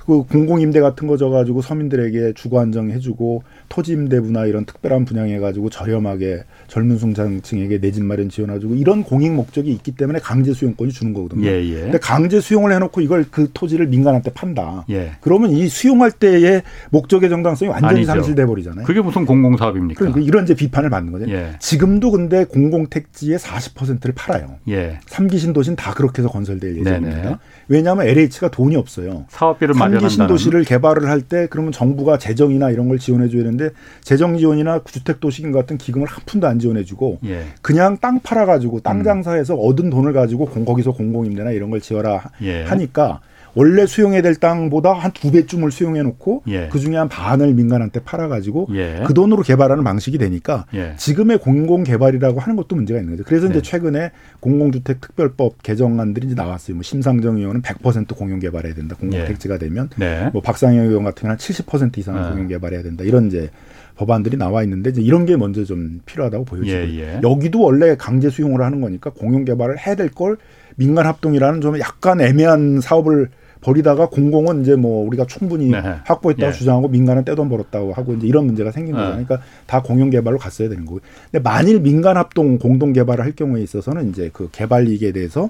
그 0.07 0.23
공공임대 0.25 0.81
같은 0.81 1.07
거 1.09 1.17
져가지고 1.17 1.63
서민들에게 1.63 2.35
주거 2.35 2.61
안정해주고 2.61 3.43
토지임대부나 3.71 4.47
이런 4.47 4.65
특별한 4.67 5.05
분양해가지고 5.07 5.71
저렴하게 5.71 6.45
젊은 6.69 6.99
중장층에게 6.99 7.81
내 7.81 7.95
집 7.95 8.03
마련 8.05 8.29
지원해주고 8.29 8.75
이런 8.75 9.05
공익 9.05 9.33
목적이 9.33 9.71
있기 9.73 9.93
때문에 9.93 10.19
강제 10.19 10.53
수용권이 10.53 10.91
주는 10.91 11.13
거거든요. 11.15 11.47
예, 11.47 11.65
예. 11.65 11.81
근데 11.83 11.99
강제 11.99 12.41
수용을 12.41 12.73
해놓고 12.73 13.01
이걸 13.03 13.25
그 13.31 13.49
토지를 13.55 13.87
민간한테 13.87 14.33
판다. 14.33 14.85
예. 14.91 15.13
그러면 15.21 15.51
이 15.51 15.69
수용할 15.69 16.11
때의 16.11 16.63
목적의 16.91 17.31
정당성이 17.31 17.71
완전히 17.71 17.99
아니죠. 17.99 18.13
상실돼 18.13 18.47
버리잖아요. 18.47 18.85
그게 18.85 19.01
무슨 19.01 19.25
공공사업입니까? 19.27 19.99
그러니까 19.99 20.21
이런 20.21 20.43
이제 20.43 20.55
비판을 20.55 20.91
받는 20.91 21.13
거죠. 21.13 21.31
예. 21.31 21.53
지금도 21.61 22.11
근데 22.11 22.45
공공택지의 22.45 23.39
40%를 23.39 24.13
팔아요. 24.15 24.57
예. 24.69 24.99
삼기 25.07 25.39
신도시는 25.39 25.77
다 25.77 25.95
그렇게 25.95 26.21
해서 26.23 26.29
건설될 26.29 26.77
예정입니다. 26.79 27.17
네네. 27.23 27.37
왜냐하면 27.69 28.07
LH가 28.09 28.51
돈이 28.51 28.75
없어요. 28.77 29.25
사업비를 29.29 29.75
삼기 30.01 30.15
신도시를 30.15 30.65
개발을 30.65 31.09
할 31.09 31.23
때 31.23 31.47
그러면 31.49 31.73
정부가 31.73 32.19
재정이나 32.19 32.71
이런 32.71 32.89
걸 32.89 32.99
지원해 32.99 33.29
줘야 33.29 33.43
되는데 33.45 33.71
재정 34.03 34.37
지원이나 34.37 34.81
주택 34.85 35.21
도시금 35.21 35.53
같은 35.53 35.79
기금을 35.79 36.07
한 36.07 36.23
푼도 36.27 36.47
안 36.47 36.59
지원해 36.59 36.85
주고 36.85 37.19
예. 37.25 37.47
그냥 37.63 37.97
땅 38.01 38.21
팔아 38.21 38.45
가지고 38.47 38.81
땅 38.81 38.99
음. 38.99 39.05
장사해서 39.05 39.55
얻은 39.55 39.91
돈을 39.91 40.13
가지고 40.13 40.47
거기서 40.47 40.93
공공임대나 40.93 41.53
이런 41.53 41.71
걸 41.71 41.81
지어라 41.81 42.31
예. 42.43 42.65
하니까 42.65 43.21
원래 43.55 43.87
수용해야 43.87 44.21
될 44.23 44.35
땅보다 44.35 44.93
한 44.93 45.13
두 45.15 45.31
배쯤을 45.31 45.71
수용해 45.71 46.03
놓고 46.03 46.43
예. 46.49 46.69
그 46.73 46.79
중에 46.81 46.97
한 46.97 47.09
반을 47.09 47.55
민간한테 47.55 48.01
팔아 48.01 48.27
가지고 48.29 48.67
예. 48.73 49.05
그 49.07 49.15
돈으로 49.15 49.43
개발하는 49.43 49.85
방식이 49.85 50.19
되니까 50.19 50.67
예. 50.75 50.95
지금의 50.97 51.39
공공 51.39 51.85
개발이라고 51.85 52.41
하는 52.41 52.57
것도 52.57 52.75
문제가 52.75 52.99
있는 52.99 53.13
거죠. 53.13 53.25
그래서 53.25 53.47
이제 53.47 53.55
네. 53.55 53.63
최근에 53.63 54.11
공공주택 54.41 55.01
특별법 55.01 55.63
개정안들이 55.63 56.27
이제 56.27 56.35
나왔어요. 56.35 56.75
뭐 56.75 56.83
심상정 56.83 57.37
의원은 57.39 57.63
100% 57.63 58.17
공용 58.17 58.41
개발해야 58.41 58.75
된다. 58.75 58.97
공공 58.99 59.25
택지가 59.25 59.55
예. 59.55 59.59
되면 59.59 59.89
네. 59.97 60.31
뭐 60.33 60.43
박상영 60.43 60.87
의원 60.87 61.05
같은 61.05 61.23
경우는 61.23 61.37
한70% 61.37 61.97
이상은 61.99 62.23
네. 62.23 62.29
공용 62.31 62.49
개발해야 62.49 62.83
된다. 62.83 63.05
이런 63.05 63.29
이제 63.29 63.51
법안들이 63.97 64.37
나와 64.37 64.65
있는데 64.65 64.91
이제 64.91 65.01
이런 65.01 65.25
게 65.25 65.37
먼저 65.37 65.63
좀 65.65 66.01
필요하다고 66.05 66.45
보여지고 66.45 66.77
예, 66.77 66.99
예. 66.99 67.21
여기도 67.23 67.61
원래 67.63 67.95
강제 67.97 68.29
수용을 68.29 68.61
하는 68.63 68.81
거니까 68.81 69.11
공용 69.11 69.45
개발을 69.45 69.79
해야 69.79 69.95
될 69.95 70.09
걸 70.09 70.37
민간 70.77 71.07
합동이라는 71.07 71.61
좀 71.61 71.79
약간 71.79 72.21
애매한 72.21 72.81
사업을 72.81 73.29
버리다가 73.65 74.09
공공은 74.11 74.61
이제 74.63 74.77
뭐 74.77 75.07
우리가 75.07 75.25
충분히 75.27 75.71
네. 75.71 75.81
확보했다고 76.05 76.53
예. 76.53 76.53
주장하고 76.53 76.89
민간은 76.89 77.25
떼돈 77.25 77.49
벌었다고 77.49 77.95
하고 77.95 78.13
이제 78.15 78.27
이런 78.27 78.45
문제가 78.47 78.71
생긴 78.71 78.95
네. 78.95 79.01
거잖아요. 79.01 79.25
그러니까 79.25 79.47
다 79.67 79.81
공영 79.81 80.11
개발로 80.11 80.37
갔어야 80.39 80.69
되는 80.69 80.85
거고. 80.85 81.01
근데 81.33 81.43
만일 81.43 81.81
민간 81.81 82.17
합동 82.19 82.59
공동 82.59 82.93
개발을 82.93 83.25
할 83.25 83.33
경우에 83.33 83.63
있어서는 83.63 84.11
이제 84.11 84.31
그 84.33 84.51
개발 84.53 84.87
이익에 84.89 85.13
대해서 85.13 85.49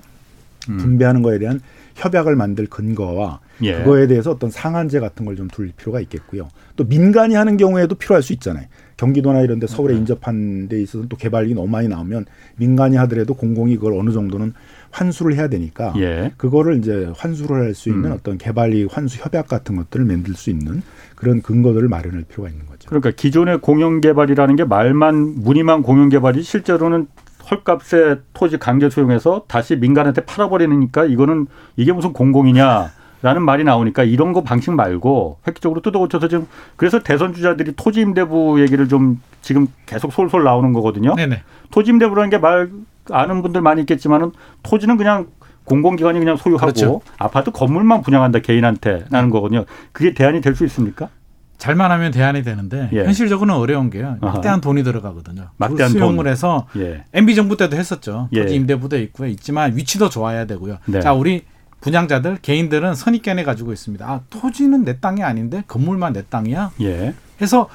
음. 0.69 0.77
분배하는 0.79 1.23
거에 1.23 1.39
대한 1.39 1.61
협약을 1.97 2.37
만들 2.37 2.67
근거와 2.67 3.41
예. 3.63 3.75
그거에 3.75 4.07
대해서 4.07 4.31
어떤 4.31 4.51
상한제 4.51 4.99
같은 5.01 5.25
걸 5.27 5.37
좀 5.37 5.49
둘 5.49 5.73
필요가 5.77 6.01
있겠고요. 6.01 6.49
또 6.77 6.85
민간이 6.85 7.35
하는 7.35 7.57
경우에도 7.57 7.95
필요할 7.95 8.23
수 8.23 8.33
있잖아요. 8.33 8.67
경기도나 8.97 9.43
이런 9.43 9.59
데 9.59 9.67
서울에 9.67 9.93
네. 9.93 10.01
인접한 10.01 10.69
데 10.69 10.81
있어서 10.81 11.07
또 11.09 11.17
개발이 11.17 11.53
너무 11.55 11.69
많이 11.69 11.89
나오면 11.89 12.27
민간이 12.57 12.97
하더라도 12.97 13.35
공공이 13.35 13.77
그걸 13.77 13.95
어느 13.95 14.11
정도는 14.11 14.55
환수를 14.95 15.35
해야 15.37 15.49
되니까 15.49 15.93
예. 15.97 16.31
그거를 16.37 16.79
이제 16.79 17.11
환수를 17.17 17.63
할 17.65 17.75
수 17.75 17.89
있는 17.89 18.11
음. 18.11 18.13
어떤 18.13 18.39
개발이 18.39 18.87
환수 18.91 19.19
협약 19.21 19.49
같은 19.49 19.75
것들을 19.77 20.05
만들 20.05 20.35
수 20.35 20.51
있는 20.51 20.83
그런 21.17 21.43
근거들을 21.43 21.89
마련할 21.89 22.23
필요가 22.29 22.49
있는 22.49 22.65
거죠. 22.67 22.89
그러니까 22.89 23.11
기존의 23.11 23.59
공영 23.61 24.01
개발이라는 24.01 24.55
게 24.57 24.65
말만 24.65 25.43
무늬만 25.43 25.83
공영 25.83 26.09
개발이 26.09 26.43
실제로는 26.43 27.09
헐값에 27.51 28.21
토지 28.33 28.57
강제 28.59 28.89
소용해서 28.89 29.45
다시 29.49 29.77
민간한테 29.77 30.25
팔아버리니까 30.25 31.05
이거는 31.07 31.47
이게 31.77 31.93
무슨 31.93 32.13
공공이냐. 32.13 32.91
라는 33.23 33.41
말이 33.43 33.65
나오니까 33.65 34.05
이런 34.05 34.35
거 34.35 34.43
방식 34.43 34.71
말고 34.73 35.39
획기적으로 35.49 35.81
뜯어고쳐서 35.81 36.29
지금 36.29 36.47
그래서 36.77 37.03
대선 37.03 37.33
주자들이 37.33 37.73
토지 37.75 38.03
임대부 38.03 38.61
얘기를 38.61 38.87
좀 38.87 39.19
지금 39.41 39.67
계속 39.87 40.13
솔솔 40.13 40.45
나오는 40.45 40.75
거거든요. 40.75 41.15
네네. 41.15 41.43
토지 41.71 41.91
임대부라는 41.91 42.29
게 42.29 42.37
말 42.37 42.69
아는 43.11 43.43
분들 43.43 43.61
많이 43.61 43.81
있겠지만은 43.83 44.33
토지는 44.63 44.97
그냥 44.97 45.29
공공기관이 45.65 46.19
그냥 46.19 46.37
소유하고 46.37 46.61
그렇죠. 46.67 47.01
아파트 47.19 47.51
건물만 47.51 48.03
분양한다 48.03 48.41
개인한테 48.41 49.07
라는 49.11 49.31
거거든요. 49.31 49.65
그게 49.93 50.13
대안이 50.15 50.41
될 50.41 50.55
수 50.55 50.65
있습니까? 50.67 51.09
잘만 51.57 51.91
하면 51.93 52.11
대안이 52.13 52.43
되는데 52.43 52.91
예. 52.93 53.05
현실적으로는 53.05 53.55
어려운 53.59 53.89
게요. 53.89 54.17
막대한 54.21 54.61
돈이 54.61 54.83
들어가거든요. 54.83 55.51
막대한 55.57 55.93
수용을 55.93 56.25
돈. 56.25 56.27
해서 56.27 56.67
예. 56.77 57.05
MB 57.15 57.35
정부 57.35 57.57
때도 57.57 57.77
했었죠. 57.77 58.29
예. 58.33 58.43
토지 58.43 58.57
임대부도 58.57 58.99
있고요. 58.99 59.29
있지만 59.29 59.75
위치도 59.77 60.11
좋아야 60.11 60.45
되고요. 60.47 60.79
네. 60.87 61.01
자 61.01 61.15
우리 61.15 61.45
분양자들 61.81 62.39
개인들은 62.43 62.95
선입견을 62.95 63.45
가지고 63.45 63.73
있습니다. 63.73 64.05
아 64.07 64.21
토지는 64.31 64.85
내 64.85 64.99
땅이 65.01 65.23
아닌데 65.23 65.63
건물만 65.67 66.13
내 66.13 66.23
땅이야. 66.29 66.73
예. 66.83 67.15
해서 67.41 67.69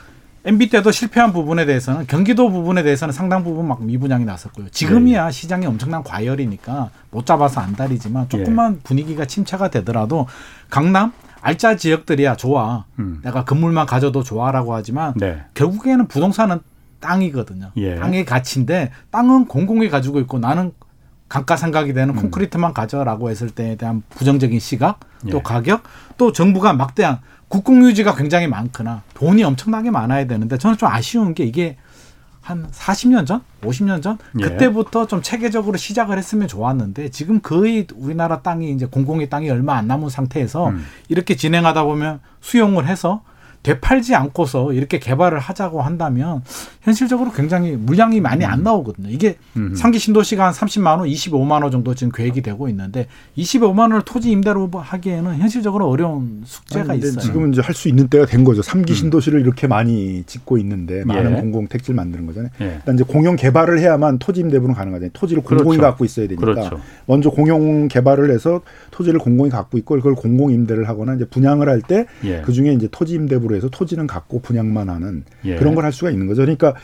MB 0.50 0.70
때도 0.70 0.92
실패한 0.92 1.32
부분에 1.32 1.66
대해서는 1.66 2.08
경기도 2.08 2.50
부분에 2.50 2.82
대해서는 2.82 3.12
상당 3.12 3.44
부분 3.44 3.68
막 3.68 3.84
미분양이 3.84 4.26
났었고요. 4.26 4.70
지금이야 4.70 5.26
네. 5.26 5.32
시장이 5.32 5.68
엄청난 5.68 6.04
과열이니까 6.04 6.90
못 7.12 7.28
잡아서 7.28 7.62
안달이지만 7.62 8.30
조금만 8.30 8.76
예. 8.76 8.80
분위기가 8.84 9.26
침체가 9.26 9.70
되더라도 9.70 10.26
강남 10.72 11.14
알짜 11.42 11.76
지역들이야 11.76 12.36
좋아. 12.36 12.86
음. 12.98 13.22
내가 13.24 13.46
건물만 13.46 13.86
가져도 13.86 14.24
좋아라고 14.24 14.74
하지만 14.74 15.14
네. 15.18 15.44
결국에는 15.54 16.08
부동산은 16.08 16.62
땅이거든요. 17.00 17.72
예. 17.78 17.96
땅의 17.96 18.26
가치인데 18.26 18.92
땅은 19.12 19.46
공공이 19.46 19.90
가지고 19.90 20.20
있고 20.20 20.40
나는 20.40 20.72
감가상각이 21.30 21.94
되는 21.94 22.16
음. 22.16 22.22
콘크리트만 22.22 22.74
가져라고 22.74 23.30
했을 23.30 23.52
때에 23.52 23.76
대한 23.76 24.02
부정적인 24.10 24.60
시각, 24.60 25.00
또 25.30 25.38
예. 25.38 25.42
가격, 25.44 25.84
또 26.18 26.32
정부가 26.32 26.74
막대한 26.74 27.20
국공유지가 27.50 28.16
굉장히 28.16 28.48
많거나 28.48 29.04
돈이 29.14 29.44
엄청나게 29.44 29.92
많아야 29.92 30.26
되는데 30.26 30.58
저는 30.58 30.78
좀 30.78 30.88
아쉬운 30.90 31.34
게 31.34 31.44
이게 31.44 31.78
한 32.42 32.68
40년 32.72 33.28
전, 33.28 33.42
50년 33.62 34.02
전 34.02 34.18
예. 34.40 34.44
그때부터 34.44 35.06
좀 35.08 35.22
체계적으로 35.22 35.78
시작을 35.78 36.18
했으면 36.18 36.48
좋았는데 36.48 37.10
지금 37.10 37.42
거의 37.42 37.86
우리나라 37.96 38.42
땅이 38.42 38.72
이제 38.72 38.86
공공의 38.86 39.30
땅이 39.30 39.50
얼마 39.50 39.76
안 39.76 39.88
남은 39.88 40.10
상태에서 40.10 40.70
음. 40.70 40.86
이렇게 41.10 41.36
진행하다 41.36 41.84
보면 41.84 42.22
수용을 42.42 42.88
해서 42.88 43.22
되팔지 43.64 44.16
않고서 44.16 44.74
이렇게 44.74 45.00
개발을 45.00 45.40
하자고 45.40 45.82
한다면 45.82 46.42
현실적으로 46.82 47.32
굉장히 47.32 47.72
물량이 47.72 48.22
많이 48.22 48.46
안 48.46 48.60
음. 48.60 48.64
나오거든요. 48.64 49.10
이게 49.10 49.36
음. 49.58 49.76
상기 49.76 50.00
신도시가 50.00 50.46
한 50.46 50.54
30만 50.54 51.00
원, 51.00 51.08
25만 51.10 51.62
원 51.62 51.72
정도 51.72 51.94
지금 51.94 52.12
계획이 52.12 52.42
되고 52.42 52.70
있는데 52.70 53.08
25만 53.38 53.80
원을 53.80 54.02
토지 54.04 54.32
임대로 54.32 54.70
하기에는 54.74 55.38
현실적으로 55.38 55.90
어려운 55.90 56.42
숙제가 56.46 56.94
아니, 56.94 57.00
있어요. 57.00 57.20
지금은 57.20 57.52
이제 57.54 57.62
할 57.62 57.80
수 57.80 57.88
있는 57.88 58.10
때가 58.10 58.26
된 58.26 58.44
거죠. 58.44 58.62
3기 58.62 58.90
음. 58.90 58.96
신도시를 58.96 59.40
이렇게 59.40 59.66
많이 59.68 60.24
짓고 60.26 60.58
있는데 60.58 61.06
많은 61.06 61.38
예. 61.38 61.40
공공 61.40 61.68
택지를 61.68 61.96
만드는 61.96 62.26
거잖아요. 62.26 62.52
예. 62.62 62.66
일단 62.80 62.96
이제 62.96 63.04
공영 63.06 63.36
개발을 63.38 63.80
해야만 63.80 64.20
토지 64.20 64.42
임대부는 64.42 64.76
가능하잖아요. 64.76 65.12
토지를 65.14 65.44
공공이 65.44 65.78
그렇죠. 65.78 65.82
갖고 65.82 66.04
있어야 66.04 66.28
되니까 66.28 66.46
그렇죠. 66.46 66.82
먼저 67.06 67.30
공용 67.30 67.88
개발을 67.88 68.32
해서 68.32 68.62
토지를 68.92 69.20
공공이 69.20 69.50
갖고 69.50 69.78
있고 69.78 69.96
그걸 69.96 70.16
공공 70.16 70.52
임대를 70.52 70.90
하거나 70.90 71.14
이제 71.16 71.26
분양을 71.26 71.70
할 71.70 71.82
때 71.88 72.06
그중에 72.44 72.70
예. 72.70 72.74
이제 72.74 72.90
토지 72.92 73.14
임대부 73.16 73.49
기업으로 73.50 73.56
해서 73.56 73.68
토지는 73.70 74.08
갖고 74.08 74.40
분양만 74.40 74.90
하는 74.90 75.24
예. 75.44 75.56
그런 75.56 75.76
걸 75.76 75.80
할 75.80 75.92
수가 75.94 76.12
있는 76.12 76.28
거죠. 76.28 76.42
그러니까 76.42 76.76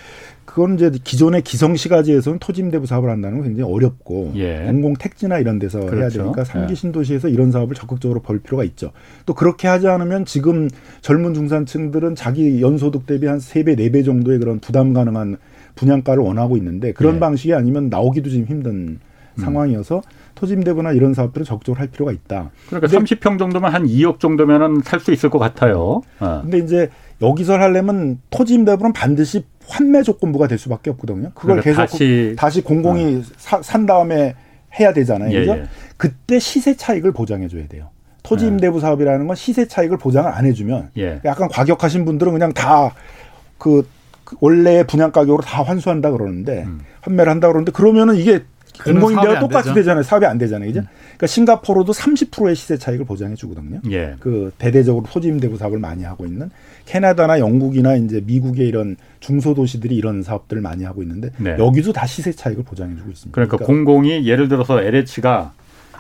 그건 0.46 0.76
이제 0.76 0.90
기존의 1.04 1.42
기성시가지에서는 1.44 2.40
토지임대부 2.40 2.86
사업을 2.86 3.10
한다는 3.10 3.38
건 3.40 3.48
굉장히 3.48 3.72
어렵고 3.72 4.32
예. 4.36 4.64
공공 4.66 4.94
택지나 4.96 5.38
이런 5.40 5.60
데서 5.60 5.82
그렇죠. 5.82 5.98
해야 5.98 6.10
되니까 6.10 6.44
삼기 6.44 6.72
예. 6.72 6.76
신도시에서 6.76 7.28
이런 7.30 7.52
사업을 7.52 7.76
적극적으로 7.76 8.22
벌 8.22 8.40
필요가 8.40 8.64
있죠. 8.64 8.92
또 9.26 9.34
그렇게 9.34 9.68
하지 9.68 9.88
않으면 9.88 10.26
지금 10.26 10.70
젊은 11.02 11.34
중산층들은 11.34 12.16
자기 12.16 12.62
연소득 12.62 13.06
대비 13.06 13.28
한 13.28 13.38
세 13.40 13.64
배 13.64 13.76
네 13.76 13.90
배 13.92 14.02
정도의 14.04 14.40
그런 14.40 14.60
부담 14.60 14.94
가능한 14.94 15.38
분양가를 15.76 16.24
원하고 16.24 16.58
있는데 16.58 16.94
그런 16.94 17.16
예. 17.16 17.20
방식이 17.20 17.54
아니면 17.54 17.90
나오기도 17.90 18.30
좀 18.30 18.46
힘든 18.46 18.72
음. 18.72 19.00
상황이어서 19.38 20.02
토지임대부나 20.36 20.92
이런 20.92 21.14
사업들을 21.14 21.46
적극적으로 21.46 21.80
할 21.80 21.88
필요가 21.88 22.12
있다. 22.12 22.52
그러니까 22.70 22.88
30평 22.88 23.40
정도면 23.40 23.74
한 23.74 23.86
2억 23.88 24.20
정도면은 24.20 24.82
살 24.84 25.00
수 25.00 25.12
있을 25.12 25.30
것 25.30 25.40
같아요. 25.40 26.02
어. 26.20 26.42
근데 26.44 26.58
이제 26.60 26.90
여기서 27.22 27.54
하려면 27.54 28.20
토지임대부는 28.30 28.94
반드시 28.94 29.46
환매 29.68 30.04
조건부가 30.04 30.48
될 30.48 30.58
수밖에 30.58 30.90
없거든요. 30.92 31.32
그걸 31.34 31.62
그러니까 31.62 31.64
계속 31.64 31.78
다시, 31.78 32.36
다시 32.38 32.62
공공이 32.62 33.16
어. 33.18 33.22
사, 33.38 33.62
산 33.62 33.86
다음에 33.86 34.36
해야 34.80 34.92
되잖아요. 34.94 35.32
예, 35.34 35.40
그죠? 35.40 35.54
예. 35.54 35.64
그때 35.98 36.38
시세 36.40 36.76
차익을 36.76 37.14
보장해 37.14 37.48
줘야 37.48 37.66
돼요. 37.68 37.90
토지 38.24 38.48
임대부 38.48 38.80
사업이라는 38.80 39.28
건 39.28 39.36
시세 39.36 39.68
차익을 39.68 39.98
보장을 39.98 40.30
안 40.30 40.46
해주면 40.46 40.90
예. 40.98 41.22
약간 41.24 41.48
과격하신 41.48 42.06
분들은 42.06 42.34
그냥 42.34 42.52
다그 42.54 43.88
그 44.24 44.36
원래 44.42 44.84
분양 44.84 45.12
가격으로 45.12 45.44
다 45.44 45.62
환수한다 45.64 46.12
그러는데 46.12 46.64
음. 46.64 46.82
판매를 47.02 47.32
한다 47.32 47.48
그러는데 47.48 47.72
그러면은 47.72 48.16
이게 48.16 48.44
공공임대가 48.84 49.40
똑같이 49.40 49.74
되잖아요. 49.74 50.04
사업이 50.04 50.26
안 50.26 50.38
되잖아요. 50.38 50.68
그죠? 50.68 50.80
음. 50.82 50.88
그러니까 51.18 51.28
싱가포르도 51.28 51.94
30%의 51.94 52.56
시세 52.56 52.78
차익을 52.78 53.06
보장해 53.06 53.36
주거든요. 53.36 53.80
예. 53.90 54.16
그 54.20 54.52
대대적으로 54.58 55.06
토지 55.10 55.28
임대부 55.30 55.58
사업을 55.58 55.80
많이 55.80 56.04
하고 56.04 56.26
있는 56.26 56.50
캐나다나 56.86 57.40
영국이나 57.40 57.96
이제 57.96 58.22
미국의 58.26 58.68
이런 58.68 58.98
중소도시들이 59.20 59.96
이런 59.96 60.24
사업들을 60.24 60.62
많이 60.62 60.84
하고 60.84 61.02
있는데 61.02 61.30
네. 61.38 61.56
여기도 61.58 61.94
다 61.94 62.06
시세 62.06 62.32
차익을 62.32 62.64
보장해 62.64 62.96
주고 62.96 63.10
있습니다. 63.10 63.34
그러니까, 63.34 63.58
그러니까 63.58 63.66
공공이 63.66 64.28
예를 64.28 64.48
들어서 64.48 64.82
LH가 64.82 65.54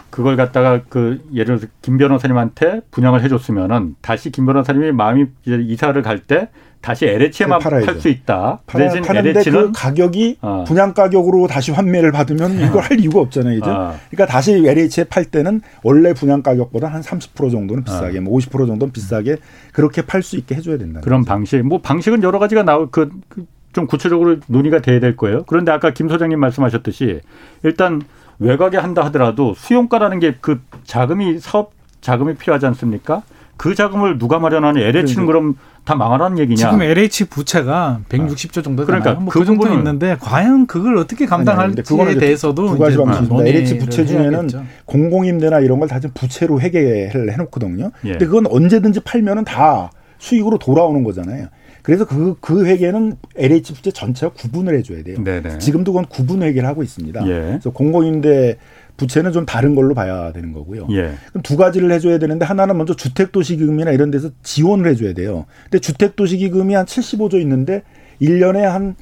그걸 0.09 0.37
갖다가 0.37 0.81
그 0.87 1.21
예를 1.33 1.57
들어서 1.57 1.67
김 1.81 1.97
변호사님한테 1.97 2.81
분양을 2.91 3.21
해줬으면은 3.23 3.95
다시 4.01 4.29
김 4.29 4.45
변호사님이 4.45 4.91
마음이 4.91 5.25
이사를 5.45 6.01
갈 6.01 6.19
때 6.19 6.49
다시 6.85 7.07
LH에만 7.07 7.59
팔 7.59 7.99
수 7.99 8.09
있다. 8.09 8.59
팔아, 8.67 8.89
대신 8.89 9.03
LH는 9.03 9.43
그 9.43 9.71
가격이 9.73 10.37
어. 10.41 10.63
분양 10.67 10.93
가격으로 10.93 11.47
다시 11.47 11.71
환매를 11.71 12.11
받으면 12.11 12.59
이걸 12.59 12.83
할 12.83 12.99
이유가 12.99 13.21
없잖아요, 13.21 13.57
이제. 13.57 13.67
어. 13.67 13.95
그러니까 14.11 14.31
다시 14.31 14.51
LH에 14.53 15.05
팔 15.09 15.25
때는 15.25 15.61
원래 15.81 16.13
분양 16.13 16.43
가격보다 16.43 16.87
한 16.87 17.01
30% 17.01 17.51
정도는 17.51 17.83
비싸게, 17.83 18.19
어. 18.19 18.21
뭐50% 18.21 18.67
정도는 18.67 18.91
비싸게 18.91 19.37
그렇게 19.73 20.03
팔 20.03 20.21
수 20.21 20.37
있게 20.37 20.53
해줘야 20.53 20.77
된다. 20.77 21.01
그런 21.03 21.21
거죠. 21.21 21.29
방식, 21.29 21.61
뭐 21.63 21.81
방식은 21.81 22.21
여러 22.21 22.37
가지가 22.37 22.61
나올 22.63 22.89
그. 22.91 23.09
그좀 23.75 23.87
구체적으로 23.87 24.37
논의가 24.47 24.79
돼야 24.79 25.01
될 25.01 25.17
거예요. 25.17 25.43
그런데 25.47 25.71
아까 25.71 25.89
김 25.89 26.07
소장님 26.07 26.39
말씀하셨듯이 26.39 27.19
일단 27.63 28.01
외곽에 28.39 28.77
한다 28.77 29.03
하더라도 29.05 29.53
수용가라는 29.57 30.19
게 30.19 30.35
그 30.39 30.61
자금이 30.85 31.39
사업 31.39 31.73
자금이 31.99 32.35
필요하지 32.35 32.67
않습니까? 32.67 33.23
그 33.57 33.75
자금을 33.75 34.17
누가 34.17 34.39
마련하니 34.39 34.81
LH는 34.81 35.25
그럼 35.25 35.55
다 35.85 35.93
망하라는 35.95 36.39
얘기냐? 36.39 36.57
지금 36.57 36.81
LH 36.81 37.25
부채가 37.25 37.99
160조 38.09 38.63
정도 38.63 38.85
되나요? 38.85 39.01
그러니까 39.01 39.21
뭐 39.23 39.29
그 39.31 39.45
정도 39.45 39.71
있는데 39.73 40.17
과연 40.19 40.65
그걸 40.67 40.97
어떻게 40.97 41.25
감당할지에 41.27 42.15
대해서도 42.19 42.67
두 42.73 42.77
가지 42.79 42.97
방식입니다. 42.97 43.47
LH 43.47 43.77
부채 43.77 44.05
중에는 44.05 44.33
해야겠죠. 44.33 44.63
공공임대나 44.85 45.59
이런 45.59 45.79
걸 45.79 45.87
다 45.87 45.99
지금 45.99 46.13
부채로 46.15 46.59
회계를 46.59 47.31
해놓거든요. 47.33 47.91
예. 48.05 48.09
근데 48.11 48.25
그건 48.25 48.47
언제든지 48.47 49.01
팔면은 49.01 49.45
다 49.45 49.91
수익으로 50.17 50.57
돌아오는 50.57 51.03
거잖아요. 51.03 51.47
그래서 51.85 52.03
그, 52.03 52.35
그 52.41 52.65
회계는 52.65 53.15
LH 53.35 53.75
부채 53.75 53.91
전체와 53.91 54.31
구분을 54.33 54.75
해줘야 54.75 55.03
돼요. 55.03 55.23
네네. 55.23 55.59
지금도 55.59 55.93
그건 55.93 56.07
구분 56.07 56.41
회계를 56.41 56.67
하고 56.67 56.81
있습니다. 56.81 57.27
예. 57.27 57.31
그래서 57.31 57.69
공공임대 57.69 58.57
부채는 58.97 59.31
좀 59.31 59.45
다른 59.45 59.75
걸로 59.75 59.93
봐야 59.93 60.31
되는 60.31 60.51
거고요. 60.51 60.87
예. 60.89 61.13
그럼 61.29 61.43
두 61.43 61.57
가지를 61.57 61.91
해줘야 61.91 62.17
되는데 62.17 62.43
하나는 62.43 62.75
먼저 62.75 62.95
주택도시기금이나 62.95 63.91
이런 63.91 64.09
데서 64.09 64.31
지원을 64.41 64.89
해줘야 64.89 65.13
돼요. 65.13 65.45
근데 65.65 65.77
주택도시기금이 65.77 66.73
한 66.73 66.87
75조 66.87 67.39
있는데 67.41 67.83
1년에 68.19 68.61
한 68.61 68.95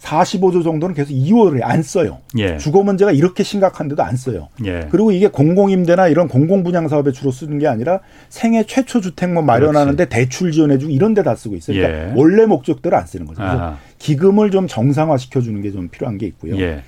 45조 0.00 0.62
정도는 0.62 0.94
계속 0.94 1.12
2월에 1.12 1.60
안 1.62 1.82
써요. 1.82 2.18
예. 2.38 2.58
주거 2.58 2.82
문제가 2.82 3.12
이렇게 3.12 3.42
심각한데도 3.42 4.02
안 4.02 4.16
써요. 4.16 4.48
예. 4.64 4.86
그리고 4.90 5.10
이게 5.10 5.26
공공임대나 5.28 6.08
이런 6.08 6.28
공공분양 6.28 6.88
사업에 6.88 7.12
주로 7.12 7.30
쓰는 7.30 7.58
게 7.58 7.66
아니라 7.66 8.00
생애 8.28 8.64
최초 8.64 9.00
주택만 9.00 9.44
마련하는데 9.46 10.04
대출 10.08 10.52
지원해주고 10.52 10.92
이런 10.92 11.14
데다 11.14 11.34
쓰고 11.34 11.56
있어요. 11.56 11.76
그러니까 11.78 12.08
예. 12.08 12.12
원래 12.14 12.46
목적대로 12.46 12.96
안 12.96 13.06
쓰는 13.06 13.26
거죠. 13.26 13.38
그래서 13.40 13.56
아하. 13.56 13.78
기금을 13.98 14.50
좀 14.50 14.66
정상화시켜 14.68 15.40
주는 15.40 15.60
게 15.62 15.66
좀 15.72 15.88
필요한 15.88 16.18
게 16.18 16.26
있고요. 16.26 16.56
예. 16.60 16.82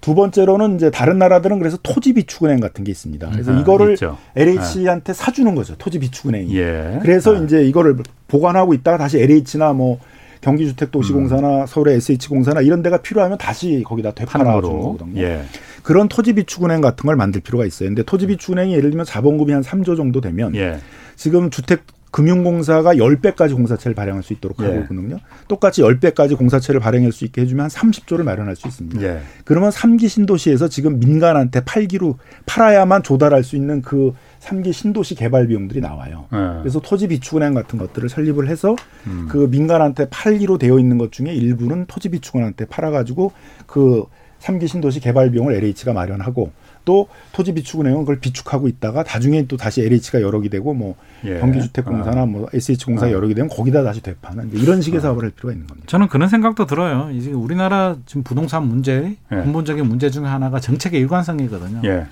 두 0.00 0.14
번째로는 0.14 0.76
이제 0.76 0.90
다른 0.90 1.18
나라들은 1.18 1.58
그래서 1.58 1.76
토지 1.82 2.14
비축은행 2.14 2.60
같은 2.60 2.84
게 2.84 2.90
있습니다. 2.90 3.28
그래서 3.32 3.52
아, 3.54 3.60
이거를 3.60 3.92
있죠. 3.94 4.16
LH한테 4.36 5.10
아. 5.10 5.14
사주는 5.14 5.54
거죠. 5.54 5.74
토지 5.76 5.98
비축은행이. 5.98 6.56
예. 6.58 6.98
그래서 7.02 7.36
아. 7.36 7.42
이제 7.42 7.62
이거를 7.64 7.96
보관하고 8.28 8.72
있다가 8.72 8.96
다시 8.96 9.18
LH나 9.20 9.72
뭐 9.74 9.98
경기주택도시공사나 10.40 11.62
음. 11.62 11.66
서울의 11.66 11.96
SH공사나 11.96 12.60
이런 12.62 12.82
데가 12.82 12.98
필요하면 12.98 13.38
다시 13.38 13.82
거기다 13.84 14.12
되팔아 14.12 14.60
주는 14.60 14.80
거거든요. 14.80 15.20
예. 15.20 15.42
그런 15.82 16.08
토지비축은행 16.08 16.80
같은 16.80 17.06
걸 17.06 17.16
만들 17.16 17.40
필요가 17.40 17.64
있어요. 17.64 17.88
근데 17.88 18.02
토지비축은행이 18.02 18.72
예를 18.72 18.90
들면 18.90 19.06
자본금이 19.06 19.52
한 19.52 19.62
3조 19.62 19.96
정도 19.96 20.20
되면 20.20 20.54
예. 20.54 20.78
지금 21.16 21.50
주택 21.50 21.82
금융공사가 22.10 22.94
10배까지 22.94 23.54
공사채를 23.54 23.94
발행할 23.94 24.22
수 24.22 24.32
있도록 24.32 24.60
하고 24.60 24.74
예. 24.74 24.80
있거든요. 24.80 25.18
똑같이 25.48 25.82
10배까지 25.82 26.36
공사채를 26.36 26.80
발행할 26.80 27.12
수 27.12 27.24
있게 27.24 27.42
해주면 27.42 27.64
한 27.64 27.70
30조를 27.70 28.22
마련할 28.24 28.56
수 28.56 28.66
있습니다. 28.66 29.00
예. 29.02 29.20
그러면 29.44 29.70
3기 29.70 30.08
신도시에서 30.08 30.68
지금 30.68 30.98
민간한테 30.98 31.60
팔기로 31.64 32.18
팔아야만 32.46 33.04
조달할 33.04 33.44
수 33.44 33.56
있는 33.56 33.80
그 33.82 34.12
3기 34.40 34.72
신도시 34.72 35.14
개발 35.14 35.46
비용들이 35.46 35.80
나와요. 35.80 36.26
예. 36.32 36.60
그래서 36.60 36.80
토지 36.80 37.08
비축은행 37.08 37.54
같은 37.54 37.78
것들을 37.78 38.08
설립을 38.08 38.48
해서 38.48 38.74
음. 39.06 39.26
그 39.30 39.48
민간한테 39.50 40.08
팔기로 40.08 40.58
되어 40.58 40.78
있는 40.78 40.98
것 40.98 41.12
중에 41.12 41.32
일부는 41.32 41.86
토지 41.86 42.08
비축은행한테 42.08 42.66
팔아가지고 42.66 43.32
그 43.66 44.04
3기 44.40 44.68
신도시 44.68 45.00
개발 45.00 45.30
비용을 45.30 45.54
LH가 45.54 45.92
마련하고 45.92 46.52
또 46.86 47.08
토지 47.32 47.52
비축은행은 47.52 48.00
그걸 48.00 48.20
비축하고 48.20 48.66
있다가 48.66 49.02
나중에 49.02 49.46
또 49.46 49.58
다시 49.58 49.82
LH가 49.82 50.22
여러 50.22 50.40
개 50.40 50.48
되고 50.48 50.72
뭐 50.72 50.96
예. 51.24 51.38
경기주택공사나 51.38 52.22
아. 52.22 52.26
뭐 52.26 52.48
SH공사 52.54 53.06
아. 53.06 53.12
여러 53.12 53.28
개 53.28 53.34
되면 53.34 53.50
거기다 53.50 53.82
다시 53.82 54.00
되파는 54.00 54.50
이런 54.54 54.80
식의 54.80 54.98
아. 54.98 55.02
사업을 55.02 55.24
할 55.24 55.30
필요가 55.30 55.52
있는 55.52 55.66
겁니다. 55.66 55.86
저는 55.88 56.08
그런 56.08 56.30
생각도 56.30 56.64
들어요. 56.66 57.10
이제 57.12 57.30
우리나라 57.30 57.96
지금 58.06 58.22
부동산 58.22 58.66
문제 58.66 59.16
예. 59.30 59.36
근본적인 59.36 59.86
문제 59.86 60.10
중에 60.10 60.24
하나가 60.24 60.58
정책의 60.58 60.98
일관성이거든요. 61.00 61.82
예. 61.84 62.06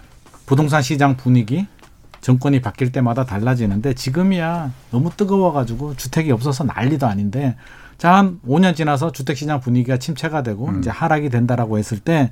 부동산 0.44 0.82
시장 0.82 1.16
분위기 1.16 1.66
정권이 2.20 2.60
바뀔 2.60 2.92
때마다 2.92 3.24
달라지는데 3.24 3.94
지금이야 3.94 4.72
너무 4.90 5.10
뜨거워가지고 5.16 5.96
주택이 5.96 6.32
없어서 6.32 6.64
난리도 6.64 7.06
아닌데 7.06 7.56
자 7.98 8.14
한 8.14 8.40
5년 8.46 8.76
지나서 8.76 9.12
주택시장 9.12 9.60
분위기가 9.60 9.98
침체가 9.98 10.42
되고 10.42 10.68
음. 10.68 10.78
이제 10.78 10.88
하락이 10.90 11.28
된다라고 11.30 11.78
했을 11.78 11.98
때 11.98 12.30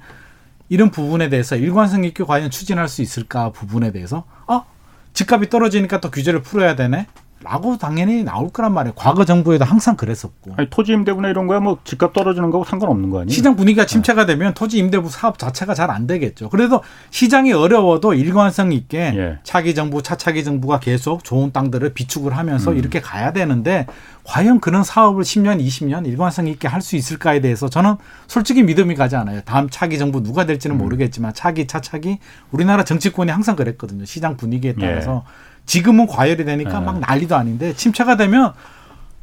이런 0.68 0.90
부분에 0.90 1.28
대해서 1.28 1.56
일관성 1.56 2.04
있게 2.04 2.24
과연 2.24 2.50
추진할 2.50 2.88
수 2.88 3.02
있을까 3.02 3.50
부분에 3.50 3.92
대해서 3.92 4.24
아 4.46 4.64
집값이 5.12 5.48
떨어지니까 5.48 6.00
또 6.00 6.10
규제를 6.10 6.42
풀어야 6.42 6.76
되네. 6.76 7.06
라고 7.48 7.78
당연히 7.78 8.24
나올 8.24 8.50
거란 8.50 8.74
말이에요. 8.74 8.94
과거 8.96 9.24
정부에도 9.24 9.64
항상 9.64 9.96
그랬었고. 9.96 10.54
아니, 10.56 10.68
토지 10.68 10.92
임대부나 10.92 11.28
이런 11.28 11.46
거야 11.46 11.60
뭐 11.60 11.78
집값 11.84 12.12
떨어지는 12.12 12.50
거하고 12.50 12.68
상관없는 12.68 13.10
거 13.10 13.20
아니에요? 13.20 13.32
시장 13.32 13.54
분위기가 13.54 13.82
네. 13.84 13.86
침체가 13.86 14.26
네. 14.26 14.32
되면 14.34 14.54
토지 14.54 14.78
임대부 14.78 15.08
사업 15.10 15.38
자체가 15.38 15.74
잘 15.74 15.86
안 15.90 16.06
되겠죠. 16.08 16.48
그래도 16.48 16.82
시장이 17.10 17.52
어려워도 17.52 18.14
일관성 18.14 18.72
있게 18.72 18.98
예. 19.16 19.38
차기 19.44 19.74
정부, 19.74 20.02
차차기 20.02 20.42
정부가 20.42 20.80
계속 20.80 21.22
좋은 21.22 21.52
땅들을 21.52 21.94
비축을 21.94 22.36
하면서 22.36 22.72
음. 22.72 22.76
이렇게 22.78 23.00
가야 23.00 23.32
되는데 23.32 23.86
과연 24.24 24.58
그런 24.58 24.82
사업을 24.82 25.22
10년, 25.22 25.64
20년 25.64 26.06
일관성 26.06 26.48
있게 26.48 26.66
할 26.68 26.82
수 26.82 26.96
있을까에 26.96 27.40
대해서 27.40 27.68
저는 27.68 27.96
솔직히 28.28 28.62
믿음이 28.62 28.94
가지 28.96 29.16
않아요. 29.16 29.40
다음 29.44 29.68
차기 29.70 29.98
정부 29.98 30.22
누가 30.22 30.46
될지는 30.46 30.76
음. 30.76 30.78
모르겠지만 30.78 31.32
차기, 31.34 31.66
차차기 31.66 32.18
우리나라 32.50 32.84
정치권이 32.84 33.30
항상 33.30 33.56
그랬거든요. 33.56 34.04
시장 34.04 34.36
분위기에 34.36 34.74
따라서. 34.80 35.24
예. 35.26 35.55
지금은 35.66 36.06
과열이 36.06 36.44
되니까 36.44 36.78
네. 36.80 36.86
막 36.86 37.00
난리도 37.00 37.36
아닌데 37.36 37.74
침체가 37.74 38.16
되면 38.16 38.52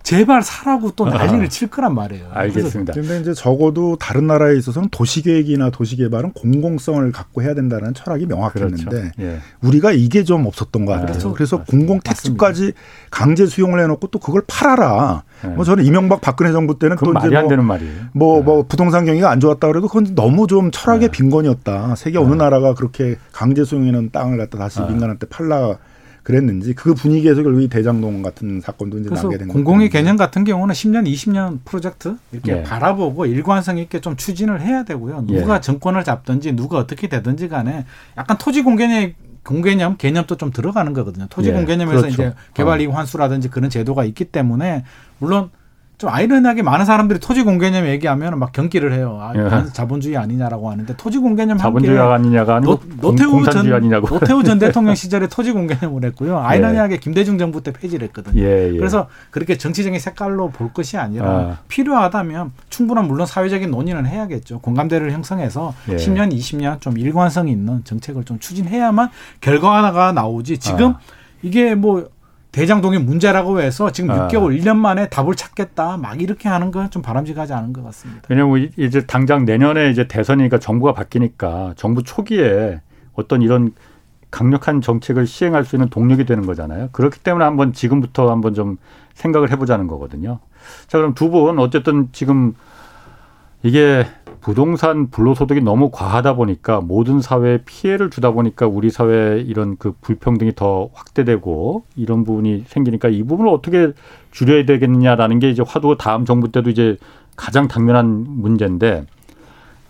제발 0.03 0.43
사라고 0.43 0.91
또 0.91 1.05
난리를 1.05 1.47
칠 1.47 1.69
거란 1.69 1.95
말이에요. 1.95 2.27
알겠습니다. 2.33 2.91
그런데 2.91 3.21
이제 3.21 3.33
적어도 3.33 3.95
다른 3.95 4.27
나라에 4.27 4.57
있어서는 4.57 4.89
도시계획이나 4.91 5.69
도시개발은 5.69 6.33
공공성을 6.33 7.09
갖고 7.13 7.41
해야 7.41 7.53
된다는 7.53 7.93
철학이 7.93 8.25
명확했는데 8.25 8.83
그렇죠. 8.83 9.11
예. 9.21 9.39
우리가 9.61 9.93
이게 9.93 10.25
좀 10.25 10.45
없었던 10.45 10.85
것 10.85 10.91
같아요. 10.91 11.07
그렇죠. 11.07 11.33
그래서 11.33 11.57
맞습니다. 11.59 11.71
공공 11.71 11.99
택지까지 12.01 12.73
강제 13.11 13.45
수용을 13.45 13.79
해놓고 13.79 14.07
또 14.07 14.19
그걸 14.19 14.41
팔아라. 14.45 15.23
예. 15.45 15.47
뭐 15.47 15.63
저는 15.63 15.85
이명박 15.85 16.19
박근혜 16.19 16.51
정부 16.51 16.77
때는 16.77 16.97
또 16.97 17.13
이제 17.17 17.29
뭐, 17.29 17.47
되는 17.47 17.63
말이에요. 17.63 17.93
뭐, 18.11 18.39
예. 18.39 18.43
뭐 18.43 18.65
부동산 18.67 19.05
경기가 19.05 19.31
안 19.31 19.39
좋았다 19.39 19.69
그래도 19.69 19.87
그건 19.87 20.15
너무 20.15 20.47
좀 20.47 20.69
철학의 20.69 21.03
예. 21.03 21.07
빈곤이었다. 21.11 21.95
세계 21.95 22.17
어느 22.17 22.33
예. 22.33 22.35
나라가 22.35 22.73
그렇게 22.73 23.15
강제 23.31 23.63
수용해놓은 23.63 24.09
땅을 24.11 24.37
갖다 24.37 24.57
다시 24.57 24.81
민간한테 24.81 25.27
팔라 25.27 25.77
그랬는지 26.23 26.73
그 26.73 26.93
분위기에서 26.93 27.43
결국 27.43 27.61
이 27.61 27.67
대장동 27.67 28.21
같은 28.21 28.61
사건도 28.61 28.99
이제 28.99 29.09
나게 29.09 29.37
된 29.37 29.49
공공의 29.49 29.89
개념 29.89 30.15
같은 30.15 30.45
경우는 30.45 30.73
10년, 30.73 31.05
20년 31.05 31.59
프로젝트 31.65 32.15
이렇게 32.31 32.59
예. 32.59 32.63
바라보고 32.63 33.25
일관성 33.25 33.77
있게 33.77 33.99
좀 33.99 34.15
추진을 34.15 34.61
해야 34.61 34.83
되고요. 34.83 35.25
누가 35.27 35.57
예. 35.57 35.61
정권을 35.61 36.05
잡든지 36.05 36.53
누가 36.53 36.77
어떻게 36.77 37.09
되든지 37.09 37.49
간에 37.49 37.85
약간 38.17 38.37
토지 38.37 38.63
공개념 38.63 39.13
공개념 39.43 39.97
개념도 39.97 40.37
좀 40.37 40.51
들어가는 40.51 40.93
거거든요. 40.93 41.27
토지 41.29 41.49
예. 41.49 41.53
공개념에서 41.53 42.01
그렇죠. 42.01 42.13
이제 42.13 42.33
개발 42.53 42.79
이익 42.79 42.93
환수라든지 42.93 43.49
그런 43.49 43.69
제도가 43.69 44.05
있기 44.05 44.25
때문에 44.25 44.85
물론 45.19 45.49
좀 45.97 46.09
아이러니하게 46.09 46.63
많은 46.63 46.85
사람들이 46.85 47.19
토지 47.19 47.43
공개념 47.43 47.85
얘기하면 47.85 48.39
막 48.39 48.51
경기를 48.51 48.93
해요. 48.93 49.19
아, 49.21 49.33
예. 49.35 49.71
자본주의 49.71 50.17
아니냐라고 50.17 50.69
하는데 50.69 50.93
토지 50.97 51.19
공개념 51.19 51.57
자본주의 51.57 51.97
아니냐가 51.97 52.55
아니고 52.55 52.79
노, 52.99 53.15
태우 53.15 53.43
전, 53.45 53.71
아니냐고. 53.71 54.07
노태우 54.07 54.43
전 54.43 54.57
대통령 54.59 54.95
시절에 54.95 55.27
토지 55.27 55.51
공개념을 55.51 56.03
했고요. 56.05 56.33
예. 56.33 56.37
아이러니하게 56.37 56.95
예. 56.95 56.97
김대중 56.97 57.37
정부 57.37 57.61
때 57.61 57.71
폐지를 57.71 58.07
했거든요. 58.07 58.41
예, 58.41 58.73
예, 58.73 58.77
그래서 58.77 59.07
그렇게 59.29 59.57
정치적인 59.57 59.99
색깔로 59.99 60.49
볼 60.49 60.73
것이 60.73 60.97
아니라 60.97 61.25
아. 61.27 61.57
필요하다면 61.67 62.51
충분한 62.69 63.07
물론 63.07 63.27
사회적인 63.27 63.69
논의는 63.69 64.05
해야겠죠. 64.05 64.59
공감대를 64.59 65.11
형성해서 65.11 65.73
예. 65.89 65.95
10년, 65.95 66.33
20년 66.33 66.81
좀 66.81 66.97
일관성 66.97 67.47
있는 67.47 67.83
정책을 67.83 68.23
좀 68.25 68.39
추진해야만 68.39 69.09
결과가 69.41 70.11
나오지. 70.11 70.57
지금 70.57 70.91
아. 70.91 70.99
이게 71.43 71.75
뭐 71.75 72.07
대장동의 72.53 72.99
문제라고 72.99 73.59
해서 73.59 73.91
지금 73.91 74.11
아. 74.11 74.27
6개월, 74.27 74.57
1년 74.57 74.77
만에 74.77 75.09
답을 75.09 75.35
찾겠다 75.35 75.97
막 75.97 76.21
이렇게 76.21 76.47
하는 76.47 76.71
건 76.71 76.89
좀 76.89 77.01
바람직하지 77.01 77.51
않은 77.53 77.73
것 77.73 77.83
같습니다. 77.83 78.21
왜냐하면 78.29 78.69
이제 78.77 79.05
당장 79.05 79.43
내년에 79.45 79.89
이제 79.89 80.07
대선이니까 80.07 80.59
정부가 80.59 80.93
바뀌니까 80.93 81.73
정부 81.75 82.03
초기에 82.03 82.81
어떤 83.13 83.41
이런 83.41 83.71
강력한 84.29 84.81
정책을 84.81 85.25
시행할 85.27 85.65
수 85.65 85.75
있는 85.75 85.89
동력이 85.89 86.25
되는 86.25 86.45
거잖아요. 86.45 86.89
그렇기 86.91 87.19
때문에 87.19 87.45
한번 87.45 87.73
지금부터 87.73 88.29
한번 88.31 88.53
좀 88.53 88.77
생각을 89.15 89.51
해보자는 89.51 89.87
거거든요. 89.87 90.39
자, 90.87 90.97
그럼 90.99 91.13
두 91.13 91.29
분 91.29 91.57
어쨌든 91.59 92.09
지금 92.11 92.53
이게 93.63 94.05
부동산 94.43 95.09
불로소득이 95.09 95.61
너무 95.61 95.89
과하다 95.89 96.35
보니까 96.35 96.81
모든 96.81 97.21
사회에 97.21 97.59
피해를 97.65 98.09
주다 98.09 98.31
보니까 98.31 98.67
우리 98.67 98.89
사회 98.89 99.39
이런 99.39 99.77
그 99.77 99.93
불평등이 100.01 100.53
더 100.55 100.89
확대되고 100.93 101.85
이런 101.95 102.23
부분이 102.25 102.65
생기니까 102.67 103.07
이 103.07 103.23
부분을 103.23 103.49
어떻게 103.49 103.93
줄여야 104.31 104.65
되겠느냐라는 104.65 105.39
게 105.39 105.49
이제 105.49 105.63
화두가 105.65 105.95
다음 105.97 106.25
정부 106.25 106.51
때도 106.51 106.69
이제 106.69 106.97
가장 107.37 107.67
당면한 107.69 108.25
문제인데 108.27 109.05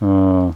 어 0.01 0.54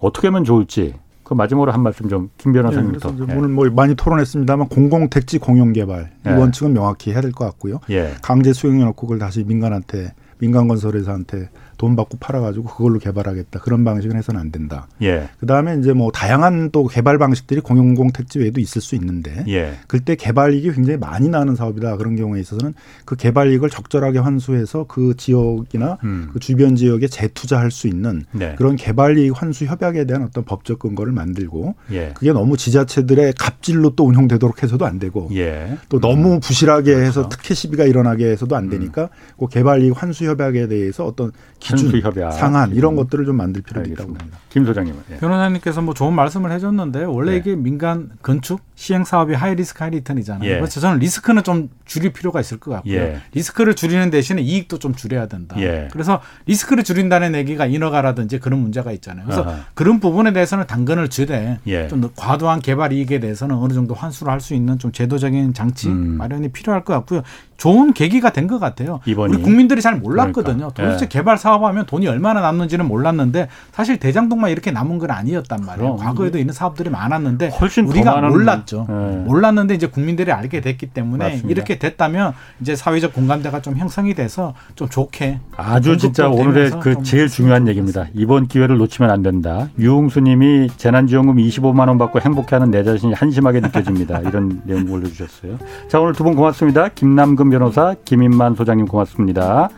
어떻게 0.00 0.28
하면 0.28 0.44
좋을지 0.44 0.94
그 1.24 1.34
마지막으로 1.34 1.72
한 1.72 1.82
말씀 1.82 2.08
좀 2.08 2.30
김 2.38 2.52
변호사님부터. 2.52 3.12
네, 3.26 3.34
오늘 3.36 3.48
뭐 3.48 3.68
많이 3.70 3.94
토론했습니다만 3.94 4.68
공공 4.68 5.10
택지 5.10 5.38
공용 5.38 5.72
개발 5.72 6.10
이 6.24 6.28
네. 6.28 6.32
원칙은 6.32 6.72
명확히 6.74 7.12
해야 7.12 7.20
될 7.20 7.32
것 7.32 7.44
같고요. 7.44 7.80
예. 7.90 8.14
강제 8.22 8.52
수용해놓고 8.52 9.06
그걸 9.06 9.18
다시 9.18 9.44
민간한테 9.44 10.12
민간 10.38 10.68
건설회사한테 10.68 11.50
돈 11.80 11.96
받고 11.96 12.18
팔아가지고 12.20 12.66
그걸로 12.66 12.98
개발하겠다 12.98 13.58
그런 13.60 13.84
방식은 13.84 14.14
해서는 14.14 14.38
안 14.38 14.52
된다. 14.52 14.86
예. 15.00 15.30
그 15.38 15.46
다음에 15.46 15.78
이제 15.78 15.94
뭐 15.94 16.10
다양한 16.12 16.68
또 16.72 16.86
개발 16.86 17.16
방식들이 17.16 17.62
공용공 17.62 18.12
택지 18.12 18.38
외에도 18.38 18.60
있을 18.60 18.82
수 18.82 18.94
있는데 18.96 19.42
예. 19.48 19.78
그때 19.86 20.14
개발 20.14 20.52
이익이 20.52 20.72
굉장히 20.72 20.98
많이 20.98 21.30
나는 21.30 21.56
사업이다 21.56 21.96
그런 21.96 22.16
경우에 22.16 22.38
있어서는 22.40 22.74
그 23.06 23.16
개발 23.16 23.50
이익을 23.50 23.70
적절하게 23.70 24.18
환수해서 24.18 24.84
그 24.88 25.14
지역이나 25.16 25.96
음. 26.04 26.28
그 26.34 26.38
주변 26.38 26.76
지역에 26.76 27.08
재투자할 27.08 27.70
수 27.70 27.88
있는 27.88 28.26
네. 28.32 28.56
그런 28.58 28.76
개발 28.76 29.16
이익 29.16 29.40
환수 29.40 29.64
협약에 29.64 30.04
대한 30.04 30.24
어떤 30.24 30.44
법적 30.44 30.80
근거를 30.80 31.14
만들고 31.14 31.76
예. 31.92 32.12
그게 32.14 32.34
너무 32.34 32.58
지자체들의 32.58 33.32
갑질로 33.38 33.96
또 33.96 34.04
운영되도록 34.04 34.62
해서도 34.62 34.84
안 34.84 34.98
되고 34.98 35.30
예. 35.32 35.78
또 35.88 35.98
너무 35.98 36.34
음. 36.34 36.40
부실하게 36.40 36.92
그렇죠. 36.92 37.06
해서 37.06 37.28
특혜 37.30 37.54
시비가 37.54 37.84
일어나게 37.86 38.26
해서도 38.26 38.54
안 38.54 38.68
되니까 38.68 39.04
음. 39.04 39.08
그 39.38 39.48
개발 39.48 39.82
이익 39.82 39.94
환수 39.96 40.26
협약에 40.26 40.68
대해서 40.68 41.06
어떤 41.06 41.32
기 41.58 41.69
준, 41.76 42.00
협약, 42.00 42.32
상한 42.32 42.72
이런 42.72 42.96
것들을 42.96 43.24
좀 43.24 43.36
만들 43.36 43.62
필요가 43.62 43.86
있다고 43.86 44.14
봅니다. 44.14 44.38
김 44.48 44.64
소장님은. 44.64 44.98
예. 45.12 45.16
변호사님께서 45.16 45.82
뭐 45.82 45.94
좋은 45.94 46.12
말씀을 46.14 46.52
해줬는데 46.52 47.04
원래 47.04 47.32
예. 47.32 47.36
이게 47.36 47.56
민간 47.56 48.10
건축 48.22 48.60
시행 48.80 49.04
사업이 49.04 49.34
high 49.34 49.54
risk 49.56 49.84
high 49.84 49.90
return이잖아요. 49.90 50.48
예. 50.50 50.54
그래서 50.54 50.80
저는 50.80 51.00
리스크는 51.00 51.42
좀 51.42 51.68
줄일 51.84 52.14
필요가 52.14 52.40
있을 52.40 52.58
것 52.58 52.70
같고요. 52.70 52.94
예. 52.94 53.20
리스크를 53.34 53.74
줄이는 53.76 54.08
대신에 54.08 54.40
이익도 54.40 54.78
좀 54.78 54.94
줄여야 54.94 55.26
된다. 55.26 55.54
예. 55.58 55.88
그래서 55.92 56.22
리스크를 56.46 56.82
줄인다는 56.82 57.34
얘기가 57.34 57.66
인허가라든지 57.66 58.38
그런 58.38 58.58
문제가 58.60 58.90
있잖아요. 58.92 59.26
그래서 59.26 59.42
아하. 59.42 59.58
그런 59.74 60.00
부분에 60.00 60.32
대해서는 60.32 60.66
당근을 60.66 61.10
주되 61.10 61.58
예. 61.66 61.88
좀 61.88 62.10
과도한 62.16 62.60
개발 62.60 62.94
이익에 62.94 63.20
대해서는 63.20 63.54
어느 63.56 63.74
정도 63.74 63.92
환수를 63.92 64.32
할 64.32 64.40
수 64.40 64.54
있는 64.54 64.78
좀 64.78 64.90
제도적인 64.92 65.52
장치 65.52 65.88
음. 65.90 66.16
마련이 66.16 66.48
필요할 66.48 66.82
것 66.82 66.94
같고요. 66.94 67.20
좋은 67.58 67.92
계기가 67.92 68.32
된 68.32 68.48
것 68.48 68.58
같아요. 68.58 69.00
이번이. 69.04 69.34
우리 69.34 69.42
국민들이 69.42 69.82
잘 69.82 69.96
몰랐거든요. 69.98 70.70
그러니까. 70.72 70.82
도대체 70.82 71.04
예. 71.04 71.08
개발 71.08 71.36
사업하면 71.36 71.84
돈이 71.84 72.08
얼마나 72.08 72.40
남는지는 72.40 72.88
몰랐는데 72.88 73.48
사실 73.72 73.98
대장동만 73.98 74.50
이렇게 74.50 74.70
남은 74.70 74.96
건 74.98 75.10
아니었단 75.10 75.60
말이에요. 75.66 75.96
그럼. 75.96 75.98
과거에도 75.98 76.38
있는 76.38 76.54
사업들이 76.54 76.88
많았는데 76.88 77.48
훨씬 77.50 77.84
우리가 77.84 78.18
몰랐죠. 78.22 78.69
몰랐죠. 78.70 78.86
네. 78.88 79.16
몰랐는데 79.26 79.74
이제 79.74 79.86
국민들이 79.86 80.32
알게 80.32 80.60
됐기 80.60 80.86
때문에 80.86 81.24
맞습니다. 81.24 81.48
이렇게 81.50 81.78
됐다면 81.78 82.32
이제 82.60 82.76
사회적 82.76 83.12
공감대가 83.12 83.60
좀 83.60 83.76
형성이 83.76 84.14
돼서 84.14 84.54
좀 84.74 84.88
좋게 84.88 85.38
아주 85.56 85.96
진짜 85.96 86.28
오늘의 86.28 86.70
그 86.80 87.02
제일 87.02 87.28
중요한 87.28 87.66
얘기입니다. 87.68 88.06
이번 88.14 88.46
기회를 88.46 88.78
놓치면 88.78 89.10
안 89.10 89.22
된다. 89.22 89.68
유흥수님이 89.78 90.68
재난지원금 90.76 91.36
25만 91.36 91.88
원 91.88 91.98
받고 91.98 92.20
행복해하는 92.20 92.70
내 92.70 92.84
자신이 92.84 93.12
한심하게 93.14 93.60
느껴집니다. 93.60 94.20
이런 94.20 94.60
내용 94.64 94.90
올려주셨어요. 94.90 95.58
자 95.88 96.00
오늘 96.00 96.12
두 96.14 96.24
분 96.24 96.34
고맙습니다. 96.36 96.88
김남근 96.88 97.50
변호사, 97.50 97.94
김인만 98.04 98.54
소장님 98.54 98.86
고맙습니다. 98.86 99.68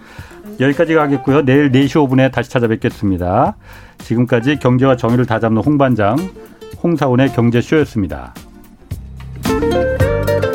여기까지 0.60 0.94
가겠고요. 0.94 1.44
내일 1.44 1.70
4시 1.72 2.06
5분에 2.06 2.30
다시 2.30 2.50
찾아뵙겠습니다. 2.50 3.56
지금까지 3.98 4.56
경제와 4.58 4.96
정의를 4.96 5.24
다잡는 5.24 5.62
홍반장 5.62 6.16
홍사원의 6.82 7.32
경제쇼였습니다. 7.32 8.34
Música 9.44 10.51